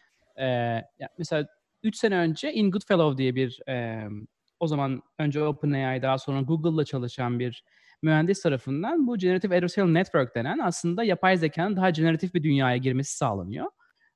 e, 0.40 0.78
mesela 1.18 1.46
3 1.82 1.96
sene 1.96 2.16
önce 2.16 2.52
In 2.52 2.70
Goodfellow 2.70 3.18
diye 3.18 3.34
bir 3.34 3.60
e, 3.68 4.08
o 4.60 4.66
zaman 4.66 5.02
önce 5.18 5.42
OpenAI 5.44 6.02
daha 6.02 6.18
sonra 6.18 6.40
Google'la 6.40 6.84
çalışan 6.84 7.38
bir 7.38 7.64
mühendis 8.02 8.42
tarafından 8.42 9.06
bu 9.06 9.18
Generative 9.18 9.56
Adversarial 9.56 9.90
Network 9.90 10.34
denen 10.34 10.58
aslında 10.58 11.04
yapay 11.04 11.36
zekanın 11.36 11.76
daha 11.76 11.90
generatif 11.90 12.34
bir 12.34 12.42
dünyaya 12.42 12.76
girmesi 12.76 13.16
sağlanıyor. 13.16 13.66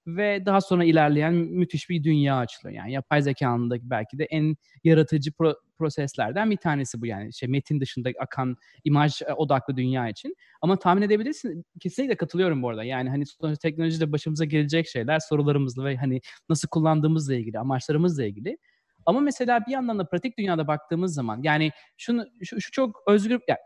Ve 0.07 0.47
daha 0.47 0.61
sonra 0.61 0.85
ilerleyen 0.85 1.35
müthiş 1.35 1.91
bir 1.91 2.05
dünya 2.05 2.37
açılıyor. 2.37 2.79
Yani 2.79 2.93
yapay 2.93 3.23
zekanın 3.23 3.71
da 3.71 3.77
belki 3.83 4.19
de 4.19 4.25
en 4.25 4.57
yaratıcı 4.85 5.31
pro- 5.31 5.57
proseslerden 5.79 6.51
bir 6.51 6.57
tanesi 6.57 7.01
bu 7.01 7.07
yani. 7.07 7.35
Şey, 7.35 7.49
metin 7.49 7.81
dışında 7.81 8.11
akan 8.21 8.57
imaj 8.85 9.23
e, 9.23 9.33
odaklı 9.33 9.77
dünya 9.77 10.09
için. 10.09 10.37
Ama 10.63 10.79
tahmin 10.79 11.03
edebilirsin, 11.03 11.65
kesinlikle 11.81 12.17
katılıyorum 12.17 12.63
bu 12.63 12.69
arada. 12.69 12.85
Yani 12.85 13.11
hani 13.11 13.27
sonuçta 13.27 13.69
teknolojide 13.69 14.13
başımıza 14.13 14.45
gelecek 14.45 14.89
şeyler 14.89 15.19
sorularımızla 15.19 15.85
ve 15.85 15.97
hani 15.97 16.21
nasıl 16.49 16.69
kullandığımızla 16.69 17.35
ilgili, 17.35 17.59
amaçlarımızla 17.59 18.25
ilgili. 18.25 18.59
Ama 19.07 19.21
mesela 19.21 19.61
bir 19.67 19.73
yandan 19.73 19.99
da 19.99 20.09
pratik 20.09 20.39
dünyada 20.39 20.67
baktığımız 20.67 21.15
zaman 21.15 21.41
yani 21.43 21.71
şunu 21.97 22.27
şu, 22.43 22.61
şu 22.61 22.71
çok 22.71 23.03
özgür 23.07 23.41
yani 23.49 23.59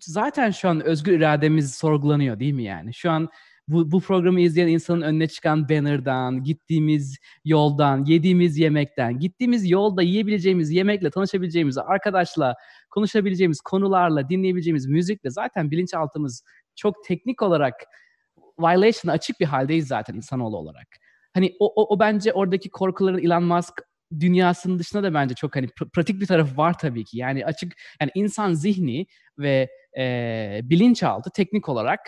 zaten 0.00 0.50
şu 0.50 0.68
an 0.68 0.80
özgür 0.84 1.12
irademiz 1.12 1.74
sorgulanıyor 1.74 2.40
değil 2.40 2.52
mi 2.54 2.64
yani? 2.64 2.94
Şu 2.94 3.10
an 3.10 3.28
bu, 3.68 3.92
bu 3.92 4.00
programı 4.00 4.40
izleyen 4.40 4.68
insanın 4.68 5.00
önüne 5.00 5.28
çıkan 5.28 5.68
banner'dan, 5.68 6.42
gittiğimiz 6.42 7.18
yoldan, 7.44 8.04
yediğimiz 8.04 8.58
yemekten, 8.58 9.18
gittiğimiz 9.18 9.70
yolda 9.70 10.02
yiyebileceğimiz 10.02 10.70
yemekle, 10.70 11.10
tanışabileceğimiz 11.10 11.78
arkadaşla, 11.78 12.54
konuşabileceğimiz 12.90 13.60
konularla, 13.60 14.28
dinleyebileceğimiz 14.28 14.86
müzikle 14.86 15.30
zaten 15.30 15.70
bilinçaltımız 15.70 16.42
çok 16.76 17.04
teknik 17.04 17.42
olarak 17.42 17.74
violation 18.58 19.12
açık 19.12 19.40
bir 19.40 19.46
haldeyiz 19.46 19.86
zaten 19.86 20.14
insanoğlu 20.14 20.56
olarak. 20.56 20.86
Hani 21.34 21.56
o, 21.58 21.66
o, 21.66 21.94
o 21.94 22.00
bence 22.00 22.32
oradaki 22.32 22.70
korkuların 22.70 23.18
Elon 23.18 23.44
Musk 23.44 23.74
dünyasının 24.20 24.78
dışında 24.78 25.02
da 25.02 25.14
bence 25.14 25.34
çok 25.34 25.56
hani 25.56 25.66
pr- 25.66 25.90
pratik 25.90 26.20
bir 26.20 26.26
tarafı 26.26 26.56
var 26.56 26.78
tabii 26.78 27.04
ki. 27.04 27.18
Yani 27.18 27.46
açık 27.46 27.72
yani 28.00 28.10
insan 28.14 28.54
zihni 28.54 29.06
ve 29.38 29.68
e, 29.98 30.60
bilinçaltı 30.64 31.30
teknik 31.30 31.68
olarak 31.68 32.00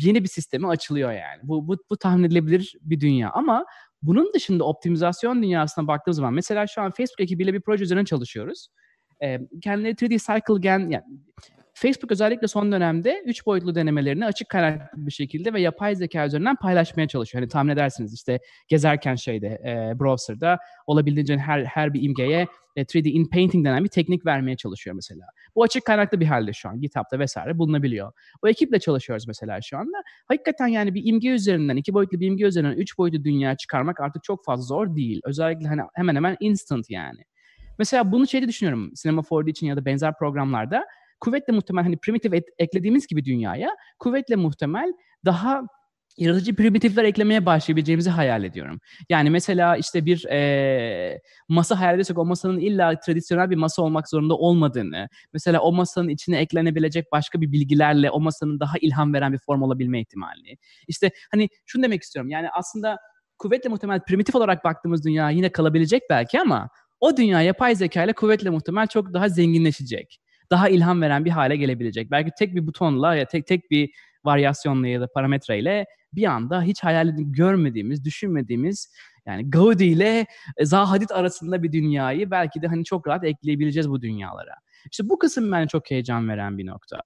yeni 0.00 0.22
bir 0.22 0.28
sisteme 0.28 0.68
açılıyor 0.68 1.12
yani. 1.12 1.40
Bu, 1.42 1.68
bu, 1.68 1.76
bu 1.90 1.96
tahmin 1.96 2.24
edilebilir 2.24 2.76
bir 2.80 3.00
dünya 3.00 3.30
ama 3.30 3.64
bunun 4.02 4.32
dışında 4.34 4.64
optimizasyon 4.64 5.42
dünyasına 5.42 5.86
baktığımız 5.86 6.16
zaman 6.16 6.34
mesela 6.34 6.66
şu 6.66 6.82
an 6.82 6.90
Facebook 6.90 7.20
ekibiyle 7.20 7.54
bir 7.54 7.60
proje 7.60 7.84
üzerine 7.84 8.04
çalışıyoruz. 8.04 8.68
E, 9.22 9.40
kendileri 9.62 9.92
3D 9.94 10.08
Cycle 10.08 10.60
Gen 10.60 10.90
yani 10.90 11.04
Facebook 11.82 12.12
özellikle 12.12 12.48
son 12.48 12.72
dönemde 12.72 13.22
üç 13.26 13.46
boyutlu 13.46 13.74
denemelerini 13.74 14.26
açık 14.26 14.48
kaynaklı 14.48 15.06
bir 15.06 15.12
şekilde 15.12 15.52
ve 15.52 15.60
yapay 15.60 15.96
zeka 15.96 16.26
üzerinden 16.26 16.56
paylaşmaya 16.56 17.08
çalışıyor. 17.08 17.42
Hani 17.42 17.48
tahmin 17.48 17.72
edersiniz 17.72 18.14
işte 18.14 18.38
gezerken 18.68 19.14
şeyde 19.14 19.46
e, 19.46 20.00
browser'da 20.00 20.58
olabildiğince 20.86 21.36
her 21.38 21.64
her 21.64 21.94
bir 21.94 22.02
imgeye 22.02 22.46
e, 22.76 22.82
3D 22.82 23.08
in 23.08 23.30
painting 23.30 23.66
denen 23.66 23.84
bir 23.84 23.88
teknik 23.88 24.26
vermeye 24.26 24.56
çalışıyor 24.56 24.96
mesela. 24.96 25.24
Bu 25.54 25.62
açık 25.62 25.84
kaynaklı 25.84 26.20
bir 26.20 26.26
halde 26.26 26.52
şu 26.52 26.68
an 26.68 26.80
GitHub'da 26.80 27.18
vesaire 27.18 27.58
bulunabiliyor. 27.58 28.12
O 28.42 28.48
ekiple 28.48 28.78
çalışıyoruz 28.78 29.26
mesela 29.26 29.60
şu 29.62 29.78
anda. 29.78 29.96
Hakikaten 30.28 30.66
yani 30.66 30.94
bir 30.94 31.02
imge 31.04 31.28
üzerinden, 31.28 31.76
iki 31.76 31.94
boyutlu 31.94 32.20
bir 32.20 32.26
imge 32.26 32.44
üzerinden 32.44 32.76
üç 32.76 32.98
boyutlu 32.98 33.24
dünya 33.24 33.56
çıkarmak 33.56 34.00
artık 34.00 34.24
çok 34.24 34.44
fazla 34.44 34.62
zor 34.62 34.96
değil. 34.96 35.20
Özellikle 35.24 35.68
hani 35.68 35.82
hemen 35.94 36.16
hemen 36.16 36.36
instant 36.40 36.90
yani. 36.90 37.20
Mesela 37.78 38.12
bunu 38.12 38.26
şeyde 38.26 38.48
düşünüyorum. 38.48 38.92
Cinema 39.02 39.22
4D 39.22 39.50
için 39.50 39.66
ya 39.66 39.76
da 39.76 39.84
benzer 39.84 40.18
programlarda 40.18 40.84
kuvvetle 41.20 41.52
muhtemel 41.52 41.84
hani 41.84 41.96
primitif 41.96 42.34
et, 42.34 42.44
eklediğimiz 42.58 43.06
gibi 43.06 43.24
dünyaya 43.24 43.70
kuvvetle 43.98 44.36
muhtemel 44.36 44.92
daha 45.24 45.62
yaratıcı 46.16 46.56
primitifler 46.56 47.04
eklemeye 47.04 47.46
başlayabileceğimizi 47.46 48.10
hayal 48.10 48.44
ediyorum. 48.44 48.80
Yani 49.08 49.30
mesela 49.30 49.76
işte 49.76 50.06
bir 50.06 50.24
e, 50.24 51.20
masa 51.48 51.80
hayal 51.80 51.94
ediyorsak 51.94 52.18
o 52.18 52.24
masanın 52.24 52.58
illa 52.58 53.00
tradisyonel 53.00 53.50
bir 53.50 53.56
masa 53.56 53.82
olmak 53.82 54.08
zorunda 54.08 54.34
olmadığını, 54.34 55.08
mesela 55.32 55.60
o 55.60 55.72
masanın 55.72 56.08
içine 56.08 56.38
eklenebilecek 56.38 57.12
başka 57.12 57.40
bir 57.40 57.52
bilgilerle 57.52 58.10
o 58.10 58.20
masanın 58.20 58.60
daha 58.60 58.74
ilham 58.80 59.14
veren 59.14 59.32
bir 59.32 59.38
form 59.38 59.62
olabilme 59.62 60.00
ihtimalini. 60.00 60.56
İşte 60.88 61.10
hani 61.30 61.48
şunu 61.66 61.82
demek 61.82 62.02
istiyorum 62.02 62.30
yani 62.30 62.50
aslında 62.50 62.98
kuvvetle 63.38 63.68
muhtemel 63.68 64.00
primitif 64.00 64.34
olarak 64.34 64.64
baktığımız 64.64 65.04
dünya 65.04 65.30
yine 65.30 65.52
kalabilecek 65.52 66.02
belki 66.10 66.40
ama 66.40 66.68
o 67.00 67.16
dünya 67.16 67.42
yapay 67.42 67.74
zeka 67.74 68.04
ile 68.04 68.12
kuvvetle 68.12 68.50
muhtemel 68.50 68.86
çok 68.86 69.14
daha 69.14 69.28
zenginleşecek 69.28 70.20
daha 70.50 70.68
ilham 70.68 71.02
veren 71.02 71.24
bir 71.24 71.30
hale 71.30 71.56
gelebilecek. 71.56 72.10
Belki 72.10 72.30
tek 72.38 72.54
bir 72.54 72.66
butonla 72.66 73.14
ya 73.14 73.24
tek 73.24 73.46
tek 73.46 73.70
bir 73.70 73.90
varyasyonla 74.24 74.88
ya 74.88 75.00
da 75.00 75.06
parametreyle 75.14 75.86
bir 76.12 76.24
anda 76.24 76.62
hiç 76.62 76.84
hayal 76.84 77.14
görmediğimiz, 77.18 78.04
düşünmediğimiz 78.04 78.92
yani 79.26 79.50
Gaudi 79.50 79.84
ile 79.84 80.26
Zaha 80.62 80.90
Hadid 80.90 81.10
arasında 81.10 81.62
bir 81.62 81.72
dünyayı 81.72 82.30
belki 82.30 82.62
de 82.62 82.66
hani 82.66 82.84
çok 82.84 83.08
rahat 83.08 83.24
ekleyebileceğiz 83.24 83.90
bu 83.90 84.02
dünyalara. 84.02 84.54
İşte 84.90 85.08
bu 85.08 85.18
kısım 85.18 85.52
bence 85.52 85.68
çok 85.68 85.90
heyecan 85.90 86.28
veren 86.28 86.58
bir 86.58 86.66
nokta. 86.66 87.00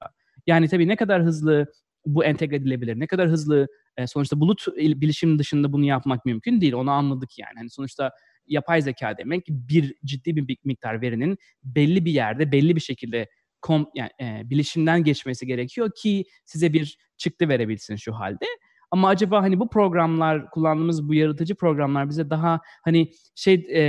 Yani 0.47 0.69
tabii 0.69 0.89
ne 0.89 0.97
kadar 0.97 1.23
hızlı 1.23 1.67
bu 2.07 2.25
entegre 2.25 2.57
edilebilir, 2.57 3.01
ne 3.01 3.07
kadar 3.07 3.29
hızlı 3.29 3.69
e, 3.97 4.07
sonuçta 4.07 4.41
bulut 4.41 4.67
bilişim 4.77 5.39
dışında 5.39 5.73
bunu 5.73 5.85
yapmak 5.85 6.25
mümkün 6.25 6.61
değil. 6.61 6.73
Onu 6.73 6.91
anladık 6.91 7.39
yani. 7.39 7.53
Hani 7.57 7.71
sonuçta 7.71 8.11
yapay 8.47 8.83
zeka 8.83 9.19
demek 9.19 9.45
bir 9.49 9.95
ciddi 10.05 10.37
bir 10.37 10.57
miktar 10.65 11.01
verinin 11.01 11.39
belli 11.65 12.05
bir 12.05 12.13
yerde 12.13 12.53
belli 12.53 12.77
bir 12.77 12.81
şekilde 12.81 13.29
kom, 13.63 13.87
yani, 13.95 14.11
e, 14.21 14.51
bilişimden 14.51 15.05
geçmesi 15.05 15.47
gerekiyor 15.47 15.91
ki 15.97 16.25
size 16.45 16.73
bir 16.73 16.99
çıktı 17.17 17.49
verebilsin 17.49 17.97
şu 17.97 18.15
halde. 18.15 18.47
Ama 18.91 19.09
acaba 19.09 19.43
hani 19.43 19.61
bu 19.61 19.69
programlar 19.69 20.51
kullandığımız 20.51 21.09
bu 21.09 21.15
yaratıcı 21.15 21.55
programlar 21.55 22.09
bize 22.09 22.31
daha 22.31 22.61
hani 22.85 23.11
şey 23.35 23.55
e, 23.55 23.81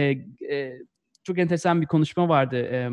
e, 0.55 0.73
çok 1.23 1.39
enteresan 1.39 1.81
bir 1.81 1.87
konuşma 1.87 2.29
vardı. 2.29 2.55
E, 2.57 2.89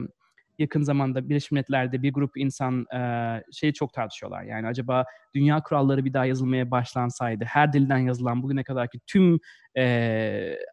yakın 0.58 0.82
zamanda 0.82 1.28
Birleşmiş 1.28 1.50
Milletler'de 1.50 2.02
bir 2.02 2.12
grup 2.12 2.36
insan 2.36 2.86
şeyi 3.52 3.72
çok 3.72 3.92
tartışıyorlar. 3.92 4.42
Yani 4.42 4.66
acaba 4.66 5.04
dünya 5.34 5.62
kuralları 5.62 6.04
bir 6.04 6.12
daha 6.12 6.26
yazılmaya 6.26 6.70
başlansaydı, 6.70 7.44
her 7.44 7.72
dilden 7.72 7.98
yazılan 7.98 8.42
bugüne 8.42 8.64
kadarki 8.64 8.98
tüm 9.06 9.38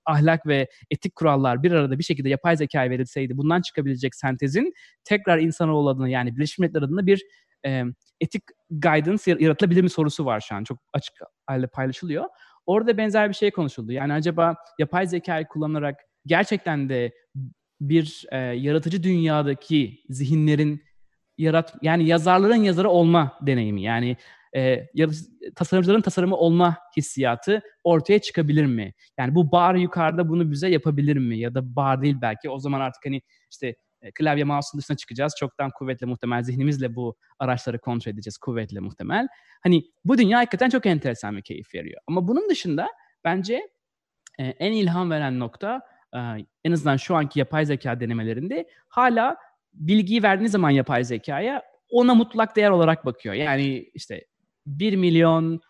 ahlak 0.05 0.47
ve 0.47 0.67
etik 0.91 1.15
kurallar 1.15 1.63
bir 1.63 1.71
arada 1.71 1.99
bir 1.99 2.03
şekilde 2.03 2.29
yapay 2.29 2.57
zekaya 2.57 2.89
verilseydi 2.89 3.37
bundan 3.37 3.61
çıkabilecek 3.61 4.15
sentezin 4.15 4.73
tekrar 5.03 5.37
insanoğlu 5.37 5.89
adına 5.89 6.09
yani 6.09 6.35
Birleşmiş 6.35 6.59
Milletler 6.59 6.81
adına 6.81 7.05
bir 7.05 7.21
etik 8.21 8.43
guidance 8.69 9.35
yaratılabilir 9.39 9.81
mi 9.81 9.89
sorusu 9.89 10.25
var 10.25 10.39
şu 10.39 10.55
an. 10.55 10.63
Çok 10.63 10.77
açık 10.93 11.13
halde 11.47 11.67
paylaşılıyor. 11.67 12.25
Orada 12.65 12.97
benzer 12.97 13.29
bir 13.29 13.33
şey 13.33 13.51
konuşuldu. 13.51 13.91
Yani 13.91 14.13
acaba 14.13 14.55
yapay 14.79 15.07
zekayı 15.07 15.45
kullanarak 15.45 15.95
gerçekten 16.25 16.89
de 16.89 17.11
bir 17.81 18.25
e, 18.31 18.37
yaratıcı 18.37 19.03
dünyadaki 19.03 20.03
zihinlerin 20.09 20.83
yarat 21.37 21.75
yani 21.81 22.07
yazarların 22.07 22.63
yazarı 22.63 22.89
olma 22.89 23.39
deneyimi 23.41 23.81
yani 23.81 24.17
e, 24.55 24.87
tasarımcıların 25.55 26.01
tasarımı 26.01 26.35
olma 26.35 26.77
hissiyatı 26.97 27.61
ortaya 27.83 28.19
çıkabilir 28.19 28.65
mi? 28.65 28.93
Yani 29.17 29.35
bu 29.35 29.51
bar 29.51 29.75
yukarıda 29.75 30.29
bunu 30.29 30.51
bize 30.51 30.69
yapabilir 30.69 31.17
mi? 31.17 31.37
Ya 31.39 31.55
da 31.55 31.75
bar 31.75 32.01
değil 32.01 32.15
belki. 32.21 32.49
O 32.49 32.59
zaman 32.59 32.81
artık 32.81 33.05
hani 33.05 33.21
işte 33.51 33.75
e, 34.01 34.11
klavye 34.11 34.43
mouse'un 34.43 34.79
dışına 34.79 34.97
çıkacağız. 34.97 35.33
Çoktan 35.39 35.71
kuvvetle 35.75 36.05
muhtemel 36.05 36.43
zihnimizle 36.43 36.95
bu 36.95 37.15
araçları 37.39 37.79
kontrol 37.79 38.11
edeceğiz 38.11 38.37
kuvvetle 38.37 38.79
muhtemel. 38.79 39.27
Hani 39.63 39.83
bu 40.05 40.17
dünya 40.17 40.39
hakikaten 40.39 40.69
çok 40.69 40.85
enteresan 40.85 41.37
bir 41.37 41.41
keyif 41.41 41.75
veriyor. 41.75 42.01
Ama 42.07 42.27
bunun 42.27 42.49
dışında 42.49 42.87
bence 43.23 43.69
e, 44.39 44.43
en 44.43 44.71
ilham 44.71 45.11
veren 45.11 45.39
nokta 45.39 45.81
en 46.63 46.71
azından 46.71 46.97
şu 46.97 47.15
anki 47.15 47.39
yapay 47.39 47.65
zeka 47.65 47.99
denemelerinde 47.99 48.67
hala 48.87 49.37
bilgiyi 49.73 50.23
verdiğiniz 50.23 50.51
zaman 50.51 50.69
yapay 50.69 51.03
zekaya 51.03 51.63
ona 51.89 52.15
mutlak 52.15 52.55
değer 52.55 52.69
olarak 52.69 53.05
bakıyor. 53.05 53.35
Yani 53.35 53.89
işte 53.93 54.25
1 54.65 54.95
milyon 54.95 55.61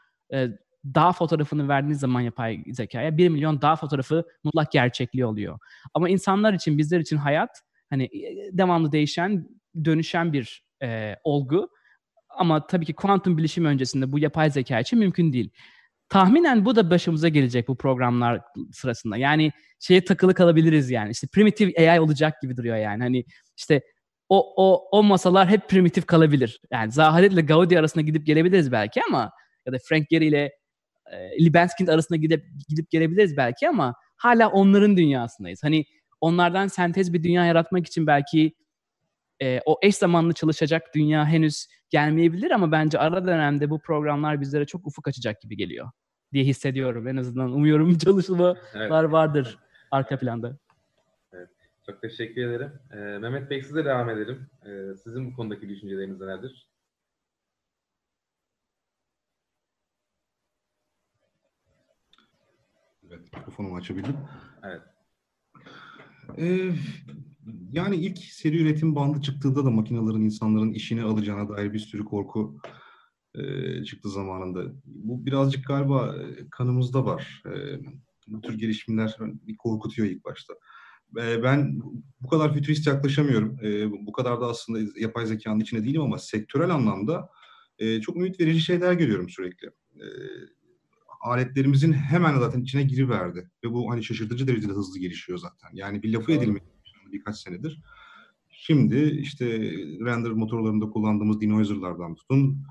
daha 0.86 1.14
fotoğrafını 1.14 1.68
verdiğiniz 1.68 2.00
zaman 2.00 2.22
yapay 2.22 2.64
zekaya 2.72 3.18
1 3.18 3.30
milyon 3.30 3.62
daha 3.62 3.76
fotoğrafı 3.76 4.26
mutlak 4.44 4.72
gerçekliği 4.72 5.26
oluyor. 5.26 5.60
Ama 5.94 6.10
insanlar 6.10 6.54
için, 6.54 6.78
bizler 6.78 7.00
için 7.00 7.18
hayat 7.18 7.50
hani 7.90 8.10
devamlı 8.52 8.92
değişen, 8.92 9.48
dönüşen 9.86 10.34
bir 10.34 10.64
e, 10.84 11.16
olgu. 11.24 11.70
Ama 12.30 12.68
tabii 12.68 12.86
ki 12.86 12.94
kuantum 12.94 13.38
bilişim 13.38 13.66
öncesinde 13.66 14.12
bu 14.12 14.20
yapay 14.20 14.50
zeka 14.50 14.80
için 14.80 15.00
mümkün 15.00 15.34
değil. 15.34 15.52
Tahminen 16.10 16.66
bu 16.66 16.76
da 16.76 16.90
başımıza 16.90 17.28
gelecek 17.28 17.68
bu 17.68 17.78
programlar 17.78 18.42
sırasında. 18.72 19.18
Yani 19.18 19.52
şeye 19.80 20.06
takılı 20.06 20.34
kalabiliriz 20.34 20.90
yani. 20.90 21.12
İşte 21.12 21.28
primitive 21.28 21.90
AI 21.90 22.00
olacak 22.00 22.42
gibi 22.42 22.58
duruyor 22.58 22.78
yani. 22.78 23.04
Hani 23.04 23.26
işte 23.58 23.82
o 24.30 24.54
o 24.58 24.88
o 24.92 25.04
masalar 25.04 25.50
hep 25.50 25.70
primitif 25.70 26.06
kalabilir. 26.06 26.62
Yani 26.72 26.92
Zaharet 26.92 27.34
ile 27.34 27.42
Gaudi 27.42 27.80
arasında 27.80 28.02
gidip 28.02 28.26
gelebiliriz 28.26 28.72
belki 28.72 29.02
ama 29.10 29.32
ya 29.66 29.74
da 29.74 29.78
Frank 29.90 30.10
Gehry 30.10 30.28
ile 30.28 30.52
e, 31.12 31.46
Libeskind 31.46 31.88
arasında 31.88 32.18
gidip 32.18 32.46
gidip 32.70 32.92
gelebiliriz 32.92 33.38
belki 33.38 33.70
ama 33.70 33.94
hala 34.18 34.50
onların 34.50 34.98
dünyasındayız. 34.98 35.64
Hani 35.64 35.86
onlardan 36.22 36.68
sentez 36.68 37.14
bir 37.14 37.24
dünya 37.24 37.46
yaratmak 37.46 37.88
için 37.88 38.08
belki 38.08 38.54
e, 39.42 39.60
o 39.66 39.80
eş 39.82 39.96
zamanlı 39.96 40.34
çalışacak 40.34 40.84
dünya 40.96 41.26
henüz 41.26 41.68
gelmeyebilir 41.90 42.52
ama 42.52 42.72
bence 42.72 43.00
ara 43.00 43.28
dönemde 43.28 43.70
bu 43.70 43.80
programlar 43.80 44.42
bizlere 44.42 44.66
çok 44.66 44.88
ufuk 44.88 45.08
açacak 45.08 45.42
gibi 45.42 45.58
geliyor 45.58 45.90
diye 46.34 46.44
hissediyorum. 46.44 47.08
En 47.08 47.18
azından 47.18 47.52
umuyorum 47.52 47.98
çalışmalar 47.98 48.58
evet. 48.76 48.92
vardır 48.92 49.60
arka 49.92 50.20
planda. 50.20 50.58
Çok 51.86 52.02
teşekkür 52.02 52.48
ederim. 52.48 52.72
Ee, 52.92 52.96
Mehmet 52.96 53.50
Bey 53.50 53.64
size 53.64 53.86
devam 53.86 54.10
edelim. 54.10 54.50
Ee, 54.66 54.96
sizin 55.04 55.32
bu 55.32 55.36
konudaki 55.36 55.70
düşünceleriniz 55.70 56.22
nelerdir? 56.22 56.70
Evet, 63.08 63.34
mikrofonumu 63.38 63.76
açabildim. 63.76 64.18
Evet. 64.64 64.82
Ee, 66.38 66.72
yani 67.72 67.96
ilk 67.96 68.18
seri 68.18 68.62
üretim 68.62 68.96
bandı 68.96 69.22
çıktığında 69.22 69.66
da 69.66 69.72
makinelerin 69.72 70.26
insanların 70.26 70.74
işini 70.74 71.04
alacağına 71.04 71.50
dair 71.50 71.74
bir 71.74 71.80
sürü 71.80 72.06
korku 72.06 72.58
e, 73.36 73.84
çıktı 73.84 74.10
zamanında. 74.10 74.74
Bu 74.86 75.26
birazcık 75.26 75.68
galiba 75.68 76.16
e, 76.16 76.50
kanımızda 76.52 77.06
var. 77.06 77.44
E, 77.46 77.80
bu 78.28 78.42
tür 78.42 78.58
gelişimler 78.58 79.18
bir 79.20 79.58
korkutuyor 79.58 80.08
ilk 80.08 80.26
başta. 80.26 80.54
E, 81.18 81.44
ben 81.44 81.80
bu 82.22 82.28
kadar 82.28 82.54
fütürist 82.54 82.88
yaklaşamıyorum. 82.88 83.60
E, 83.66 83.92
bu 83.92 84.12
kadar 84.12 84.42
da 84.42 84.46
aslında 84.46 85.00
yapay 85.00 85.26
zekanın 85.26 85.60
içine 85.60 85.84
değilim 85.84 86.02
ama 86.02 86.18
sektörel 86.18 86.70
anlamda 86.70 87.30
e, 87.80 88.02
çok 88.02 88.18
ümit 88.18 88.40
verici 88.40 88.62
şeyler 88.62 88.94
görüyorum 88.94 89.30
sürekli. 89.30 89.68
E, 89.96 90.06
aletlerimizin 91.22 91.94
hemen 91.94 92.40
zaten 92.40 92.62
içine 92.62 92.84
giriverdi. 92.84 93.52
Ve 93.64 93.72
bu 93.72 93.92
hani 93.92 94.04
şaşırtıcı 94.04 94.48
derecede 94.48 94.74
hızlı 94.74 95.00
gelişiyor 95.00 95.38
zaten. 95.38 95.70
Yani 95.74 96.04
bir 96.04 96.14
lafı 96.14 96.32
edilmeye 96.32 96.79
birkaç 97.12 97.38
senedir. 97.38 97.80
Şimdi 98.50 98.98
işte 99.00 99.46
render 100.06 100.32
motorlarında 100.32 100.90
kullandığımız 100.90 101.42
denoiser'lardan 101.42 102.16
tutun. 102.16 102.64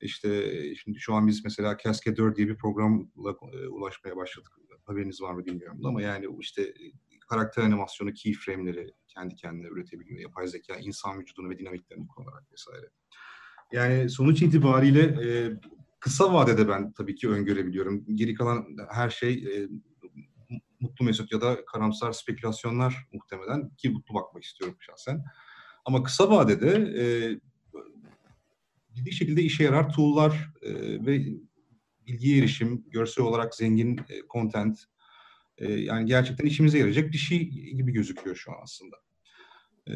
İşte 0.00 0.52
şimdi 0.74 0.98
şu 0.98 1.14
an 1.14 1.26
biz 1.26 1.44
mesela 1.44 1.76
Cascadeur 1.84 2.36
diye 2.36 2.48
bir 2.48 2.56
programla 2.56 3.36
e, 3.52 3.66
ulaşmaya 3.68 4.16
başladık. 4.16 4.52
Haberiniz 4.84 5.22
var 5.22 5.34
mı 5.34 5.46
bilmiyorum 5.46 5.80
ama 5.84 6.02
yani 6.02 6.26
işte 6.40 6.74
karakter 7.28 7.62
animasyonu 7.62 8.12
keyframe'leri 8.12 8.90
kendi 9.08 9.34
kendine 9.34 9.66
üretebiliyor. 9.66 10.20
Yapay 10.20 10.48
zeka 10.48 10.76
insan 10.76 11.20
vücudunu 11.20 11.50
ve 11.50 11.58
dinamiklerini 11.58 12.06
kullanarak 12.06 12.52
vesaire. 12.52 12.90
Yani 13.72 14.10
sonuç 14.10 14.42
itibariyle 14.42 15.00
e, 15.00 15.52
kısa 16.00 16.34
vadede 16.34 16.68
ben 16.68 16.92
tabii 16.92 17.14
ki 17.14 17.28
öngörebiliyorum. 17.28 18.16
Geri 18.16 18.34
kalan 18.34 18.66
her 18.90 19.10
şey 19.10 19.32
e, 19.32 19.68
mutlu 20.80 21.04
mesut 21.04 21.32
ya 21.32 21.40
da 21.40 21.64
karamsar 21.64 22.12
spekülasyonlar 22.12 23.06
muhtemelen 23.12 23.70
ki 23.76 23.90
mutlu 23.90 24.14
bakmak 24.14 24.44
istiyorum 24.44 24.76
şahsen. 24.80 25.24
Ama 25.84 26.02
kısa 26.02 26.30
vadede 26.30 26.70
e, 27.00 27.04
ciddi 28.94 29.12
şekilde 29.12 29.42
işe 29.42 29.64
yarar 29.64 29.92
tool'lar 29.92 30.52
e, 30.62 30.72
ve 31.06 31.26
bilgiye 32.06 32.38
erişim, 32.38 32.84
görsel 32.90 33.24
olarak 33.24 33.54
zengin 33.54 33.98
e, 33.98 34.22
content 34.32 34.78
e, 35.58 35.72
yani 35.72 36.06
gerçekten 36.06 36.46
işimize 36.46 36.78
yarayacak 36.78 37.12
bir 37.12 37.18
şey 37.18 37.48
gibi 37.48 37.92
gözüküyor 37.92 38.36
şu 38.36 38.52
an 38.52 38.56
aslında. 38.62 38.96
E, 39.88 39.92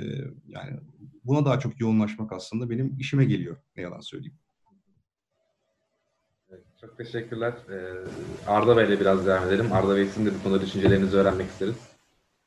yani 0.47 0.81
buna 1.24 1.45
daha 1.45 1.61
çok 1.61 1.81
yoğunlaşmak 1.81 2.33
aslında 2.33 2.70
benim 2.70 2.97
işime 2.99 3.24
geliyor 3.24 3.57
ne 3.76 3.83
yalan 3.83 4.01
söyleyeyim. 4.01 4.39
Çok 6.81 6.97
teşekkürler. 6.99 7.53
Ee, 7.70 8.51
Arda 8.51 8.76
Bey'le 8.76 9.01
biraz 9.01 9.26
devam 9.26 9.49
edelim. 9.49 9.72
Arda 9.72 9.97
Bey 9.97 10.07
sizin 10.07 10.26
de 10.26 10.31
bu 10.35 10.43
konuda 10.43 10.61
düşüncelerinizi 10.61 11.16
öğrenmek 11.16 11.51
isteriz. 11.51 11.74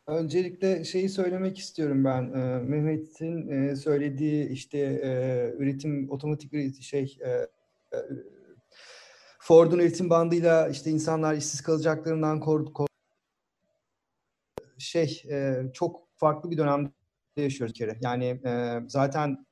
Öncelikle 0.07 0.83
şeyi 0.83 1.09
söylemek 1.09 1.57
istiyorum 1.57 2.05
ben. 2.05 2.23
Ee, 2.23 2.59
Mehmet'in 2.59 3.47
e, 3.47 3.75
söylediği 3.75 4.49
işte 4.49 4.77
e, 4.77 5.53
üretim, 5.57 6.11
otomatik 6.11 6.53
üretim 6.53 6.81
şey 6.81 7.17
e, 7.25 7.47
Ford'un 9.39 9.79
üretim 9.79 10.09
bandıyla 10.09 10.69
işte 10.69 10.89
insanlar 10.89 11.33
işsiz 11.33 11.61
kalacaklarından 11.61 12.39
kork 12.39 12.73
kor 12.73 12.87
şey 14.77 15.23
çok 15.73 16.07
farklı 16.15 16.51
bir 16.51 16.57
dönemde 16.57 16.89
yaşıyoruz 17.37 17.73
kere. 17.73 17.97
Yani 18.01 18.41
zaten 18.87 19.45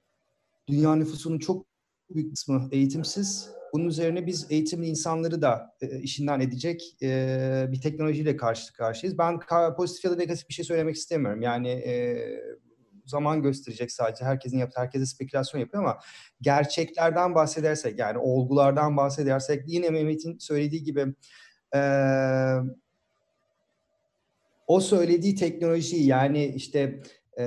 dünya 0.68 0.96
nüfusunun 0.96 1.40
çok 1.40 1.71
büyük 2.16 2.32
kısmı 2.32 2.70
eğitimsiz 2.72 3.50
bunun 3.74 3.88
üzerine 3.88 4.28
biz 4.28 4.48
eğitimli 4.50 4.88
insanları 4.88 5.42
da 5.42 5.76
e, 5.82 6.00
işinden 6.00 6.40
edecek 6.40 6.98
e, 7.02 7.66
bir 7.72 7.82
teknolojiyle 7.82 8.38
karşı 8.38 8.74
karşıyayız. 8.74 9.18
Ben 9.18 9.40
pozitif 9.76 10.06
ya 10.06 10.12
da 10.12 10.16
negatif 10.16 10.50
bir 10.50 10.54
şey 10.54 10.66
söylemek 10.66 10.96
istemiyorum. 10.96 11.42
Yani 11.42 11.70
e, 11.70 12.18
zaman 13.06 13.42
gösterecek 13.42 13.92
sadece. 13.92 14.26
Herkesin 14.26 14.58
yaptığı, 14.58 14.80
herkese 14.80 15.06
spekülasyon 15.06 15.62
yapıyor 15.62 15.84
ama 15.84 16.00
gerçeklerden 16.42 17.36
bahsedersek 17.36 18.00
yani 18.00 18.18
olgulardan 18.18 18.98
bahsedersek 18.98 19.64
yine 19.68 19.90
Mehmet'in 19.90 20.38
söylediği 20.38 20.84
gibi 20.84 21.06
e, 21.76 21.82
o 24.68 24.80
söylediği 24.80 25.36
teknolojiyi 25.36 26.08
yani 26.08 26.46
işte 26.46 27.04
e, 27.38 27.46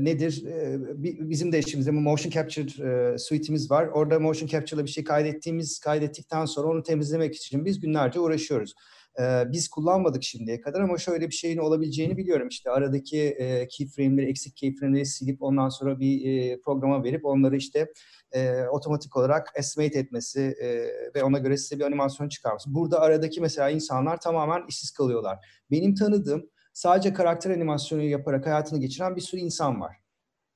nedir? 0.00 0.44
E, 0.46 0.78
bizim 1.02 1.52
de 1.52 1.58
işimizde 1.58 1.90
motion 1.90 2.30
capture 2.30 3.12
e, 3.14 3.18
suite'imiz 3.18 3.70
var. 3.70 3.86
Orada 3.86 4.20
motion 4.20 4.48
capture'la 4.48 4.84
bir 4.84 4.90
şey 4.90 5.04
kaydettiğimiz, 5.04 5.78
kaydettikten 5.78 6.44
sonra 6.44 6.68
onu 6.68 6.82
temizlemek 6.82 7.36
için 7.36 7.64
biz 7.64 7.80
günlerce 7.80 8.20
uğraşıyoruz. 8.20 8.74
E, 9.20 9.52
biz 9.52 9.68
kullanmadık 9.68 10.22
şimdiye 10.22 10.60
kadar 10.60 10.80
ama 10.80 10.98
şöyle 10.98 11.26
bir 11.26 11.34
şeyin 11.34 11.58
olabileceğini 11.58 12.16
biliyorum. 12.16 12.48
İşte 12.48 12.70
aradaki 12.70 13.20
e, 13.20 13.68
keyframe'leri, 13.68 14.30
eksik 14.30 14.56
keyframe'leri 14.56 15.06
silip 15.06 15.42
ondan 15.42 15.68
sonra 15.68 16.00
bir 16.00 16.26
e, 16.26 16.60
programa 16.60 17.04
verip 17.04 17.24
onları 17.24 17.56
işte 17.56 17.92
e, 18.32 18.62
otomatik 18.62 19.16
olarak 19.16 19.52
estimate 19.56 19.98
etmesi 19.98 20.40
e, 20.40 20.68
ve 21.14 21.24
ona 21.24 21.38
göre 21.38 21.56
size 21.56 21.78
bir 21.78 21.84
animasyon 21.84 22.28
çıkarması. 22.28 22.74
Burada 22.74 23.00
aradaki 23.00 23.40
mesela 23.40 23.70
insanlar 23.70 24.20
tamamen 24.20 24.62
işsiz 24.68 24.90
kalıyorlar. 24.90 25.38
Benim 25.70 25.94
tanıdığım 25.94 26.50
sadece 26.74 27.12
karakter 27.12 27.50
animasyonu 27.50 28.02
yaparak 28.02 28.46
hayatını 28.46 28.80
geçiren 28.80 29.16
bir 29.16 29.20
sürü 29.20 29.40
insan 29.40 29.80
var. 29.80 29.96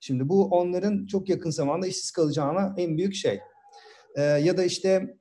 Şimdi 0.00 0.28
bu 0.28 0.48
onların 0.48 1.06
çok 1.06 1.28
yakın 1.28 1.50
zamanda 1.50 1.86
işsiz 1.86 2.10
kalacağına 2.10 2.74
en 2.76 2.98
büyük 2.98 3.14
şey. 3.14 3.40
Ee, 4.16 4.22
ya 4.22 4.56
da 4.56 4.64
işte 4.64 5.16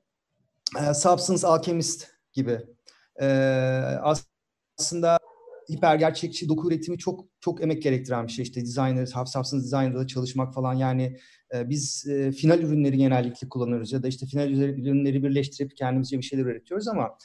e, 0.80 0.94
Substance 0.94 1.46
Alchemist 1.46 2.06
gibi. 2.32 2.60
Ee, 3.20 3.26
aslında 4.02 5.18
hipergerçekçi 5.70 6.48
doku 6.48 6.68
üretimi 6.68 6.98
çok 6.98 7.24
çok 7.40 7.62
emek 7.62 7.82
gerektiren 7.82 8.26
bir 8.26 8.32
şey. 8.32 8.42
İşte 8.42 8.60
designer, 8.60 9.06
substance 9.06 9.64
designer'da 9.64 10.06
çalışmak 10.06 10.54
falan 10.54 10.74
yani 10.74 11.16
e, 11.54 11.68
biz 11.68 12.06
e, 12.08 12.32
final 12.32 12.58
ürünleri 12.58 12.96
genellikle 12.96 13.48
kullanıyoruz 13.48 13.92
ya 13.92 14.02
da 14.02 14.08
işte 14.08 14.26
final 14.26 14.50
ürünleri 14.50 15.22
birleştirip 15.22 15.76
kendimizce 15.76 16.18
bir 16.18 16.22
şeyler 16.22 16.44
üretiyoruz 16.44 16.88
ama 16.88 17.18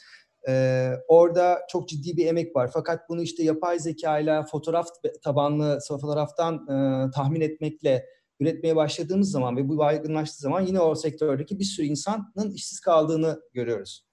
ee, 0.48 0.92
orada 1.08 1.58
çok 1.68 1.88
ciddi 1.88 2.16
bir 2.16 2.26
emek 2.26 2.56
var. 2.56 2.70
Fakat 2.72 3.08
bunu 3.08 3.22
işte 3.22 3.42
yapay 3.42 3.78
zeka 3.78 4.18
ile 4.18 4.44
fotoğraf 4.50 4.88
tabanlı 5.22 5.78
fotoğraftan 5.88 6.54
e, 6.54 7.10
tahmin 7.10 7.40
etmekle 7.40 8.06
üretmeye 8.40 8.76
başladığımız 8.76 9.30
zaman 9.30 9.56
ve 9.56 9.68
bu 9.68 9.82
yaygınlaştığı 9.82 10.42
zaman 10.42 10.60
yine 10.66 10.80
o 10.80 10.94
sektördeki 10.94 11.58
bir 11.58 11.64
sürü 11.64 11.86
insanın 11.86 12.50
işsiz 12.54 12.80
kaldığını 12.80 13.40
görüyoruz. 13.52 14.04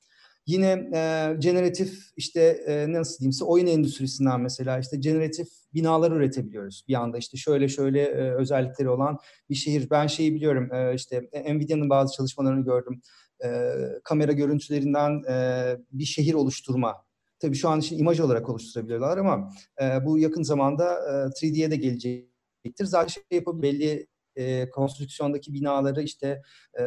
Yine 0.46 0.90
e, 0.94 1.36
generatif 1.40 2.00
işte 2.16 2.42
e, 2.42 2.94
nasıl 2.94 3.20
diyeyimse 3.20 3.46
oyun 3.46 3.68
endüstrisinden 3.68 4.42
mesela 4.42 4.80
işte 4.80 4.98
generatif 4.98 5.48
binalar 5.74 6.12
üretebiliyoruz. 6.12 6.86
Bir 6.88 6.94
anda 6.94 7.18
işte 7.18 7.38
şöyle 7.38 7.68
şöyle 7.68 8.02
e, 8.02 8.32
özellikleri 8.36 8.90
olan 8.90 9.18
bir 9.50 9.56
şehir. 9.56 9.90
Ben 9.90 10.08
şeyi 10.08 10.36
biliyorum 10.36 10.74
e, 10.74 10.96
işte 10.96 11.30
Nvidia'nın 11.50 11.90
bazı 11.90 12.16
çalışmalarını 12.16 12.66
gördüm 12.66 13.02
e, 13.46 13.74
kamera 14.04 14.32
görüntülerinden 14.32 15.24
e, 15.30 15.78
bir 15.92 16.06
şehir 16.06 16.34
oluşturma. 16.34 17.06
Tabii 17.40 17.56
şu 17.56 17.70
an 17.70 17.80
için 17.80 18.00
imaj 18.00 18.20
olarak 18.20 18.50
oluşturabiliyorlar 18.50 19.18
ama 19.18 19.50
e, 19.82 20.06
bu 20.06 20.20
yakın 20.20 20.44
zamanda 20.44 20.94
e, 20.94 21.46
3D'ye 21.46 21.72
de 21.72 21.76
gelecektir. 21.76 22.86
Zaten 22.86 23.08
şey 23.08 23.24
yapabilir, 23.32 23.64
belli 23.64 24.08
e, 24.36 24.70
konstrüksiyondaki 24.70 25.54
binaları 25.54 26.02
işte 26.02 26.42
e, 26.80 26.84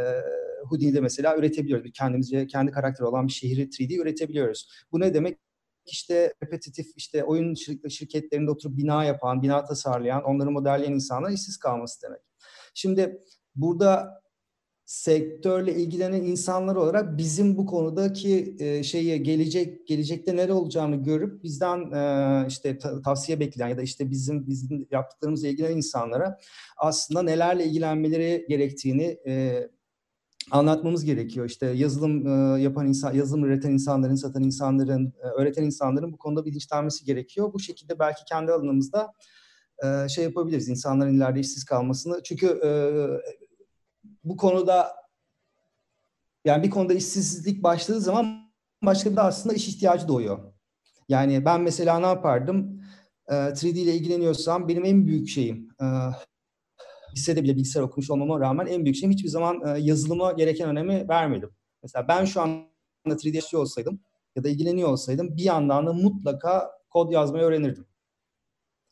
Houdini'de 0.68 1.00
mesela 1.00 1.36
üretebiliyoruz. 1.36 1.90
Kendimizce 1.94 2.46
kendi 2.46 2.70
karakteri 2.70 3.06
olan 3.06 3.26
bir 3.26 3.32
şehri 3.32 3.62
3D 3.62 4.02
üretebiliyoruz. 4.02 4.68
Bu 4.92 5.00
ne 5.00 5.14
demek? 5.14 5.38
işte 5.86 6.34
repetitif 6.42 6.86
işte 6.96 7.24
oyun 7.24 7.54
şirketlerinde 7.88 8.50
oturup 8.50 8.76
bina 8.76 9.04
yapan, 9.04 9.42
bina 9.42 9.64
tasarlayan, 9.64 10.24
onları 10.24 10.50
modelleyen 10.50 10.92
insanlar 10.92 11.30
işsiz 11.30 11.56
kalması 11.56 12.02
demek. 12.02 12.20
Şimdi 12.74 13.20
burada 13.54 14.22
sektörle 14.86 15.74
ilgilenen 15.74 16.22
insanlar 16.22 16.76
olarak 16.76 17.18
bizim 17.18 17.56
bu 17.56 17.66
konudaki 17.66 18.56
e, 18.58 18.82
şeyi 18.82 19.22
gelecek 19.22 19.86
gelecekte 19.86 20.36
nere 20.36 20.52
olacağını 20.52 20.96
görüp 20.96 21.42
bizden 21.42 21.92
e, 21.92 22.46
işte 22.48 22.78
ta, 22.78 23.02
tavsiye 23.02 23.40
bekleyen 23.40 23.68
ya 23.68 23.78
da 23.78 23.82
işte 23.82 24.10
bizim 24.10 24.46
bizim 24.46 24.86
yaptıklarımızla 24.90 25.48
ilgilenen 25.48 25.76
insanlara 25.76 26.38
aslında 26.76 27.22
nelerle 27.22 27.64
ilgilenmeleri 27.64 28.46
gerektiğini 28.48 29.18
e, 29.26 29.64
anlatmamız 30.50 31.04
gerekiyor. 31.04 31.46
İşte 31.46 31.66
yazılım 31.66 32.26
e, 32.26 32.62
yapan 32.62 32.86
insan, 32.86 33.14
yazılım 33.14 33.44
üreten 33.44 33.70
insanların, 33.70 34.14
satan 34.14 34.42
insanların, 34.42 35.14
e, 35.22 35.26
öğreten 35.26 35.64
insanların 35.64 36.12
bu 36.12 36.16
konuda 36.18 36.44
bilinçlenmesi 36.44 37.04
gerekiyor. 37.04 37.52
Bu 37.52 37.60
şekilde 37.60 37.98
belki 37.98 38.24
kendi 38.28 38.52
alanımızda 38.52 39.12
e, 39.84 40.08
şey 40.08 40.24
yapabiliriz. 40.24 40.68
insanların 40.68 41.14
ileride 41.14 41.40
işsiz 41.40 41.64
kalmasını. 41.64 42.22
Çünkü 42.22 42.46
e, 42.46 42.70
bu 44.24 44.36
konuda 44.36 44.96
yani 46.44 46.62
bir 46.62 46.70
konuda 46.70 46.94
işsizlik 46.94 47.62
başladığı 47.62 48.00
zaman 48.00 48.52
başka 48.82 49.10
bir 49.10 49.16
de 49.16 49.20
aslında 49.20 49.54
iş 49.54 49.68
ihtiyacı 49.68 50.08
doğuyor. 50.08 50.52
Yani 51.08 51.44
ben 51.44 51.60
mesela 51.60 51.98
ne 51.98 52.06
yapardım? 52.06 52.82
3D 53.28 53.68
ile 53.68 53.94
ilgileniyorsam 53.94 54.68
benim 54.68 54.84
en 54.84 55.06
büyük 55.06 55.28
şeyim 55.28 55.68
lisede 57.16 57.42
bile 57.42 57.56
bilgisayar 57.56 57.82
okumuş 57.82 58.10
olmama 58.10 58.40
rağmen 58.40 58.66
en 58.66 58.84
büyük 58.84 58.96
şeyim 58.96 59.12
hiçbir 59.12 59.28
zaman 59.28 59.76
yazılıma 59.76 60.32
gereken 60.32 60.68
önemi 60.68 61.08
vermedim. 61.08 61.50
Mesela 61.82 62.08
ben 62.08 62.24
şu 62.24 62.40
anda 62.40 62.66
3D 63.06 63.56
olsaydım 63.56 64.00
ya 64.36 64.44
da 64.44 64.48
ilgileniyor 64.48 64.88
olsaydım 64.88 65.36
bir 65.36 65.42
yandan 65.42 65.86
da 65.86 65.92
mutlaka 65.92 66.70
kod 66.90 67.12
yazmayı 67.12 67.44
öğrenirdim. 67.44 67.86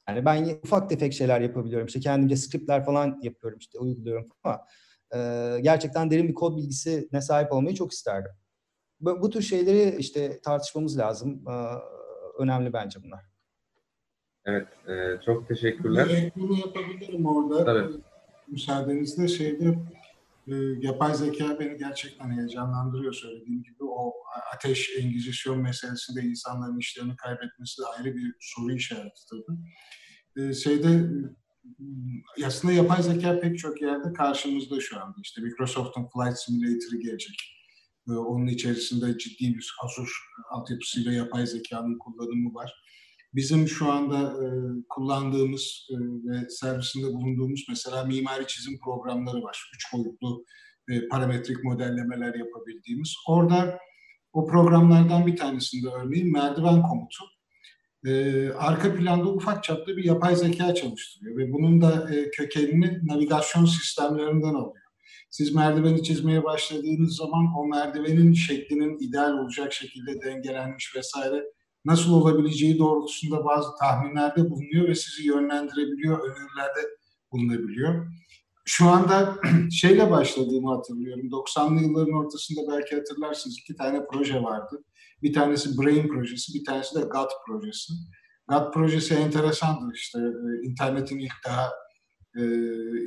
Yani 0.08 0.24
ben 0.24 0.58
ufak 0.64 0.88
tefek 0.88 1.12
şeyler 1.12 1.40
yapabiliyorum. 1.40 1.86
İşte 1.86 2.00
kendimce 2.00 2.36
scriptler 2.36 2.84
falan 2.84 3.20
yapıyorum 3.22 3.58
işte 3.58 3.78
uyguluyorum 3.78 4.28
ama 4.42 4.66
e, 5.14 5.58
gerçekten 5.60 6.10
derin 6.10 6.28
bir 6.28 6.34
kod 6.34 6.56
bilgisine 6.56 7.20
sahip 7.20 7.52
olmayı 7.52 7.74
çok 7.74 7.92
isterdim. 7.92 8.32
Bu, 9.00 9.22
bu 9.22 9.30
tür 9.30 9.42
şeyleri 9.42 9.96
işte 9.98 10.40
tartışmamız 10.40 10.98
lazım. 10.98 11.44
E, 11.48 11.54
önemli 12.38 12.72
bence 12.72 13.02
bunlar. 13.02 13.24
Evet, 14.44 14.68
e, 14.88 15.24
çok 15.24 15.48
teşekkürler. 15.48 16.08
Bir 16.08 16.14
ekleme 16.14 16.60
yapabilirim 16.60 17.26
orada. 17.26 17.64
Tabii. 17.64 17.94
Müsaadenizle 18.48 19.28
şeyde 19.28 19.78
e, 20.46 20.54
yapay 20.80 21.14
zeka 21.14 21.60
beni 21.60 21.78
gerçekten 21.78 22.36
heyecanlandırıyor 22.36 23.12
söylediğim 23.12 23.62
gibi. 23.62 23.84
O 23.84 24.14
ateş 24.54 24.90
engizisyon 24.98 25.58
meselesi 25.58 26.16
de 26.16 26.20
insanların 26.20 26.78
işlerini 26.78 27.16
kaybetmesi 27.16 27.82
de 27.82 27.86
ayrı 27.86 28.14
bir 28.16 28.34
soru 28.40 28.72
işareti 28.72 29.20
tabii. 29.30 29.58
E, 30.36 30.54
şeyde 30.54 31.00
aslında 32.46 32.74
yapay 32.74 33.02
zeka 33.02 33.40
pek 33.40 33.58
çok 33.58 33.82
yerde 33.82 34.12
karşımızda 34.12 34.80
şu 34.80 35.00
anda. 35.00 35.16
İşte 35.22 35.40
Microsoft'un 35.40 36.08
Flight 36.08 36.38
Simulator'ı 36.38 37.00
gelecek. 37.00 37.36
E, 38.08 38.12
onun 38.12 38.46
içerisinde 38.46 39.18
ciddi 39.18 39.54
bir 39.54 39.76
Azure 39.84 40.10
altyapısıyla 40.50 41.12
yapay 41.12 41.46
zekanın 41.46 41.98
kullanımı 41.98 42.54
var. 42.54 42.72
Bizim 43.34 43.68
şu 43.68 43.92
anda 43.92 44.18
e, 44.18 44.46
kullandığımız 44.88 45.88
e, 45.90 45.96
ve 45.98 46.50
servisinde 46.50 47.06
bulunduğumuz 47.06 47.64
mesela 47.68 48.04
mimari 48.04 48.46
çizim 48.46 48.78
programları 48.84 49.42
var. 49.42 49.70
Üç 49.74 49.92
boyutlu 49.92 50.44
e, 50.88 51.08
parametrik 51.08 51.64
modellemeler 51.64 52.34
yapabildiğimiz. 52.34 53.14
Orada 53.28 53.78
o 54.32 54.46
programlardan 54.46 55.26
bir 55.26 55.36
tanesinde 55.36 55.88
örneğin 55.88 56.32
merdiven 56.32 56.82
komutu 56.82 57.24
e, 58.06 58.48
arka 58.50 58.94
planda 58.94 59.28
ufak 59.28 59.64
çaplı 59.64 59.96
bir 59.96 60.04
yapay 60.04 60.36
zeka 60.36 60.74
çalıştırıyor 60.74 61.36
ve 61.36 61.52
bunun 61.52 61.82
da 61.82 62.14
e, 62.14 62.30
kökenini 62.30 63.00
navigasyon 63.02 63.64
sistemlerinden 63.64 64.54
alıyor. 64.54 64.82
Siz 65.30 65.54
merdiveni 65.54 66.02
çizmeye 66.02 66.44
başladığınız 66.44 67.16
zaman 67.16 67.46
o 67.58 67.66
merdivenin 67.66 68.32
şeklinin 68.32 68.98
ideal 68.98 69.32
olacak 69.38 69.72
şekilde 69.72 70.22
dengelenmiş 70.22 70.96
vesaire 70.96 71.44
nasıl 71.84 72.12
olabileceği 72.12 72.78
doğrultusunda 72.78 73.44
bazı 73.44 73.68
tahminlerde 73.80 74.50
bulunuyor 74.50 74.88
ve 74.88 74.94
sizi 74.94 75.28
yönlendirebiliyor, 75.28 76.18
önerilerde 76.18 76.80
bulunabiliyor. 77.32 78.06
Şu 78.64 78.88
anda 78.88 79.36
şeyle 79.72 80.10
başladığımı 80.10 80.74
hatırlıyorum. 80.74 81.26
90'lı 81.30 81.82
yılların 81.82 82.14
ortasında 82.14 82.60
belki 82.72 82.96
hatırlarsınız 82.96 83.58
iki 83.58 83.76
tane 83.76 84.06
proje 84.12 84.42
vardı. 84.42 84.84
Bir 85.22 85.32
tanesi 85.32 85.78
Brain 85.78 86.08
projesi, 86.08 86.54
bir 86.54 86.64
tanesi 86.64 86.94
de 86.94 87.00
GAT 87.00 87.30
projesi. 87.46 87.92
GAT 88.48 88.74
projesi 88.74 89.14
enteresandı 89.14 89.92
işte. 89.94 90.18
E, 90.18 90.68
internetin 90.68 91.18
ilk 91.18 91.32
daha 91.46 91.70
e, 92.36 92.42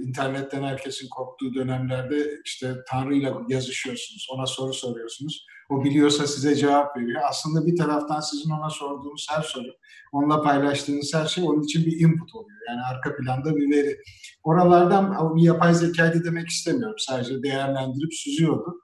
internetten 0.08 0.64
herkesin 0.64 1.10
korktuğu 1.10 1.54
dönemlerde 1.54 2.42
işte 2.46 2.76
Tanrı'yla 2.90 3.42
yazışıyorsunuz, 3.50 4.28
ona 4.32 4.46
soru 4.46 4.74
soruyorsunuz. 4.74 5.46
O 5.70 5.84
biliyorsa 5.84 6.28
size 6.28 6.56
cevap 6.56 6.98
veriyor. 6.98 7.22
Aslında 7.30 7.66
bir 7.66 7.78
taraftan 7.78 8.20
sizin 8.20 8.50
ona 8.50 8.70
sorduğunuz 8.70 9.28
her 9.30 9.42
soru, 9.42 9.68
onunla 10.12 10.42
paylaştığınız 10.42 11.14
her 11.14 11.26
şey 11.26 11.44
onun 11.44 11.64
için 11.64 11.86
bir 11.86 12.00
input 12.00 12.36
oluyor. 12.36 12.60
Yani 12.70 12.82
arka 12.82 13.16
planda 13.16 13.56
bir 13.56 13.72
veri. 13.72 13.98
Oralardan 14.44 15.36
bir 15.36 15.42
yapay 15.42 15.74
zekaydı 15.74 16.24
demek 16.24 16.48
istemiyorum. 16.48 16.96
Sadece 16.98 17.44
değerlendirip 17.44 18.14
süzüyordu. 18.14 18.82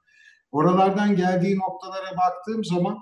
Oralardan 0.52 1.16
geldiği 1.16 1.58
noktalara 1.60 2.18
baktığım 2.18 2.64
zaman 2.64 2.98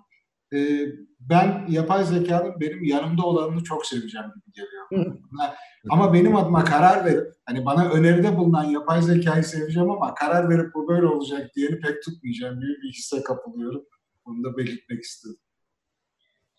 e, 0.53 0.87
ben 1.19 1.65
yapay 1.69 2.03
zekanın 2.03 2.59
benim 2.59 2.83
yanımda 2.83 3.25
olanını 3.25 3.63
çok 3.63 3.85
seveceğim 3.85 4.27
gibi 4.27 4.53
geliyor. 4.53 5.15
ama 5.89 6.13
benim 6.13 6.35
adıma 6.35 6.63
karar 6.63 7.05
verip 7.05 7.33
hani 7.45 7.65
bana 7.65 7.89
öneride 7.89 8.37
bulunan 8.37 8.63
yapay 8.63 9.01
zekayı 9.01 9.43
seveceğim 9.43 9.91
ama 9.91 10.13
karar 10.13 10.49
verip 10.49 10.73
bu 10.73 10.87
böyle 10.87 11.05
olacak 11.05 11.51
diyeni 11.55 11.79
pek 11.79 12.03
tutmayacağım 12.03 12.59
gibi 12.59 12.81
bir 12.83 12.89
hisse 12.89 13.23
kapılıyorum. 13.23 13.85
Bunu 14.25 14.43
da 14.43 14.57
belirtmek 14.57 15.03
istedim. 15.03 15.37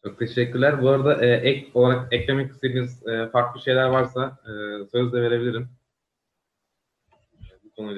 Çok 0.04 0.18
teşekkürler. 0.18 0.82
Bu 0.82 0.88
arada 0.88 1.26
e, 1.26 1.28
ek 1.28 1.70
olarak 1.74 2.12
eklemek 2.12 2.50
istediğiniz 2.50 3.06
e, 3.06 3.28
farklı 3.30 3.60
şeyler 3.60 3.86
varsa 3.86 4.38
e, 4.44 4.52
söz 4.92 5.12
de 5.12 5.22
verebilirim. 5.22 5.68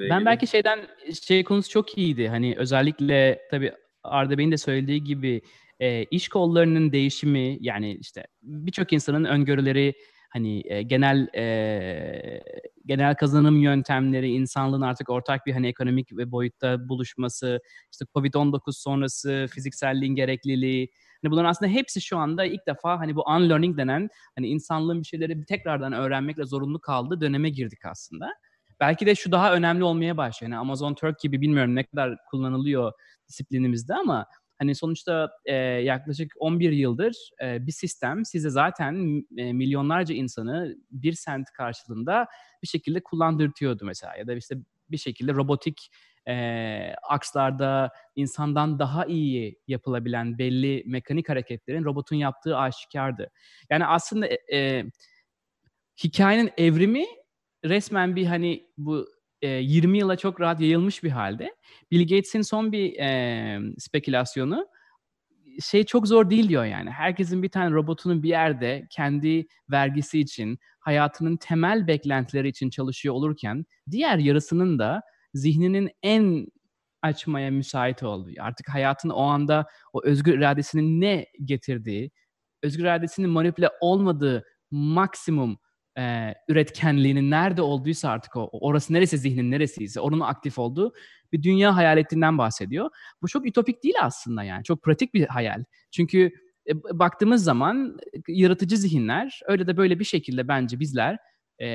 Ben 0.09 0.25
belki 0.25 0.47
şeyden 0.47 0.79
şey 1.23 1.43
konusu 1.43 1.69
çok 1.69 1.97
iyiydi. 1.97 2.27
Hani 2.27 2.55
özellikle 2.57 3.41
tabii 3.51 3.73
Arda 4.03 4.37
Bey'in 4.37 4.51
de 4.51 4.57
söylediği 4.57 5.03
gibi 5.03 5.41
e, 5.79 6.03
iş 6.03 6.27
kollarının 6.27 6.91
değişimi 6.91 7.57
yani 7.61 7.95
işte 7.95 8.25
birçok 8.41 8.93
insanın 8.93 9.23
öngörüleri 9.23 9.93
hani 10.33 10.63
e, 10.65 10.81
genel 10.81 11.27
e, 11.35 12.43
genel 12.85 13.15
kazanım 13.15 13.57
yöntemleri, 13.57 14.31
insanlığın 14.31 14.81
artık 14.81 15.09
ortak 15.09 15.45
bir 15.45 15.53
hani 15.53 15.67
ekonomik 15.67 16.17
ve 16.17 16.31
boyutta 16.31 16.89
buluşması, 16.89 17.59
işte 17.91 18.05
Covid-19 18.15 18.59
sonrası 18.71 19.47
fizikselliğin 19.51 20.15
gerekliliği, 20.15 20.89
hani 21.23 21.31
bunların 21.31 21.49
aslında 21.49 21.71
hepsi 21.71 22.01
şu 22.01 22.17
anda 22.17 22.45
ilk 22.45 22.67
defa 22.67 22.99
hani 22.99 23.15
bu 23.15 23.23
unlearning 23.29 23.77
denen 23.77 24.09
hani 24.35 24.47
insanlığın 24.47 25.01
bir 25.01 25.05
şeyleri 25.05 25.45
tekrardan 25.45 25.93
öğrenmekle 25.93 26.45
zorunlu 26.45 26.79
kaldığı 26.79 27.21
döneme 27.21 27.49
girdik 27.49 27.85
aslında. 27.85 28.29
Belki 28.79 29.05
de 29.05 29.15
şu 29.15 29.31
daha 29.31 29.53
önemli 29.53 29.83
olmaya 29.83 30.17
başlıyor. 30.17 30.51
Yani 30.51 30.59
Amazon 30.59 30.93
Turk 30.93 31.19
gibi 31.19 31.41
bilmiyorum 31.41 31.75
ne 31.75 31.83
kadar 31.83 32.17
kullanılıyor 32.31 32.91
disiplinimizde 33.27 33.95
ama 33.95 34.25
Hani 34.63 34.75
sonuçta 34.75 35.31
e, 35.45 35.55
yaklaşık 35.55 36.33
11 36.39 36.71
yıldır 36.71 37.29
e, 37.43 37.67
bir 37.67 37.71
sistem 37.71 38.25
size 38.25 38.49
zaten 38.49 39.23
e, 39.37 39.53
milyonlarca 39.53 40.15
insanı 40.15 40.75
bir 40.91 41.13
sent 41.13 41.51
karşılığında 41.51 42.27
bir 42.61 42.67
şekilde 42.67 43.03
kullandırtıyordu 43.03 43.85
mesela 43.85 44.15
ya 44.15 44.27
da 44.27 44.33
işte 44.33 44.55
bir 44.89 44.97
şekilde 44.97 45.33
robotik 45.33 45.89
e, 46.27 46.35
akslarda 47.09 47.91
insandan 48.15 48.79
daha 48.79 49.05
iyi 49.05 49.59
yapılabilen 49.67 50.37
belli 50.37 50.83
mekanik 50.85 51.29
hareketlerin 51.29 51.83
robotun 51.83 52.15
yaptığı 52.15 52.57
aşikardı. 52.57 53.31
Yani 53.69 53.85
aslında 53.85 54.27
e, 54.27 54.37
e, 54.53 54.85
hikayenin 56.03 56.51
evrimi 56.57 57.05
resmen 57.65 58.15
bir 58.15 58.25
hani 58.25 58.67
bu 58.77 59.07
20 59.47 59.97
yıla 59.97 60.15
çok 60.17 60.41
rahat 60.41 60.61
yayılmış 60.61 61.03
bir 61.03 61.09
halde. 61.09 61.55
Bill 61.91 62.01
Gates'in 62.01 62.41
son 62.41 62.71
bir 62.71 62.99
e, 62.99 63.59
spekülasyonu 63.79 64.67
şey 65.61 65.83
çok 65.83 66.07
zor 66.07 66.29
değil 66.29 66.49
diyor 66.49 66.65
yani. 66.65 66.89
Herkesin 66.89 67.43
bir 67.43 67.49
tane 67.49 67.71
robotunun 67.71 68.23
bir 68.23 68.29
yerde 68.29 68.87
kendi 68.89 69.47
vergisi 69.71 70.19
için, 70.19 70.59
hayatının 70.79 71.37
temel 71.37 71.87
beklentileri 71.87 72.47
için 72.47 72.69
çalışıyor 72.69 73.15
olurken 73.15 73.65
diğer 73.91 74.17
yarısının 74.17 74.79
da 74.79 75.01
zihninin 75.33 75.89
en 76.03 76.47
açmaya 77.01 77.51
müsait 77.51 78.03
olduğu, 78.03 78.31
artık 78.39 78.69
hayatın 78.69 79.09
o 79.09 79.21
anda 79.21 79.65
o 79.93 80.03
özgür 80.03 80.37
iradesinin 80.37 81.01
ne 81.01 81.25
getirdiği, 81.45 82.11
özgür 82.63 82.83
iradesinin 82.83 83.29
manipüle 83.29 83.69
olmadığı 83.81 84.43
maksimum 84.71 85.57
e, 85.97 86.33
üretkenliğinin 86.47 87.31
nerede 87.31 87.61
olduysa 87.61 88.09
artık 88.09 88.35
o, 88.35 88.49
orası 88.51 88.93
neresi 88.93 89.17
zihnin 89.17 89.51
neresiyse 89.51 89.99
onun 89.99 90.19
aktif 90.19 90.59
olduğu 90.59 90.93
bir 91.31 91.43
dünya 91.43 91.75
hayal 91.75 91.97
ettiğinden 91.97 92.37
bahsediyor. 92.37 92.89
Bu 93.21 93.27
çok 93.27 93.47
ütopik 93.47 93.83
değil 93.83 93.95
aslında 94.01 94.43
yani. 94.43 94.63
Çok 94.63 94.83
pratik 94.83 95.13
bir 95.13 95.27
hayal. 95.27 95.63
Çünkü 95.91 96.31
e, 96.67 96.99
baktığımız 96.99 97.43
zaman 97.43 97.97
yaratıcı 98.27 98.77
zihinler 98.77 99.39
öyle 99.47 99.67
de 99.67 99.77
böyle 99.77 99.99
bir 99.99 100.05
şekilde 100.05 100.47
bence 100.47 100.79
bizler 100.79 101.17
e, 101.59 101.67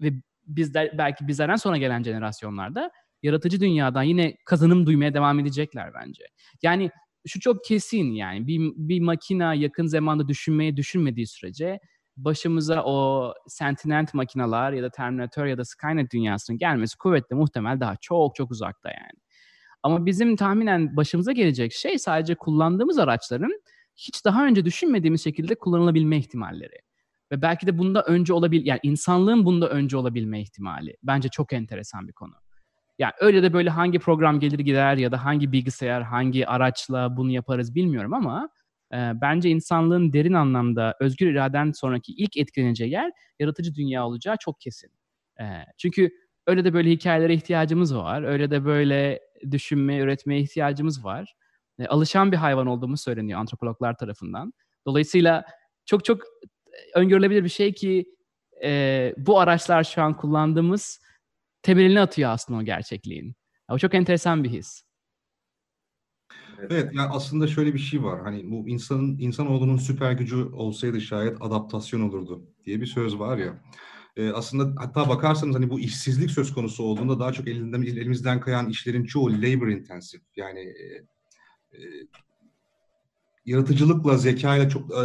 ve 0.00 0.12
bizler 0.46 0.98
belki 0.98 1.28
bizlerden 1.28 1.56
sonra 1.56 1.76
gelen 1.76 2.02
jenerasyonlarda 2.02 2.90
yaratıcı 3.22 3.60
dünyadan 3.60 4.02
yine 4.02 4.36
kazanım 4.44 4.86
duymaya 4.86 5.14
devam 5.14 5.38
edecekler 5.40 5.94
bence. 5.94 6.24
Yani 6.62 6.90
şu 7.26 7.40
çok 7.40 7.64
kesin 7.64 8.12
yani 8.12 8.46
bir, 8.46 8.60
bir 8.76 9.00
makina 9.00 9.54
yakın 9.54 9.86
zamanda 9.86 10.28
düşünmeye 10.28 10.76
düşünmediği 10.76 11.26
sürece 11.26 11.80
başımıza 12.24 12.82
o 12.84 13.34
Sentinent 13.46 14.14
makinalar 14.14 14.72
ya 14.72 14.82
da 14.82 14.90
Terminator 14.90 15.46
ya 15.46 15.58
da 15.58 15.64
Skynet 15.64 16.12
dünyasının 16.12 16.58
gelmesi 16.58 16.98
kuvvetle 16.98 17.36
muhtemel 17.36 17.80
daha 17.80 17.96
çok 17.96 18.34
çok 18.34 18.50
uzakta 18.50 18.88
yani. 18.88 19.20
Ama 19.82 20.06
bizim 20.06 20.36
tahminen 20.36 20.96
başımıza 20.96 21.32
gelecek 21.32 21.72
şey 21.72 21.98
sadece 21.98 22.34
kullandığımız 22.34 22.98
araçların 22.98 23.62
hiç 23.96 24.24
daha 24.24 24.46
önce 24.46 24.64
düşünmediğimiz 24.64 25.24
şekilde 25.24 25.54
kullanılabilme 25.54 26.16
ihtimalleri. 26.16 26.76
Ve 27.32 27.42
belki 27.42 27.66
de 27.66 27.78
bunda 27.78 28.02
önce 28.02 28.32
olabil 28.32 28.66
yani 28.66 28.80
insanlığın 28.82 29.44
bunda 29.44 29.68
önce 29.68 29.96
olabilme 29.96 30.40
ihtimali. 30.40 30.96
Bence 31.02 31.28
çok 31.28 31.52
enteresan 31.52 32.08
bir 32.08 32.12
konu. 32.12 32.34
Yani 32.98 33.12
öyle 33.20 33.42
de 33.42 33.52
böyle 33.52 33.70
hangi 33.70 33.98
program 33.98 34.40
gelir 34.40 34.58
gider 34.58 34.96
ya 34.96 35.12
da 35.12 35.24
hangi 35.24 35.52
bilgisayar, 35.52 36.02
hangi 36.02 36.46
araçla 36.46 37.16
bunu 37.16 37.30
yaparız 37.30 37.74
bilmiyorum 37.74 38.14
ama 38.14 38.48
bence 38.92 39.50
insanlığın 39.50 40.12
derin 40.12 40.32
anlamda 40.32 40.96
özgür 41.00 41.26
iraden 41.26 41.72
sonraki 41.72 42.12
ilk 42.12 42.36
etkileneceği 42.36 42.90
yer 42.90 43.12
yaratıcı 43.38 43.74
dünya 43.74 44.06
olacağı 44.06 44.36
çok 44.40 44.60
kesin. 44.60 44.90
E, 45.40 45.44
çünkü 45.78 46.10
öyle 46.46 46.64
de 46.64 46.74
böyle 46.74 46.90
hikayelere 46.90 47.34
ihtiyacımız 47.34 47.96
var. 47.96 48.22
Öyle 48.22 48.50
de 48.50 48.64
böyle 48.64 49.20
düşünmeye, 49.50 50.00
üretmeye 50.00 50.40
ihtiyacımız 50.40 51.04
var. 51.04 51.34
E, 51.78 51.86
alışan 51.86 52.32
bir 52.32 52.36
hayvan 52.36 52.66
olduğumuz 52.66 53.00
söyleniyor 53.00 53.40
antropologlar 53.40 53.96
tarafından. 53.96 54.52
Dolayısıyla 54.86 55.44
çok 55.86 56.04
çok 56.04 56.22
öngörülebilir 56.94 57.44
bir 57.44 57.48
şey 57.48 57.74
ki 57.74 58.04
e, 58.64 59.14
bu 59.16 59.40
araçlar 59.40 59.84
şu 59.84 60.02
an 60.02 60.16
kullandığımız 60.16 61.00
temelini 61.62 62.00
atıyor 62.00 62.30
aslında 62.30 62.60
o 62.60 62.62
gerçekliğin. 62.62 63.34
O 63.68 63.78
çok 63.78 63.94
enteresan 63.94 64.44
bir 64.44 64.50
his. 64.50 64.82
Evet, 66.70 66.90
yani 66.94 67.08
aslında 67.08 67.46
şöyle 67.46 67.74
bir 67.74 67.78
şey 67.78 68.02
var. 68.02 68.22
Hani 68.22 68.50
bu 68.50 68.68
insanın 68.68 69.18
insanoğlunun 69.18 69.76
süper 69.76 70.12
gücü 70.12 70.36
olsaydı 70.36 71.00
şayet 71.00 71.36
adaptasyon 71.40 72.00
olurdu 72.00 72.42
diye 72.64 72.80
bir 72.80 72.86
söz 72.86 73.18
var 73.18 73.38
ya. 73.38 73.62
E, 74.16 74.30
aslında 74.30 74.82
hatta 74.82 75.08
bakarsanız 75.08 75.56
hani 75.56 75.70
bu 75.70 75.80
işsizlik 75.80 76.30
söz 76.30 76.54
konusu 76.54 76.84
olduğunda 76.84 77.20
daha 77.20 77.32
çok 77.32 77.48
elinden 77.48 77.82
elimizden 77.82 78.40
kayan 78.40 78.68
işlerin 78.68 79.04
çoğu 79.04 79.32
labor 79.32 79.68
intensive. 79.68 80.22
Yani 80.36 80.60
e, 80.60 80.84
e, 81.72 81.78
yaratıcılıkla, 83.44 84.16
zekayla 84.16 84.68
çok 84.68 84.90
e, 84.90 85.02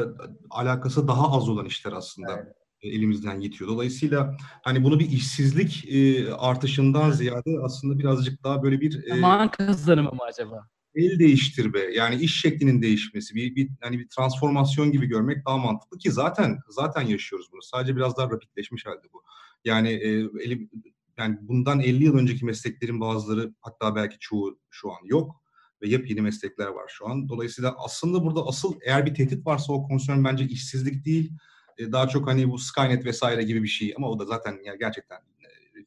alakası 0.50 1.08
daha 1.08 1.38
az 1.38 1.50
olan 1.50 1.66
işler 1.66 1.92
aslında. 1.92 2.34
Evet 2.34 2.56
elimizden 2.86 3.40
yitiyor. 3.40 3.70
Dolayısıyla 3.70 4.38
hani 4.64 4.84
bunu 4.84 5.00
bir 5.00 5.12
işsizlik 5.12 5.86
e, 5.94 6.34
artışından 6.34 7.12
ziyade 7.12 7.60
aslında 7.64 8.00
birazcık 8.00 8.44
daha 8.44 8.64
böyle 8.64 8.82
bir 8.82 9.04
e, 9.04 9.10
zaman 9.10 9.52
kazanımı 9.52 10.12
mı 10.12 10.22
acaba? 10.30 10.68
El 10.96 11.20
değiştirme 11.20 11.80
yani 11.80 12.16
iş 12.16 12.42
şeklinin 12.42 12.82
değişmesi 12.82 13.36
bir, 13.36 13.56
bir 13.56 13.70
hani 13.82 14.00
bir 14.00 14.08
transformasyon 14.08 14.92
gibi 14.92 15.06
görmek 15.06 15.46
daha 15.46 15.58
mantıklı 15.58 15.98
ki 15.98 16.12
zaten 16.12 16.60
zaten 16.70 17.02
yaşıyoruz 17.02 17.48
bunu. 17.52 17.62
Sadece 17.62 17.96
biraz 17.96 18.18
daha 18.18 18.30
rapidleşmiş 18.30 18.86
halde 18.86 19.08
bu. 19.14 19.24
Yani 19.66 19.90
e, 19.90 20.10
elim 20.44 20.70
yani 21.18 21.38
bundan 21.42 21.80
50 21.80 22.04
yıl 22.04 22.18
önceki 22.18 22.46
mesleklerin 22.46 23.02
bazıları 23.02 23.54
hatta 23.60 23.96
belki 23.96 24.18
çoğu 24.20 24.60
şu 24.70 24.92
an 24.92 25.00
yok 25.04 25.42
ve 25.82 25.90
yepyeni 25.90 26.22
meslekler 26.22 26.68
var 26.68 26.86
şu 26.88 27.08
an. 27.08 27.30
Dolayısıyla 27.30 27.76
aslında 27.78 28.24
burada 28.24 28.48
asıl 28.48 28.74
eğer 28.86 29.06
bir 29.06 29.14
tehdit 29.14 29.46
varsa 29.46 29.74
o 29.74 29.88
konsern 29.88 30.24
bence 30.24 30.46
işsizlik 30.46 31.06
değil 31.06 31.32
e, 31.78 31.92
daha 31.92 32.08
çok 32.08 32.28
hani 32.28 32.50
bu 32.50 32.58
Skynet 32.58 33.06
vesaire 33.06 33.44
gibi 33.44 33.64
bir 33.64 33.68
şey 33.68 33.94
ama 33.98 34.10
o 34.10 34.20
da 34.20 34.26
zaten 34.26 34.60
yani 34.66 34.80
gerçekten 34.80 35.18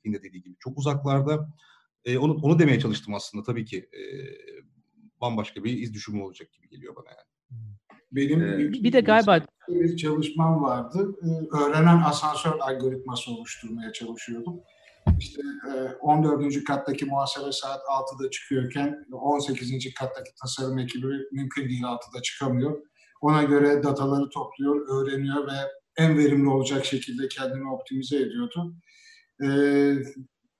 de 0.04 0.22
dediği 0.22 0.42
gibi 0.42 0.54
çok 0.58 0.78
uzaklarda. 0.78 1.48
E, 2.04 2.18
onu 2.18 2.34
onu 2.34 2.58
demeye 2.58 2.80
çalıştım 2.80 3.14
aslında 3.14 3.44
tabii 3.44 3.64
ki 3.64 3.88
e, 3.92 4.02
bambaşka 5.20 5.64
bir 5.64 5.78
iz 5.78 5.94
düşümü 5.94 6.22
olacak 6.22 6.52
gibi 6.52 6.68
geliyor 6.68 6.96
bana 6.96 7.08
yani. 7.08 7.28
Benim 8.12 8.40
ee, 8.40 8.72
bir 8.72 8.92
de 8.92 9.00
galiba 9.00 9.40
bir 9.68 9.96
çalışmam 9.96 10.62
vardı. 10.62 11.14
Öğrenen 11.52 12.02
asansör 12.02 12.58
algoritması 12.60 13.30
oluşturmaya 13.30 13.92
çalışıyordum. 13.92 14.60
İşte 15.18 15.42
14. 16.00 16.64
kattaki 16.64 17.04
muhasebe 17.04 17.52
saat 17.52 17.80
6'da 17.80 18.30
çıkıyorken 18.30 19.06
18. 19.12 19.94
kattaki 19.94 20.30
tasarım 20.40 20.78
ekibi 20.78 21.06
mümkün 21.32 21.68
değil 21.68 21.82
6'da 21.82 22.22
çıkamıyor. 22.22 22.82
Ona 23.20 23.42
göre 23.42 23.82
dataları 23.82 24.30
topluyor, 24.30 24.88
öğreniyor 24.88 25.46
ve 25.46 25.56
en 25.96 26.18
verimli 26.18 26.48
olacak 26.48 26.84
şekilde 26.84 27.28
kendini 27.28 27.70
optimize 27.70 28.16
ediyordu. 28.16 28.74
E, 29.42 29.48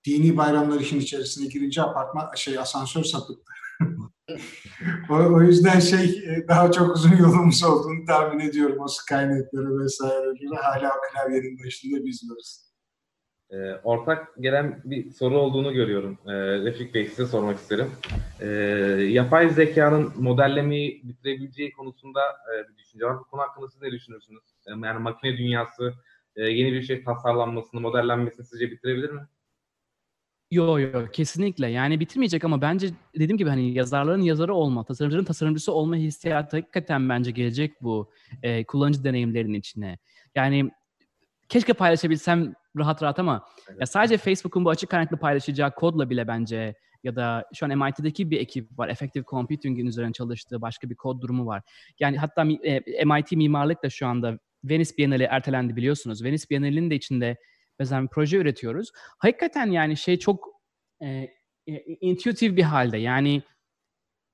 dini 0.05 0.37
bayramlar 0.37 0.81
işin 0.81 1.01
içerisine 1.01 1.49
girince 1.49 1.83
apartman 1.83 2.35
şey 2.35 2.59
asansör 2.59 3.05
sapıttı. 3.05 3.53
o, 5.11 5.15
o 5.15 5.43
yüzden 5.43 5.81
şey 5.81 6.05
e, 6.05 6.49
daha 6.49 6.73
çok 6.73 6.97
uzun 6.97 7.17
yolumuz 7.17 7.65
olduğunu 7.65 8.07
tahmin 8.07 8.41
ediyorum 8.41 8.77
o 8.81 8.89
Skynet'leri 8.89 9.79
vesaire. 9.79 10.57
Hala 10.63 10.93
klavyenin 11.13 11.59
başında 11.65 12.05
biz 12.05 12.31
varız. 12.31 12.69
E, 13.51 13.57
ortak 13.85 14.29
gelen 14.41 14.83
bir 14.85 15.11
soru 15.11 15.39
olduğunu 15.39 15.73
görüyorum. 15.73 16.19
E, 16.27 16.33
Refik 16.35 16.95
Bey 16.95 17.07
size 17.07 17.27
sormak 17.27 17.59
isterim. 17.59 17.91
E, 18.41 18.47
yapay 19.11 19.51
zekanın 19.51 20.13
modellemeyi 20.17 21.01
bitirebileceği 21.05 21.73
konusunda 21.73 22.21
e, 22.21 22.69
bir 22.69 22.77
düşünce 22.77 23.05
var. 23.07 23.19
Bu 23.19 23.25
konu 23.25 23.41
hakkında 23.41 23.69
siz 23.69 23.83
ne 23.83 23.91
düşünürsünüz? 23.91 24.43
E, 24.67 24.71
yani 24.71 24.99
makine 24.99 25.39
dünyası 25.39 25.95
e, 26.37 26.43
yeni 26.45 26.73
bir 26.73 26.83
şey 26.83 27.05
tasarlanmasını, 27.05 27.81
modellenmesini 27.81 28.47
sizce 28.47 28.71
bitirebilir 28.71 29.11
mi? 29.11 29.21
Yo 30.51 30.79
yo 30.79 31.11
kesinlikle 31.13 31.69
yani 31.69 32.01
bitirmeyecek 32.01 32.45
ama 32.45 32.61
bence 32.61 32.91
dediğim 33.15 33.39
gibi 33.39 33.51
hani 33.51 33.73
yazarların 33.73 34.23
yazarı 34.23 34.55
olma, 34.55 34.85
tasarımcının 34.85 35.25
tasarımcısı 35.25 35.73
olma 35.73 35.97
hissiyatı 35.97 36.57
hakikaten 36.57 37.09
bence 37.09 37.31
gelecek 37.31 37.83
bu 37.83 38.11
e, 38.43 38.65
kullanıcı 38.65 39.05
deneyimlerinin 39.05 39.59
içine. 39.59 39.99
Yani 40.35 40.71
keşke 41.49 41.73
paylaşabilsem 41.73 42.55
rahat 42.77 43.03
rahat 43.03 43.19
ama 43.19 43.45
evet. 43.69 43.81
ya 43.81 43.87
sadece 43.87 44.17
Facebook'un 44.19 44.65
bu 44.65 44.71
açık 44.71 44.91
kaynaklı 44.91 45.17
paylaşacağı 45.17 45.75
kodla 45.75 46.11
bile 46.11 46.29
bence 46.29 46.75
ya 47.03 47.17
da 47.17 47.45
şu 47.55 47.67
an 47.67 47.79
MIT'deki 47.79 48.31
bir 48.31 48.41
ekip 48.41 48.79
var. 48.79 48.89
Effective 48.89 49.25
Computing'in 49.25 49.87
üzerine 49.87 50.13
çalıştığı 50.13 50.61
başka 50.61 50.91
bir 50.91 50.95
kod 50.95 51.23
durumu 51.23 51.47
var. 51.47 51.63
Yani 52.01 52.19
hatta 52.19 52.47
e, 52.65 53.05
MIT 53.05 53.33
mimarlık 53.33 53.83
da 53.83 53.91
şu 53.91 54.07
anda 54.07 54.39
Venice 54.65 54.91
Biennale 54.99 55.25
ertelendi 55.25 55.77
biliyorsunuz. 55.77 56.25
Venice 56.25 56.45
Biennale'nin 56.51 56.91
de 56.91 56.95
içinde 56.95 57.37
mesela 57.79 58.03
bir 58.03 58.09
proje 58.09 58.37
üretiyoruz. 58.37 58.91
Hakikaten 59.19 59.71
yani 59.71 59.97
şey 59.97 60.19
çok 60.19 60.49
e, 61.01 61.07
e, 61.67 61.85
intuitive 62.01 62.57
bir 62.57 62.63
halde. 62.63 62.99
Yani 62.99 63.43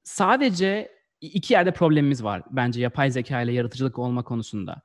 sadece 0.05 0.93
iki 1.21 1.53
yerde 1.53 1.73
problemimiz 1.73 2.25
var 2.25 2.43
bence 2.51 2.81
yapay 2.81 3.11
zeka 3.11 3.43
ile 3.43 3.53
yaratıcılık 3.53 3.99
olma 3.99 4.25
konusunda. 4.25 4.83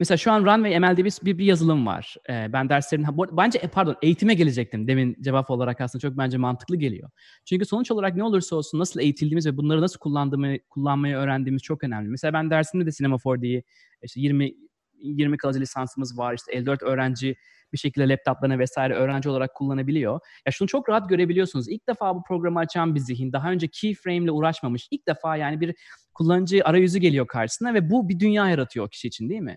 Mesela 0.00 0.18
şu 0.18 0.32
an 0.32 0.44
Runway 0.44 0.78
ML'de 0.78 1.04
bir, 1.04 1.12
bir, 1.22 1.38
bir 1.38 1.44
yazılım 1.44 1.86
var. 1.86 2.16
Ee, 2.30 2.52
ben 2.52 2.68
derslerin, 2.68 3.06
bence 3.32 3.58
e, 3.58 3.68
pardon 3.68 3.96
eğitime 4.02 4.34
gelecektim 4.34 4.88
demin 4.88 5.16
cevap 5.20 5.50
olarak 5.50 5.80
aslında 5.80 6.00
çok 6.00 6.18
bence 6.18 6.38
mantıklı 6.38 6.76
geliyor. 6.76 7.10
Çünkü 7.44 7.64
sonuç 7.64 7.90
olarak 7.90 8.16
ne 8.16 8.24
olursa 8.24 8.56
olsun 8.56 8.78
nasıl 8.78 9.00
eğitildiğimiz 9.00 9.46
ve 9.46 9.56
bunları 9.56 9.80
nasıl 9.80 9.98
kullandığımı, 9.98 10.58
kullanmayı 10.70 11.16
öğrendiğimiz 11.16 11.62
çok 11.62 11.84
önemli. 11.84 12.08
Mesela 12.08 12.32
ben 12.32 12.50
dersimde 12.50 12.86
de 12.86 12.92
Cinema 12.92 13.16
4D'yi 13.16 13.62
işte 14.02 14.20
20 14.20 14.54
20 15.02 15.36
kalıcı 15.36 15.60
lisansımız 15.60 16.18
var. 16.18 16.34
İşte 16.34 16.52
54 16.52 16.82
öğrenci 16.82 17.36
bir 17.72 17.78
şekilde 17.78 18.08
laptoplarını 18.08 18.58
vesaire 18.58 18.94
öğrenci 18.94 19.28
olarak 19.28 19.54
kullanabiliyor. 19.54 20.20
Ya 20.46 20.52
şunu 20.52 20.68
çok 20.68 20.88
rahat 20.88 21.08
görebiliyorsunuz. 21.08 21.68
İlk 21.68 21.88
defa 21.88 22.14
bu 22.14 22.22
programı 22.28 22.58
açan 22.58 22.94
bir 22.94 23.00
zihin, 23.00 23.32
daha 23.32 23.50
önce 23.50 23.68
keyframe 23.68 24.16
ile 24.16 24.30
uğraşmamış. 24.30 24.88
İlk 24.90 25.08
defa 25.08 25.36
yani 25.36 25.60
bir 25.60 25.74
kullanıcı 26.14 26.60
arayüzü 26.64 26.98
geliyor 26.98 27.26
karşısına 27.26 27.74
ve 27.74 27.90
bu 27.90 28.08
bir 28.08 28.20
dünya 28.20 28.48
yaratıyor 28.48 28.86
o 28.86 28.88
kişi 28.88 29.08
için 29.08 29.28
değil 29.28 29.40
mi? 29.40 29.56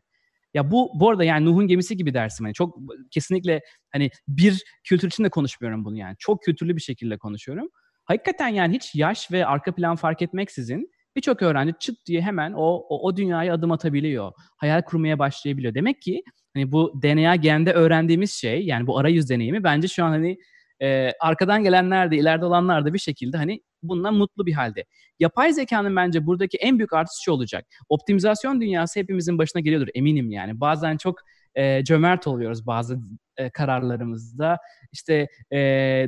Ya 0.54 0.72
bu 0.72 0.92
bu 1.00 1.10
arada 1.10 1.24
yani 1.24 1.46
Nuh'un 1.46 1.68
gemisi 1.68 1.98
gibi 1.98 2.14
dersim. 2.14 2.46
Hani 2.46 2.54
çok 2.54 2.78
kesinlikle 3.12 3.62
hani 3.92 4.10
bir 4.28 4.64
kültür 4.84 5.08
için 5.08 5.24
de 5.24 5.30
konuşmuyorum 5.30 5.86
bunu 5.86 5.98
yani. 5.98 6.16
Çok 6.20 6.44
kültürlü 6.44 6.76
bir 6.76 6.82
şekilde 6.82 7.18
konuşuyorum. 7.18 7.70
Hakikaten 8.06 8.48
yani 8.48 8.76
hiç 8.76 8.96
yaş 8.96 9.32
ve 9.32 9.46
arka 9.46 9.76
plan 9.76 9.96
fark 9.96 10.22
etmeksizin 10.22 10.92
birçok 11.18 11.42
öğrenci 11.42 11.74
çıt 11.80 12.06
diye 12.06 12.22
hemen 12.22 12.54
o, 12.54 12.86
o, 12.90 13.08
o 13.08 13.18
dünyaya 13.18 13.54
adım 13.54 13.72
atabiliyor. 13.72 14.32
Hayal 14.58 14.82
kurmaya 14.82 15.20
başlayabiliyor. 15.20 15.74
Demek 15.74 16.02
ki 16.02 16.24
hani 16.54 16.72
bu 16.72 17.02
DNA 17.04 17.36
gende 17.36 17.74
öğrendiğimiz 17.74 18.32
şey 18.32 18.66
yani 18.66 18.88
bu 18.88 19.00
arayüz 19.00 19.30
deneyimi 19.30 19.64
bence 19.64 19.88
şu 19.88 20.06
an 20.06 20.10
hani 20.10 20.38
e, 20.82 21.12
arkadan 21.20 21.64
gelenler 21.64 22.12
de 22.12 22.18
ileride 22.18 22.46
olanlar 22.46 22.86
da 22.86 22.94
bir 22.94 23.00
şekilde 23.00 23.38
hani 23.38 23.62
bundan 23.84 24.14
mutlu 24.14 24.46
bir 24.46 24.54
halde. 24.54 24.86
Yapay 25.20 25.54
zekanın 25.54 25.96
bence 25.96 26.26
buradaki 26.26 26.58
en 26.58 26.80
büyük 26.80 26.94
artısı 26.94 27.24
şu 27.24 27.32
olacak. 27.32 27.66
Optimizasyon 27.90 28.62
dünyası 28.62 29.00
hepimizin 29.00 29.38
başına 29.38 29.60
geliyordur 29.60 29.88
eminim 29.96 30.32
yani. 30.32 30.60
Bazen 30.60 30.98
çok 30.98 31.20
e, 31.56 31.84
cömert 31.84 32.28
oluyoruz 32.28 32.68
bazı 32.68 33.00
e, 33.38 33.50
kararlarımızda. 33.50 34.58
İşte 34.92 35.28
e, 35.54 35.58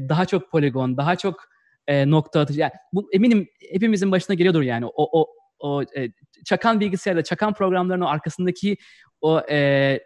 daha 0.09 0.25
çok 0.25 0.51
poligon, 0.51 0.97
daha 0.97 1.15
çok 1.15 1.49
e, 1.89 2.09
nokta 2.09 2.39
atışı. 2.39 2.59
Yani 2.59 2.71
bu 2.93 3.09
eminim 3.13 3.47
hepimizin 3.71 4.11
başına 4.11 4.33
geliyordur 4.33 4.61
yani. 4.61 4.85
O 4.85 5.19
o 5.21 5.27
o 5.59 5.83
e, 5.83 6.09
çakan 6.45 6.79
bilgisayarda, 6.79 7.23
çakan 7.23 7.53
programların 7.53 8.01
arkasındaki 8.01 8.77
o 9.21 9.41
e, 9.49 9.99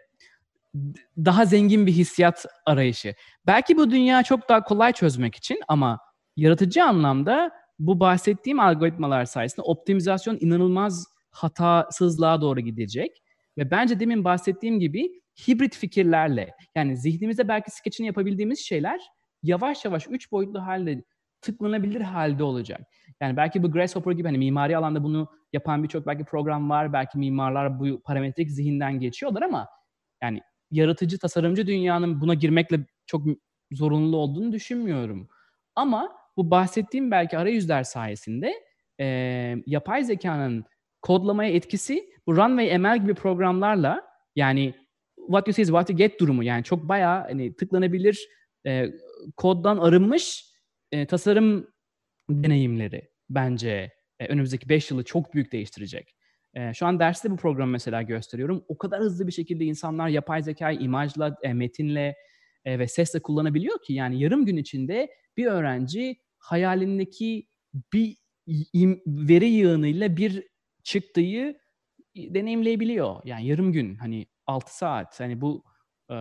daha 1.18 1.44
zengin 1.44 1.86
bir 1.86 1.92
hissiyat 1.92 2.46
arayışı. 2.66 3.14
Belki 3.46 3.76
bu 3.76 3.90
dünya 3.90 4.22
çok 4.22 4.48
daha 4.48 4.64
kolay 4.64 4.92
çözmek 4.92 5.34
için 5.34 5.60
ama 5.68 5.98
yaratıcı 6.36 6.84
anlamda 6.84 7.50
bu 7.78 8.00
bahsettiğim 8.00 8.60
algoritmalar 8.60 9.24
sayesinde 9.24 9.62
optimizasyon 9.62 10.38
inanılmaz 10.40 11.06
hatasızlığa 11.30 12.40
doğru 12.40 12.60
gidecek. 12.60 13.22
Ve 13.58 13.70
bence 13.70 14.00
demin 14.00 14.24
bahsettiğim 14.24 14.80
gibi 14.80 15.20
hibrit 15.48 15.76
fikirlerle 15.76 16.50
yani 16.74 16.96
zihnimizde 16.96 17.48
belki 17.48 17.70
skeçini 17.70 18.06
yapabildiğimiz 18.06 18.60
şeyler 18.60 19.00
yavaş 19.42 19.84
yavaş 19.84 20.06
üç 20.10 20.32
boyutlu 20.32 20.62
halde 20.62 21.04
tıklanabilir 21.44 22.00
halde 22.00 22.44
olacak. 22.44 22.80
Yani 23.20 23.36
belki 23.36 23.62
bu 23.62 23.70
Grasshopper 23.72 24.12
gibi 24.12 24.28
hani 24.28 24.38
mimari 24.38 24.76
alanda 24.76 25.04
bunu 25.04 25.28
yapan 25.52 25.82
birçok 25.82 26.06
belki 26.06 26.24
program 26.24 26.70
var. 26.70 26.92
Belki 26.92 27.18
mimarlar 27.18 27.80
bu 27.80 28.02
parametrik 28.02 28.50
zihinden 28.50 29.00
geçiyorlar 29.00 29.42
ama 29.42 29.68
yani 30.22 30.42
yaratıcı, 30.70 31.18
tasarımcı 31.18 31.66
dünyanın 31.66 32.20
buna 32.20 32.34
girmekle 32.34 32.86
çok 33.06 33.22
zorunlu 33.72 34.16
olduğunu 34.16 34.52
düşünmüyorum. 34.52 35.28
Ama 35.74 36.12
bu 36.36 36.50
bahsettiğim 36.50 37.10
belki 37.10 37.38
arayüzler 37.38 37.82
sayesinde 37.82 38.54
e, 39.00 39.06
yapay 39.66 40.04
zekanın 40.04 40.64
kodlamaya 41.02 41.50
etkisi 41.50 42.08
bu 42.26 42.36
Runway 42.36 42.78
ML 42.78 42.98
gibi 42.98 43.14
programlarla 43.14 44.02
yani 44.36 44.74
what 45.16 45.48
you 45.48 45.54
see 45.54 45.62
is 45.62 45.68
what 45.68 45.90
you 45.90 45.96
get 45.96 46.20
durumu 46.20 46.44
yani 46.44 46.64
çok 46.64 46.88
bayağı 46.88 47.22
hani 47.22 47.56
tıklanabilir 47.56 48.28
e, 48.66 48.86
koddan 49.36 49.78
arınmış 49.78 50.53
e, 50.94 51.06
tasarım 51.06 51.68
deneyimleri 52.30 53.10
bence 53.30 53.92
e, 54.20 54.26
önümüzdeki 54.26 54.68
5 54.68 54.90
yılı 54.90 55.04
çok 55.04 55.34
büyük 55.34 55.52
değiştirecek. 55.52 56.14
E, 56.54 56.74
şu 56.74 56.86
an 56.86 57.00
derste 57.00 57.30
bu 57.30 57.36
programı 57.36 57.72
mesela 57.72 58.02
gösteriyorum. 58.02 58.64
O 58.68 58.78
kadar 58.78 59.00
hızlı 59.00 59.26
bir 59.26 59.32
şekilde 59.32 59.64
insanlar 59.64 60.08
yapay 60.08 60.42
zekayı 60.42 60.78
imajla, 60.78 61.36
e, 61.42 61.52
metinle 61.52 62.16
e, 62.64 62.78
ve 62.78 62.88
sesle 62.88 63.22
kullanabiliyor 63.22 63.82
ki 63.82 63.92
yani 63.92 64.20
yarım 64.20 64.46
gün 64.46 64.56
içinde 64.56 65.10
bir 65.36 65.46
öğrenci 65.46 66.16
hayalindeki 66.38 67.48
bir 67.92 68.16
veri 69.06 69.46
yığınıyla 69.46 70.16
bir 70.16 70.48
çıktıyı 70.82 71.58
deneyimleyebiliyor. 72.16 73.20
Yani 73.24 73.46
yarım 73.46 73.72
gün 73.72 73.94
hani 73.94 74.26
6 74.46 74.76
saat 74.76 75.20
hani 75.20 75.40
bu 75.40 75.64
e, 76.10 76.16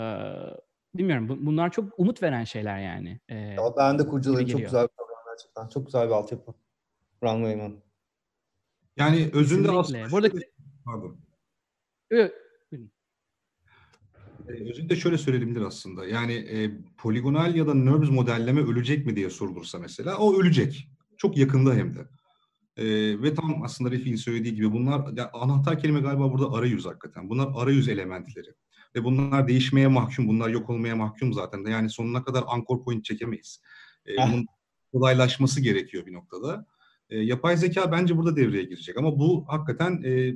bilmiyorum 0.95 1.39
bunlar 1.41 1.71
çok 1.71 1.99
umut 1.99 2.23
veren 2.23 2.43
şeyler 2.43 2.79
yani. 2.79 3.19
E, 3.29 3.35
ya 3.35 3.73
ben 3.77 3.99
de 3.99 4.07
kurcalayayım 4.07 4.49
çok 4.49 4.61
güzel 4.61 4.83
bir 4.83 4.93
program 4.97 5.23
gerçekten. 5.31 5.67
Çok 5.67 5.85
güzel 5.85 6.07
bir 6.07 6.13
altyapı. 6.13 6.53
Runway 7.23 7.55
Man. 7.55 7.83
Yani 8.97 9.29
özünde 9.33 9.71
aslında... 9.71 10.11
Burada... 10.11 10.29
Pardon. 10.85 11.17
Evet. 12.11 12.33
Özünde 14.47 14.95
şöyle 14.95 15.17
söyleyelimdir 15.17 15.61
aslında. 15.61 16.05
Yani 16.05 16.33
e, 16.33 16.71
poligonal 16.97 17.55
ya 17.55 17.67
da 17.67 17.73
NURBS 17.73 18.09
modelleme 18.09 18.61
ölecek 18.61 19.05
mi 19.05 19.15
diye 19.15 19.29
sorulursa 19.29 19.79
mesela 19.79 20.17
o 20.17 20.41
ölecek. 20.41 20.89
Çok 21.17 21.37
yakında 21.37 21.73
hem 21.73 21.95
de. 21.95 22.07
E, 22.77 22.85
ve 23.21 23.33
tam 23.33 23.63
aslında 23.63 23.91
Refik'in 23.91 24.15
söylediği 24.15 24.55
gibi 24.55 24.71
bunlar 24.71 25.17
ya, 25.17 25.29
anahtar 25.33 25.79
kelime 25.79 25.99
galiba 25.99 26.31
burada 26.31 26.51
arayüz 26.51 26.85
hakikaten. 26.85 27.29
Bunlar 27.29 27.49
arayüz 27.55 27.89
elementleri. 27.89 28.53
Ve 28.95 29.03
bunlar 29.03 29.47
değişmeye 29.47 29.87
mahkum, 29.87 30.27
bunlar 30.27 30.49
yok 30.49 30.69
olmaya 30.69 30.95
mahkum 30.95 31.33
zaten. 31.33 31.65
Yani 31.65 31.89
sonuna 31.89 32.23
kadar 32.23 32.43
anchor 32.47 32.83
point 32.83 33.05
çekemeyiz. 33.05 33.61
E, 34.07 34.17
bunun 34.17 34.45
kolaylaşması 34.93 35.61
gerekiyor 35.61 36.05
bir 36.05 36.13
noktada. 36.13 36.65
E, 37.09 37.17
yapay 37.17 37.57
zeka 37.57 37.91
bence 37.91 38.17
burada 38.17 38.35
devreye 38.35 38.63
girecek 38.63 38.97
ama 38.97 39.19
bu 39.19 39.45
hakikaten 39.47 40.01
e, 40.05 40.35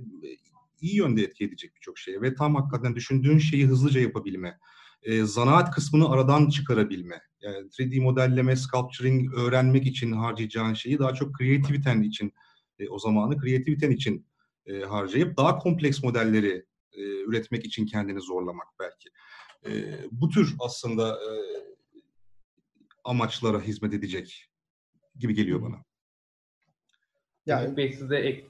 iyi 0.81 0.95
yönde 0.95 1.23
etki 1.23 1.45
edecek 1.45 1.75
birçok 1.75 1.97
şeye 1.97 2.21
ve 2.21 2.35
tam 2.35 2.55
hakikaten 2.55 2.95
düşündüğün 2.95 3.37
şeyi 3.37 3.65
hızlıca 3.67 4.01
yapabilme, 4.01 4.57
e, 5.03 5.23
zanaat 5.23 5.71
kısmını 5.71 6.09
aradan 6.09 6.49
çıkarabilme, 6.49 7.21
yani 7.41 7.57
3D 7.57 8.01
modelleme, 8.01 8.55
sculpturing 8.55 9.33
öğrenmek 9.33 9.87
için 9.87 10.11
harcayacağın 10.11 10.73
şeyi 10.73 10.99
daha 10.99 11.13
çok 11.13 11.35
kreativiten 11.35 12.01
için 12.01 12.33
e, 12.79 12.89
o 12.89 12.99
zamanı 12.99 13.37
kreativiten 13.37 13.91
için 13.91 14.25
e, 14.65 14.79
harcayıp 14.79 15.37
daha 15.37 15.57
kompleks 15.57 16.03
modelleri 16.03 16.65
e, 16.97 17.01
üretmek 17.01 17.65
için 17.65 17.85
kendini 17.85 18.21
zorlamak 18.21 18.67
belki. 18.79 19.09
E, 19.65 19.99
bu 20.11 20.29
tür 20.29 20.55
aslında 20.59 21.09
e, 21.09 21.31
amaçlara 23.03 23.61
hizmet 23.61 23.93
edecek 23.93 24.49
gibi 25.19 25.33
geliyor 25.33 25.61
bana. 25.61 25.85
Yani, 27.45 27.77
Bey 27.77 27.93
size 27.93 28.17
ek... 28.17 28.47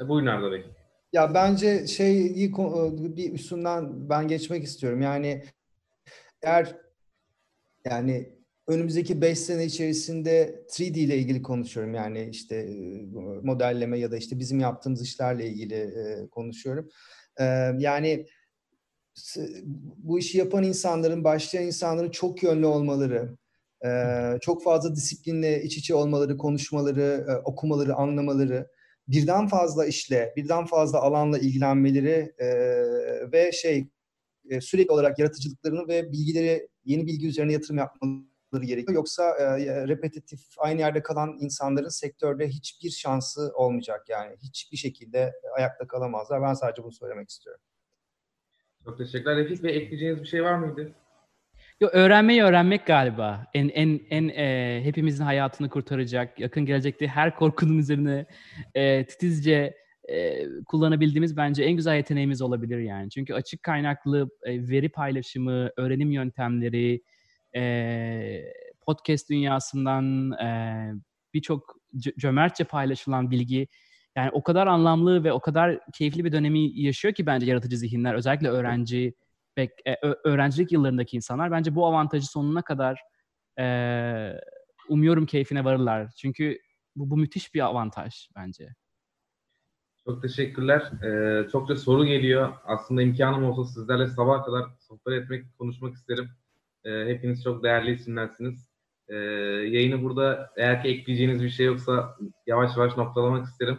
E, 0.00 0.08
buyurun 0.08 0.26
Arda 0.26 0.52
Bey. 0.52 0.64
Ya 1.12 1.34
bence 1.34 1.86
şeyi 1.86 2.52
bir 3.16 3.32
üstünden 3.32 4.08
ben 4.10 4.28
geçmek 4.28 4.64
istiyorum. 4.64 5.02
Yani 5.02 5.44
eğer 6.42 6.76
yani 7.84 8.32
önümüzdeki 8.66 9.20
5 9.20 9.38
sene 9.38 9.64
içerisinde 9.64 10.64
3D 10.68 10.98
ile 10.98 11.18
ilgili 11.18 11.42
konuşuyorum. 11.42 11.94
Yani 11.94 12.28
işte 12.30 12.68
modelleme 13.42 13.98
ya 13.98 14.10
da 14.10 14.16
işte 14.16 14.38
bizim 14.38 14.60
yaptığımız 14.60 15.02
işlerle 15.02 15.46
ilgili 15.46 15.90
konuşuyorum. 16.30 16.88
Yani 17.78 18.26
bu 19.96 20.18
işi 20.18 20.38
yapan 20.38 20.64
insanların, 20.64 21.24
başlayan 21.24 21.66
insanların 21.66 22.10
çok 22.10 22.42
yönlü 22.42 22.66
olmaları, 22.66 23.36
çok 24.40 24.62
fazla 24.62 24.96
disiplinle 24.96 25.62
iç 25.62 25.76
içe 25.76 25.94
olmaları, 25.94 26.36
konuşmaları, 26.36 27.26
okumaları, 27.44 27.94
anlamaları, 27.94 28.68
birden 29.08 29.48
fazla 29.48 29.86
işle, 29.86 30.32
birden 30.36 30.66
fazla 30.66 31.00
alanla 31.00 31.38
ilgilenmeleri 31.38 32.34
ve 33.32 33.52
şey 33.52 33.88
sürekli 34.60 34.92
olarak 34.92 35.18
yaratıcılıklarını 35.18 35.88
ve 35.88 36.12
bilgileri, 36.12 36.68
yeni 36.84 37.06
bilgi 37.06 37.28
üzerine 37.28 37.52
yatırım 37.52 37.78
yapmaları 37.78 38.31
gerekiyor. 38.60 38.94
Yoksa 38.94 39.22
repetitif, 39.88 40.40
aynı 40.58 40.80
yerde 40.80 41.02
kalan 41.02 41.36
insanların 41.40 41.88
sektörde 41.88 42.48
hiçbir 42.48 42.90
şansı 42.90 43.52
olmayacak 43.54 44.04
yani. 44.08 44.36
Hiçbir 44.42 44.76
şekilde 44.76 45.32
ayakta 45.56 45.86
kalamazlar. 45.86 46.42
Ben 46.42 46.54
sadece 46.54 46.82
bunu 46.82 46.92
söylemek 46.92 47.30
istiyorum. 47.30 47.60
Çok 48.84 48.98
teşekkürler. 48.98 49.36
Refik 49.36 49.62
Bey 49.62 49.76
ekleyeceğiniz 49.76 50.22
bir 50.22 50.28
şey 50.28 50.44
var 50.44 50.54
mıydı? 50.54 50.92
Yo, 51.80 51.88
öğrenmeyi 51.92 52.42
öğrenmek 52.42 52.86
galiba. 52.86 53.46
En 53.54 53.68
en 53.68 54.00
en 54.10 54.28
e, 54.28 54.80
hepimizin 54.84 55.24
hayatını 55.24 55.68
kurtaracak, 55.68 56.40
yakın 56.40 56.66
gelecekte 56.66 57.06
her 57.06 57.36
korkunun 57.36 57.78
üzerine 57.78 58.26
e, 58.74 59.06
titizce 59.06 59.76
e, 60.08 60.46
kullanabildiğimiz 60.64 61.36
bence 61.36 61.64
en 61.64 61.72
güzel 61.72 61.96
yeteneğimiz 61.96 62.42
olabilir 62.42 62.78
yani. 62.78 63.10
Çünkü 63.10 63.34
açık 63.34 63.62
kaynaklı 63.62 64.30
e, 64.42 64.68
veri 64.68 64.88
paylaşımı, 64.88 65.70
öğrenim 65.76 66.10
yöntemleri, 66.10 67.02
e, 67.56 68.52
podcast 68.80 69.30
dünyasından 69.30 70.32
e, 70.32 70.48
birçok 71.34 71.76
cömertçe 72.18 72.64
paylaşılan 72.64 73.30
bilgi 73.30 73.68
yani 74.16 74.30
o 74.30 74.42
kadar 74.42 74.66
anlamlı 74.66 75.24
ve 75.24 75.32
o 75.32 75.40
kadar 75.40 75.80
keyifli 75.94 76.24
bir 76.24 76.32
dönemi 76.32 76.80
yaşıyor 76.80 77.14
ki 77.14 77.26
bence 77.26 77.46
yaratıcı 77.46 77.76
zihinler 77.76 78.14
özellikle 78.14 78.48
öğrenci 78.48 79.14
ve 79.58 79.68
e, 79.86 79.96
öğrencilik 80.24 80.72
yıllarındaki 80.72 81.16
insanlar 81.16 81.50
bence 81.50 81.74
bu 81.74 81.86
avantajı 81.86 82.26
sonuna 82.26 82.62
kadar 82.62 83.00
e, 83.58 83.66
umuyorum 84.88 85.26
keyfine 85.26 85.64
varırlar. 85.64 86.10
Çünkü 86.16 86.58
bu, 86.96 87.10
bu 87.10 87.16
müthiş 87.16 87.54
bir 87.54 87.60
avantaj 87.60 88.28
bence. 88.36 88.68
Çok 90.04 90.22
teşekkürler. 90.22 90.90
Ee, 91.04 91.48
çokça 91.48 91.76
soru 91.76 92.04
geliyor. 92.04 92.52
Aslında 92.64 93.02
imkanım 93.02 93.44
olsa 93.44 93.64
sizlerle 93.64 94.06
sabah 94.06 94.44
kadar 94.44 94.64
sohbet 94.80 95.22
etmek, 95.22 95.58
konuşmak 95.58 95.94
isterim. 95.94 96.30
Ee, 96.84 96.90
hepiniz 97.06 97.42
çok 97.44 97.62
değerli 97.64 97.90
isimlersiniz. 97.92 98.68
Ee, 99.08 99.14
yayını 99.16 100.02
burada 100.02 100.52
eğer 100.56 100.82
ki 100.82 100.88
ekleyeceğiniz 100.88 101.42
bir 101.42 101.50
şey 101.50 101.66
yoksa 101.66 102.16
yavaş 102.46 102.76
yavaş 102.76 102.96
noktalamak 102.96 103.46
isterim. 103.46 103.78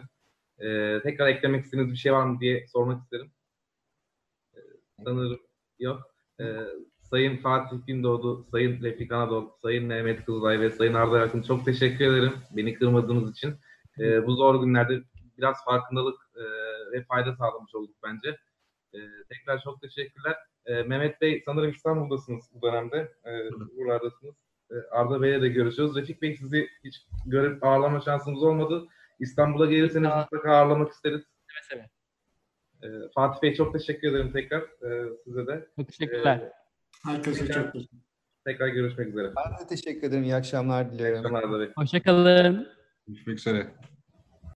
Ee, 0.58 1.00
tekrar 1.02 1.28
eklemek 1.28 1.64
istediğiniz 1.64 1.92
bir 1.92 1.98
şey 1.98 2.12
var 2.12 2.26
mı 2.26 2.40
diye 2.40 2.66
sormak 2.66 3.02
isterim. 3.02 3.32
Ee, 4.54 4.58
sanırım 5.04 5.40
yok. 5.78 6.02
Ee, 6.40 6.44
Sayın 7.02 7.36
Fatih 7.36 7.76
Gündoğdu, 7.86 8.44
Sayın 8.50 8.82
Refik 8.82 9.12
Anadolu, 9.12 9.56
Sayın 9.62 9.84
Mehmet 9.84 10.24
Kızılay 10.24 10.60
ve 10.60 10.70
Sayın 10.70 10.94
Arda 10.94 11.18
Yakın 11.18 11.42
çok 11.42 11.64
teşekkür 11.64 12.04
ederim 12.04 12.32
beni 12.56 12.74
kırmadığınız 12.74 13.30
için. 13.30 13.54
Ee, 13.98 14.26
bu 14.26 14.32
zor 14.32 14.64
günlerde 14.64 15.02
biraz 15.38 15.64
farkındalık 15.64 16.18
e, 16.36 16.42
ve 16.92 17.04
fayda 17.04 17.36
sağlamış 17.36 17.74
olduk 17.74 17.96
bence. 18.02 18.36
E, 18.94 18.98
tekrar 19.28 19.62
çok 19.62 19.82
teşekkürler. 19.82 20.36
E, 20.66 20.82
Mehmet 20.82 21.20
Bey 21.20 21.42
sanırım 21.44 21.70
İstanbul'dasınız 21.70 22.44
bu 22.54 22.62
dönemde. 22.62 23.12
E, 23.26 23.30
buralardasınız. 23.76 24.34
E, 24.70 24.74
Arda 24.90 25.22
Bey'le 25.22 25.42
de 25.42 25.48
görüşüyoruz. 25.48 25.96
Refik 25.96 26.22
Bey 26.22 26.36
sizi 26.36 26.68
hiç 26.84 27.06
görüp 27.26 27.64
ağırlama 27.64 28.00
şansımız 28.00 28.42
olmadı. 28.42 28.86
İstanbul'a 29.20 29.66
gelirseniz 29.66 30.10
mutlaka 30.16 30.52
ağırlamak 30.56 30.92
isteriz. 30.92 31.22
Evet, 31.52 31.80
evet. 31.80 31.90
E, 32.82 33.08
Fatih 33.14 33.42
Bey 33.42 33.54
çok 33.54 33.72
teşekkür 33.72 34.08
ederim 34.10 34.32
tekrar 34.32 34.60
e, 34.60 35.08
size 35.24 35.46
de. 35.46 35.68
Çok 35.76 35.88
teşekkürler. 35.88 36.36
E, 36.38 36.52
Herkese 37.04 37.52
çok 37.52 37.72
teşekkür 37.72 37.98
Tekrar 38.46 38.68
görüşmek 38.68 39.08
üzere. 39.08 39.32
Ben 39.36 39.52
de 39.52 39.68
teşekkür 39.68 40.08
ederim. 40.08 40.24
İyi 40.24 40.34
akşamlar 40.34 40.92
diliyorum. 40.92 41.14
İyi 41.14 41.18
akşamlar 41.18 41.42
Arda 41.42 41.60
Bey. 41.60 41.72
Hoşçakalın. 41.76 42.68
Görüşmek 43.06 43.38
üzere. 43.38 43.66